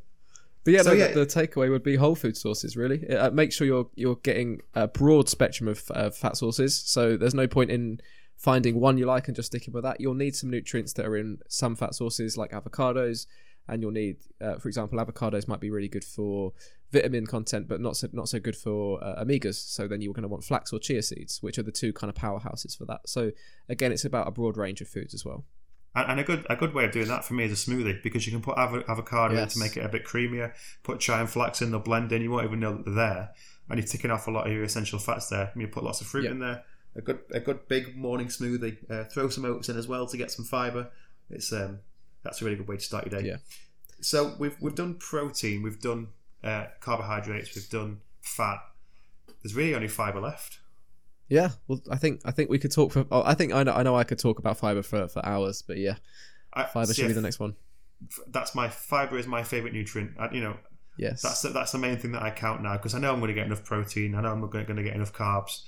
But 0.64 0.74
yeah, 0.74 0.82
so, 0.82 0.90
no, 0.90 0.96
yeah. 0.96 1.08
The, 1.08 1.22
the, 1.22 1.26
takeaway 1.26 1.70
would 1.70 1.84
be 1.84 1.96
whole 1.96 2.16
food 2.16 2.36
sources. 2.36 2.76
Really, 2.76 3.08
uh, 3.10 3.32
make 3.32 3.52
sure 3.52 3.66
you're 3.66 3.90
you're 3.96 4.18
getting 4.18 4.62
a 4.76 4.88
broad 4.88 5.30
spectrum 5.30 5.68
of 5.70 5.84
uh, 5.92 6.10
fat 6.10 6.38
sources. 6.38 6.76
So 6.76 7.18
there's 7.18 7.34
no 7.34 7.48
point 7.48 7.72
in 7.72 8.02
finding 8.38 8.80
one 8.80 8.98
you 8.98 9.06
like 9.06 9.28
and 9.28 9.36
just 9.36 9.48
sticking 9.48 9.74
with 9.74 9.84
that. 9.84 10.00
You'll 10.00 10.14
need 10.14 10.36
some 10.36 10.50
nutrients 10.50 10.94
that 10.94 11.06
are 11.06 11.18
in 11.18 11.40
some 11.48 11.76
fat 11.76 11.96
sources 11.96 12.38
like 12.38 12.52
avocados, 12.52 13.26
and 13.68 13.82
you'll 13.82 13.92
need, 13.92 14.18
uh, 14.42 14.58
for 14.58 14.68
example, 14.68 15.00
avocados 15.00 15.48
might 15.48 15.60
be 15.60 15.70
really 15.70 15.90
good 15.90 16.04
for 16.04 16.54
vitamin 16.92 17.26
content, 17.26 17.68
but 17.68 17.80
not 17.80 17.96
so 17.96 18.10
not 18.12 18.28
so 18.28 18.40
good 18.40 18.56
for 18.56 19.02
uh, 19.04 19.24
omegas. 19.24 19.56
So 19.56 19.88
then 19.88 20.02
you're 20.02 20.14
going 20.14 20.24
to 20.24 20.30
want 20.30 20.44
flax 20.44 20.74
or 20.74 20.80
chia 20.80 21.02
seeds, 21.02 21.42
which 21.42 21.58
are 21.58 21.64
the 21.64 21.72
two 21.72 21.94
kind 21.94 22.10
of 22.10 22.16
powerhouses 22.16 22.78
for 22.78 22.86
that. 22.86 23.02
So 23.08 23.32
again, 23.70 23.92
it's 23.92 24.06
about 24.06 24.28
a 24.28 24.32
broad 24.32 24.58
range 24.58 24.82
of 24.82 24.88
foods 24.88 25.14
as 25.14 25.24
well. 25.24 25.46
And 25.96 26.20
a 26.20 26.24
good 26.24 26.46
a 26.50 26.56
good 26.56 26.74
way 26.74 26.86
of 26.86 26.92
doing 26.92 27.08
that 27.08 27.26
for 27.26 27.34
me 27.34 27.46
is 27.46 27.52
a 27.52 27.70
smoothie 27.70 28.02
because 28.04 28.26
you 28.26 28.32
can 28.32 28.42
put 28.42 28.58
avocado 28.58 29.34
yes. 29.34 29.44
in 29.44 29.50
to 29.50 29.68
make 29.68 29.76
it 29.76 29.84
a 29.84 29.90
bit 29.90 30.06
creamier. 30.06 30.54
Put 30.84 31.00
chia 31.00 31.16
and 31.16 31.30
flax 31.30 31.62
in, 31.62 31.72
they'll 31.72 31.80
blend 31.80 32.12
in. 32.12 32.22
You 32.22 32.32
won't 32.32 32.46
even 32.46 32.60
know 32.60 32.78
that 32.78 32.86
they're 32.86 32.96
there, 32.96 33.30
and 33.70 33.80
you're 33.80 33.88
ticking 33.88 34.12
off 34.12 34.28
a 34.28 34.32
lot 34.32 34.46
of 34.46 34.54
your 34.54 34.64
essential 34.64 35.00
fats 35.00 35.30
there. 35.30 35.50
And 35.52 35.62
you 35.62 35.68
put 35.68 35.84
lots 35.84 36.00
of 36.00 36.08
fruit 36.08 36.26
yep. 36.26 36.34
in 36.34 36.40
there. 36.40 36.64
A 36.96 37.02
good 37.02 37.20
a 37.32 37.40
good 37.40 37.68
big 37.68 37.98
morning 37.98 38.28
smoothie. 38.28 38.78
Uh, 38.90 39.06
throw 39.06 39.30
some 39.30 39.46
oats 39.46 39.68
in 39.68 39.78
as 39.78 39.88
well 39.88 40.06
to 40.06 40.16
get 40.18 40.30
some 40.30 40.46
fiber. 40.46 40.90
It's 41.30 41.52
um 41.52 41.80
that's 42.24 42.42
a 42.42 42.46
really 42.46 42.58
good 42.58 42.68
way 42.68 42.78
to 42.78 42.84
start 42.84 43.10
your 43.10 43.20
day. 43.20 43.28
Yeah. 43.28 43.38
So 44.02 44.36
we've 44.40 44.56
we've 44.62 44.76
done 44.76 44.96
protein, 44.96 45.64
we've 45.64 45.82
done 45.82 46.10
uh, 46.44 46.66
carbohydrates, 46.80 47.56
we've 47.56 47.70
done 47.70 48.02
fat. 48.22 48.60
There's 49.42 49.56
really 49.56 49.76
only 49.76 49.88
fiber 49.88 50.20
left. 50.20 50.60
Yeah, 51.30 51.50
well, 51.68 51.80
I 51.92 51.98
think 51.98 52.22
I 52.26 52.32
think 52.32 52.50
we 52.50 52.58
could 52.58 52.72
talk 52.72 52.92
for. 52.92 53.06
Oh, 53.12 53.24
I 53.24 53.36
think 53.36 53.54
I 53.54 53.64
know 53.64 53.74
I 53.74 53.84
know 53.84 53.96
I 53.96 54.04
could 54.04 54.20
talk 54.20 54.40
about 54.40 54.58
fiber 54.58 54.82
for, 54.82 55.08
for 55.08 55.24
hours, 55.26 55.62
but 55.62 55.78
yeah, 55.78 55.96
fiber 56.74 56.94
should 56.94 57.08
be 57.08 57.14
the 57.14 57.22
next 57.22 57.40
one. 57.40 57.56
That's 58.28 58.56
my 58.56 58.68
fiber 58.68 59.18
is 59.18 59.28
my 59.28 59.44
favorite 59.44 59.74
nutrient. 59.74 60.12
I, 60.20 60.32
you 60.32 60.42
know, 60.42 60.58
yes, 60.98 61.22
that's 61.22 61.42
that's 61.42 61.72
the 61.72 61.78
main 61.78 61.98
thing 61.98 62.14
that 62.14 62.24
I 62.24 62.32
count 62.32 62.64
now 62.64 62.74
because 62.78 62.96
I 62.96 63.00
know 63.00 63.14
I'm 63.14 63.20
going 63.20 63.30
to 63.30 63.36
get 63.36 63.46
enough 63.46 63.64
protein. 63.64 64.16
I 64.16 64.22
know 64.22 64.32
I'm 64.32 64.42
going 64.50 64.66
to 64.66 64.84
get 64.84 64.96
enough 64.96 65.14
carbs. 65.14 65.62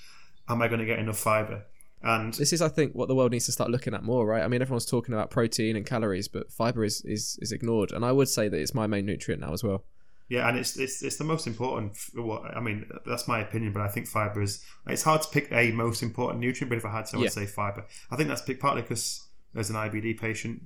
Am 0.50 0.62
I 0.62 0.68
going 0.68 0.80
to 0.80 0.86
get 0.86 1.00
enough 1.00 1.20
fiber? 1.20 1.64
And 2.04 2.34
this 2.34 2.52
is, 2.52 2.64
I 2.64 2.68
think, 2.68 2.94
what 2.96 3.08
the 3.08 3.16
world 3.16 3.32
needs 3.32 3.46
to 3.46 3.52
start 3.52 3.70
looking 3.70 3.94
at 3.94 4.02
more, 4.02 4.26
right? 4.26 4.42
I 4.42 4.48
mean, 4.48 4.62
everyone's 4.64 4.88
talking 4.88 5.14
about 5.14 5.30
protein 5.30 5.76
and 5.76 5.86
calories, 5.86 6.28
but 6.28 6.52
fiber 6.52 6.84
is 6.84 7.02
is, 7.02 7.38
is 7.42 7.52
ignored, 7.52 7.92
and 7.92 8.04
I 8.04 8.12
would 8.12 8.28
say 8.28 8.50
that 8.50 8.60
it's 8.60 8.74
my 8.74 8.88
main 8.88 9.06
nutrient 9.06 9.42
now 9.42 9.54
as 9.54 9.64
well. 9.64 9.84
Yeah, 10.32 10.48
and 10.48 10.58
it's 10.58 10.78
it's 10.78 11.04
it's 11.04 11.18
the 11.18 11.26
most 11.26 11.46
important. 11.46 11.98
What 12.14 12.56
I 12.56 12.62
mean, 12.62 12.90
that's 13.06 13.28
my 13.28 13.40
opinion, 13.42 13.74
but 13.74 13.82
I 13.82 13.90
think 13.90 14.08
fiber 14.08 14.42
is. 14.42 14.64
It's 14.88 15.04
hard 15.04 15.24
to 15.24 15.28
pick 15.28 15.52
a 15.52 15.72
most 15.72 16.02
important 16.02 16.40
nutrient, 16.40 16.70
but 16.70 16.78
if 16.78 16.86
I 16.86 16.92
had 16.92 17.06
to, 17.08 17.18
I 17.18 17.20
would 17.20 17.24
yeah. 17.26 17.30
say 17.32 17.46
fiber. 17.46 17.86
I 18.10 18.16
think 18.16 18.30
that's 18.30 18.50
partly 18.62 18.82
because 18.82 19.28
as 19.58 19.70
an 19.70 19.76
IBD 19.76 20.18
patient, 20.18 20.62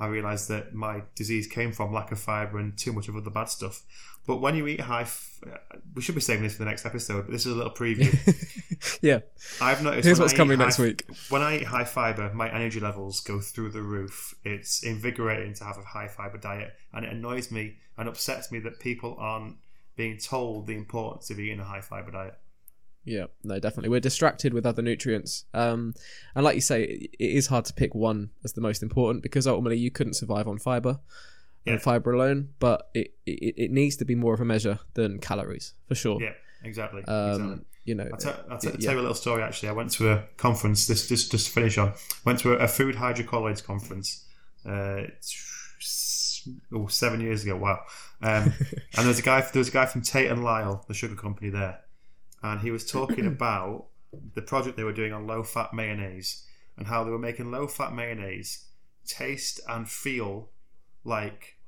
I 0.00 0.06
realised 0.06 0.48
that 0.48 0.74
my 0.74 1.02
disease 1.14 1.46
came 1.46 1.72
from 1.72 1.92
lack 1.92 2.10
of 2.10 2.18
fibre 2.18 2.58
and 2.58 2.76
too 2.76 2.92
much 2.92 3.08
of 3.08 3.16
other 3.16 3.30
bad 3.30 3.50
stuff. 3.50 3.82
But 4.26 4.36
when 4.36 4.54
you 4.54 4.66
eat 4.66 4.80
high, 4.80 5.02
f- 5.02 5.40
uh, 5.46 5.56
we 5.94 6.02
should 6.02 6.14
be 6.14 6.20
saving 6.20 6.42
this 6.42 6.54
for 6.54 6.60
the 6.60 6.70
next 6.70 6.86
episode. 6.86 7.26
But 7.26 7.32
this 7.32 7.46
is 7.46 7.52
a 7.52 7.56
little 7.56 7.72
preview. 7.72 8.10
yeah, 9.02 9.20
I've 9.60 9.82
noticed. 9.82 10.06
Here's 10.06 10.18
what's 10.20 10.32
coming 10.32 10.58
next 10.58 10.78
week. 10.78 11.04
When 11.28 11.42
I 11.42 11.58
eat 11.58 11.64
high 11.64 11.84
fibre, 11.84 12.32
my 12.32 12.52
energy 12.52 12.80
levels 12.80 13.20
go 13.20 13.40
through 13.40 13.70
the 13.70 13.82
roof. 13.82 14.34
It's 14.44 14.82
invigorating 14.82 15.54
to 15.54 15.64
have 15.64 15.78
a 15.78 15.82
high 15.82 16.08
fibre 16.08 16.38
diet, 16.38 16.74
and 16.92 17.04
it 17.04 17.12
annoys 17.12 17.50
me 17.50 17.76
and 17.96 18.08
upsets 18.08 18.50
me 18.50 18.58
that 18.60 18.80
people 18.80 19.16
aren't 19.18 19.56
being 19.96 20.16
told 20.16 20.66
the 20.66 20.76
importance 20.76 21.30
of 21.30 21.38
eating 21.38 21.60
a 21.60 21.64
high 21.64 21.82
fibre 21.82 22.10
diet. 22.10 22.38
Yeah, 23.04 23.26
no, 23.42 23.58
definitely. 23.58 23.88
We're 23.88 24.00
distracted 24.00 24.52
with 24.52 24.66
other 24.66 24.82
nutrients. 24.82 25.44
Um, 25.54 25.94
and 26.34 26.44
like 26.44 26.54
you 26.54 26.60
say, 26.60 26.84
it, 26.84 27.10
it 27.18 27.30
is 27.30 27.46
hard 27.46 27.64
to 27.66 27.72
pick 27.72 27.94
one 27.94 28.30
as 28.44 28.52
the 28.52 28.60
most 28.60 28.82
important 28.82 29.22
because 29.22 29.46
ultimately 29.46 29.78
you 29.78 29.90
couldn't 29.90 30.14
survive 30.14 30.46
on 30.46 30.58
fiber 30.58 31.00
yeah. 31.64 31.74
and 31.74 31.82
fiber 31.82 32.12
alone, 32.12 32.50
but 32.58 32.90
it, 32.94 33.14
it, 33.26 33.54
it 33.56 33.70
needs 33.70 33.96
to 33.96 34.04
be 34.04 34.14
more 34.14 34.34
of 34.34 34.40
a 34.40 34.44
measure 34.44 34.80
than 34.94 35.18
calories 35.18 35.74
for 35.88 35.94
sure. 35.94 36.20
Yeah, 36.20 36.32
exactly. 36.62 37.02
Um, 37.04 37.32
exactly. 37.32 37.64
You 37.84 37.94
know, 37.94 38.08
I'll, 38.12 38.18
t- 38.18 38.40
I'll 38.50 38.58
t- 38.58 38.68
yeah. 38.68 38.76
tell 38.76 38.94
you 38.94 39.00
a 39.00 39.02
little 39.02 39.14
story 39.14 39.42
actually. 39.42 39.70
I 39.70 39.72
went 39.72 39.90
to 39.92 40.12
a 40.12 40.24
conference, 40.36 40.86
this 40.86 41.08
just, 41.08 41.30
just 41.30 41.46
to 41.46 41.52
finish 41.52 41.78
on, 41.78 41.94
went 42.24 42.38
to 42.40 42.52
a, 42.52 42.64
a 42.64 42.68
food 42.68 42.96
hydrocolloids 42.96 43.64
conference 43.64 44.26
uh, 44.66 45.04
oh, 46.74 46.86
seven 46.88 47.22
years 47.22 47.44
ago. 47.44 47.56
Wow. 47.56 47.80
Um, 48.22 48.52
and 48.60 48.98
there 48.98 49.08
was 49.08 49.18
a 49.18 49.22
guy, 49.22 49.40
there 49.40 49.60
was 49.60 49.68
a 49.68 49.72
guy 49.72 49.86
from 49.86 50.02
Tate 50.02 50.30
and 50.30 50.44
Lyle, 50.44 50.84
the 50.86 50.94
sugar 50.94 51.16
company 51.16 51.48
there 51.48 51.80
and 52.42 52.60
he 52.60 52.70
was 52.70 52.90
talking 52.90 53.26
about 53.26 53.86
the 54.34 54.42
project 54.42 54.76
they 54.76 54.84
were 54.84 54.92
doing 54.92 55.12
on 55.12 55.26
low 55.26 55.42
fat 55.42 55.72
mayonnaise 55.72 56.44
and 56.76 56.86
how 56.86 57.04
they 57.04 57.10
were 57.10 57.18
making 57.18 57.50
low 57.50 57.66
fat 57.66 57.92
mayonnaise 57.92 58.66
taste 59.06 59.60
and 59.68 59.88
feel 59.88 60.50
like 61.04 61.58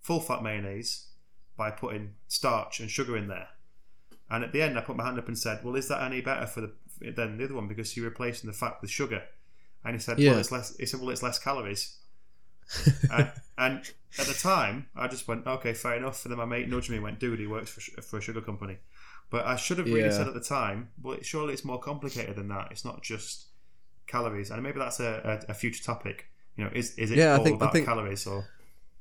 full 0.00 0.20
fat 0.20 0.42
mayonnaise 0.42 1.08
by 1.56 1.70
putting 1.70 2.14
starch 2.28 2.80
and 2.80 2.90
sugar 2.90 3.16
in 3.16 3.28
there. 3.28 3.48
And 4.30 4.42
at 4.42 4.52
the 4.52 4.62
end, 4.62 4.76
I 4.78 4.80
put 4.80 4.96
my 4.96 5.04
hand 5.04 5.18
up 5.18 5.28
and 5.28 5.38
said, 5.38 5.62
"Well, 5.62 5.76
is 5.76 5.88
that 5.88 6.02
any 6.02 6.20
better 6.20 6.46
for 6.46 6.60
the 6.62 6.72
than 7.00 7.36
the 7.36 7.44
other 7.44 7.54
one 7.54 7.68
because 7.68 7.96
you're 7.96 8.08
replacing 8.08 8.48
the 8.48 8.56
fat 8.56 8.78
with 8.80 8.90
sugar?" 8.90 9.22
And 9.84 9.94
he 9.94 10.00
said, 10.00 10.18
yeah. 10.18 10.30
"Well, 10.30 10.40
it's 10.40 10.50
less." 10.50 10.76
He 10.76 10.86
said, 10.86 11.00
"Well, 11.00 11.10
it's 11.10 11.22
less 11.22 11.38
calories." 11.38 11.98
and, 13.12 13.30
and 13.58 13.90
at 14.18 14.26
the 14.26 14.34
time, 14.34 14.86
I 14.94 15.08
just 15.08 15.26
went, 15.28 15.46
okay, 15.46 15.74
fair 15.74 15.96
enough. 15.96 16.24
And 16.24 16.32
then 16.32 16.38
my 16.38 16.44
mate 16.44 16.68
nudged 16.68 16.90
me 16.90 16.96
and 16.96 17.04
went, 17.04 17.18
dude, 17.18 17.38
he 17.38 17.46
works 17.46 17.70
for, 17.70 17.80
for 18.02 18.18
a 18.18 18.20
sugar 18.20 18.40
company. 18.40 18.78
But 19.34 19.46
I 19.46 19.56
should 19.56 19.78
have 19.78 19.86
really 19.88 20.02
Yeah. 20.02 20.10
said 20.12 20.28
at 20.28 20.34
the 20.34 20.40
time, 20.58 20.90
well, 21.02 21.16
surely 21.22 21.52
it's 21.54 21.64
more 21.64 21.80
complicated 21.80 22.36
than 22.36 22.46
that. 22.48 22.68
It's 22.70 22.84
not 22.84 23.02
just 23.02 23.46
calories. 24.06 24.50
And 24.52 24.62
maybe 24.62 24.78
that's 24.78 25.00
a, 25.00 25.40
a, 25.48 25.50
a 25.50 25.54
future 25.54 25.82
topic. 25.82 26.26
You 26.56 26.64
know, 26.64 26.70
is, 26.72 26.94
is 26.96 27.10
it 27.10 27.18
Yeah, 27.18 27.32
I 27.34 27.38
all 27.38 27.44
think- 27.44 27.54
I 27.54 27.64
about 27.64 27.72
think- 27.72 27.86
calories 27.86 28.26
or 28.28 28.46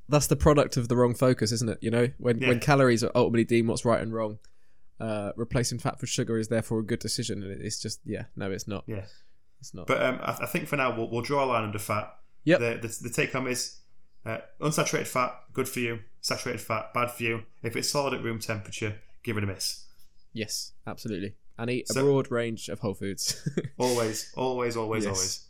That's 0.10 0.26
the 0.28 0.36
product 0.36 0.76
of 0.76 0.88
the 0.88 0.96
wrong 0.98 1.14
focus, 1.14 1.52
isn't 1.52 1.70
it? 1.70 1.78
You 1.82 1.92
know, 1.92 2.08
when 2.18 2.40
Yeah. 2.40 2.48
when 2.50 2.60
calories 2.60 3.04
are 3.04 3.12
ultimately 3.14 3.44
deemed 3.46 3.68
what's 3.70 3.86
right 3.86 4.02
and 4.02 4.12
wrong, 4.12 4.40
uh, 5.00 5.34
replacing 5.36 5.78
fat 5.80 6.00
for 6.00 6.08
sugar 6.08 6.38
is 6.40 6.48
therefore 6.48 6.80
a 6.80 6.84
good 6.84 7.00
decision. 7.00 7.44
And 7.44 7.62
it's 7.62 7.80
just, 7.80 8.00
yeah, 8.04 8.24
no, 8.36 8.50
it's 8.50 8.68
not. 8.68 8.84
yeah? 8.88 9.06
It's 9.60 9.74
not. 9.76 9.86
But 9.88 10.02
um, 10.02 10.20
I, 10.22 10.32
I 10.42 10.46
think 10.48 10.68
for 10.68 10.78
now 10.78 10.96
we'll, 10.98 11.10
we'll 11.12 11.22
draw 11.22 11.44
a 11.44 11.48
line 11.48 11.64
under 11.64 11.80
fat. 11.80 12.12
Yep. 12.46 12.60
The, 12.60 12.88
the, 12.88 12.98
the 13.04 13.10
take 13.10 13.32
home 13.34 13.48
is 13.48 13.78
uh, 14.26 14.40
unsaturated 14.60 15.08
fat, 15.08 15.32
good 15.54 15.70
for 15.70 15.80
you. 15.80 16.00
Saturated 16.22 16.60
fat, 16.62 16.92
bad 16.94 17.12
for 17.12 17.22
you. 17.24 17.44
If 17.62 17.76
it's 17.76 17.90
solid 17.90 18.14
at 18.16 18.24
room 18.24 18.40
temperature, 18.40 18.96
give 19.24 19.38
it 19.38 19.44
a 19.44 19.48
miss. 19.48 19.83
Yes, 20.34 20.74
absolutely. 20.88 21.36
And 21.58 21.70
eat 21.70 21.88
a 21.90 21.94
broad 21.94 22.32
range 22.32 22.68
of 22.70 22.80
whole 22.80 22.96
foods. 22.96 23.48
Always, 23.78 24.32
always, 24.36 24.76
always, 24.76 25.06
Yes. 25.06 25.16
always. 25.16 25.50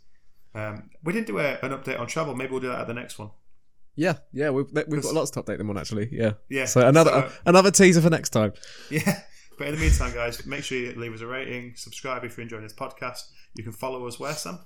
Um, 0.54 0.90
we 1.02 1.12
didn't 1.12 1.26
do 1.26 1.38
a, 1.38 1.58
an 1.62 1.70
update 1.72 1.98
on 1.98 2.06
travel. 2.06 2.34
Maybe 2.34 2.52
we'll 2.52 2.60
do 2.60 2.68
that 2.68 2.80
at 2.80 2.86
the 2.86 2.94
next 2.94 3.18
one. 3.18 3.30
yeah, 3.96 4.18
yeah, 4.32 4.50
we've 4.50 4.66
we've 4.88 5.02
got 5.02 5.14
lots 5.14 5.30
to 5.32 5.42
update 5.42 5.58
them 5.58 5.70
on 5.70 5.78
actually. 5.78 6.08
Yeah. 6.12 6.32
Yeah. 6.48 6.66
So 6.66 6.86
another 6.86 7.10
So, 7.10 7.16
uh, 7.18 7.30
another 7.46 7.70
teaser 7.70 8.00
for 8.00 8.10
next 8.10 8.30
time. 8.30 8.52
Yeah. 8.90 9.22
But 9.56 9.68
in 9.68 9.74
the 9.76 9.80
meantime, 9.80 10.12
guys, 10.12 10.44
make 10.46 10.64
sure 10.64 10.76
you 10.78 10.92
leave 10.96 11.14
us 11.14 11.20
a 11.20 11.26
rating, 11.28 11.74
subscribe 11.76 12.24
if 12.24 12.36
you're 12.36 12.42
enjoying 12.42 12.64
this 12.64 12.72
podcast. 12.72 13.20
You 13.54 13.62
can 13.62 13.72
follow 13.72 14.04
us 14.08 14.18
where, 14.18 14.32
Sam? 14.34 14.58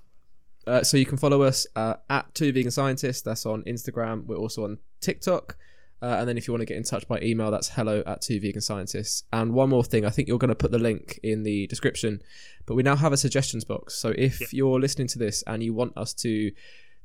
Uh, 0.67 0.83
so 0.83 0.97
you 0.97 1.05
can 1.07 1.19
follow 1.19 1.43
us 1.43 1.67
uh, 1.77 1.95
at 2.09 2.35
Two 2.35 2.53
Vegan 2.53 2.71
Scientists. 2.71 3.21
That's 3.23 3.45
on 3.47 3.63
Instagram. 3.65 4.25
We're 4.27 4.37
also 4.39 4.65
on 4.65 4.79
TikTok. 5.03 5.57
Uh, 6.01 6.17
and 6.19 6.29
then 6.29 6.39
if 6.39 6.47
you 6.47 6.53
want 6.53 6.61
to 6.61 6.67
get 6.67 6.77
in 6.77 6.85
touch 6.85 7.09
by 7.09 7.19
email, 7.21 7.51
that's 7.51 7.69
hello 7.71 8.03
at 8.07 8.21
Two 8.21 8.41
Vegan 8.41 8.61
Scientists. 8.61 9.25
And 9.33 9.53
one 9.53 9.69
more 9.69 9.83
thing, 9.83 10.05
I 10.05 10.11
think 10.11 10.29
you're 10.29 10.39
going 10.39 10.49
to 10.51 10.55
put 10.55 10.71
the 10.71 10.79
link 10.79 11.19
in 11.23 11.43
the 11.43 11.67
description, 11.67 12.23
but 12.67 12.75
we 12.77 12.83
now 12.85 12.95
have 12.97 13.13
a 13.13 13.17
suggestions 13.17 13.65
box. 13.65 13.95
So 13.95 14.15
if 14.17 14.41
Yep. 14.41 14.51
you're 14.53 14.81
listening 14.81 15.09
to 15.09 15.19
this 15.19 15.43
and 15.47 15.63
you 15.63 15.75
want 15.75 15.97
us 15.97 16.15
to 16.15 16.53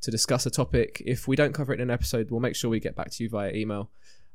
to 0.01 0.11
discuss 0.11 0.45
a 0.45 0.49
topic, 0.51 1.01
if 1.05 1.29
we 1.29 1.35
don't 1.37 1.53
cover 1.53 1.71
it 1.71 1.79
in 1.79 1.89
an 1.89 1.89
episode, 1.89 2.29
we'll 2.29 2.41
make 2.41 2.57
sure 2.57 2.69
we 2.69 2.79
get 2.79 2.93
back 2.93 3.09
to 3.09 3.23
you 3.23 3.29
via 3.29 3.53
email. 3.53 3.89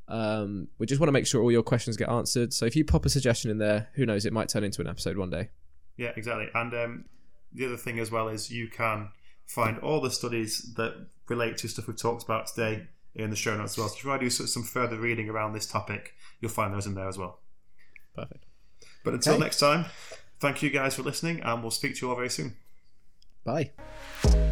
Um, 0.08 0.68
we 0.78 0.86
just 0.86 0.98
want 0.98 1.08
to 1.08 1.12
make 1.12 1.26
sure 1.26 1.42
all 1.42 1.52
your 1.52 1.62
questions 1.62 1.98
get 1.98 2.08
answered. 2.08 2.54
So 2.54 2.64
if 2.64 2.74
you 2.74 2.86
pop 2.86 3.04
a 3.04 3.10
suggestion 3.10 3.50
in 3.50 3.58
there, 3.58 3.88
who 3.92 4.06
knows, 4.06 4.24
it 4.24 4.32
might 4.32 4.48
turn 4.48 4.64
into 4.64 4.80
an 4.80 4.86
episode 4.88 5.18
one 5.18 5.28
day. 5.28 5.50
Yeah, 5.98 6.12
exactly. 6.16 6.46
And 6.54 6.72
um, 6.72 7.04
the 7.52 7.66
other 7.66 7.76
thing 7.76 7.98
as 7.98 8.10
well 8.10 8.28
is 8.28 8.50
you 8.50 8.68
can 8.68 9.10
find 9.44 9.78
all 9.80 10.00
the 10.00 10.10
studies 10.10 10.72
that 10.78 11.06
relate 11.28 11.58
to 11.58 11.68
stuff 11.68 11.86
we've 11.86 12.00
talked 12.00 12.22
about 12.22 12.46
today 12.46 12.86
in 13.14 13.30
the 13.30 13.36
show 13.36 13.56
notes 13.56 13.72
as 13.74 13.78
well. 13.78 13.88
So 13.88 13.96
if 13.96 14.04
you 14.04 14.10
want 14.10 14.20
to 14.22 14.26
do 14.26 14.30
some 14.30 14.62
further 14.62 14.96
reading 14.98 15.28
around 15.28 15.52
this 15.52 15.66
topic, 15.66 16.14
you'll 16.40 16.50
find 16.50 16.72
those 16.72 16.86
in 16.86 16.94
there 16.94 17.08
as 17.08 17.18
well. 17.18 17.40
Perfect. 18.14 18.44
But 19.04 19.14
until 19.14 19.34
Okay. 19.34 19.42
next 19.42 19.58
time, 19.58 19.86
thank 20.40 20.62
you 20.62 20.70
guys 20.70 20.94
for 20.94 21.02
listening, 21.02 21.40
and 21.42 21.62
we'll 21.62 21.70
speak 21.70 21.96
to 21.96 22.06
you 22.06 22.10
all 22.10 22.16
very 22.16 22.30
soon. 22.30 22.56
Bye. 23.44 24.47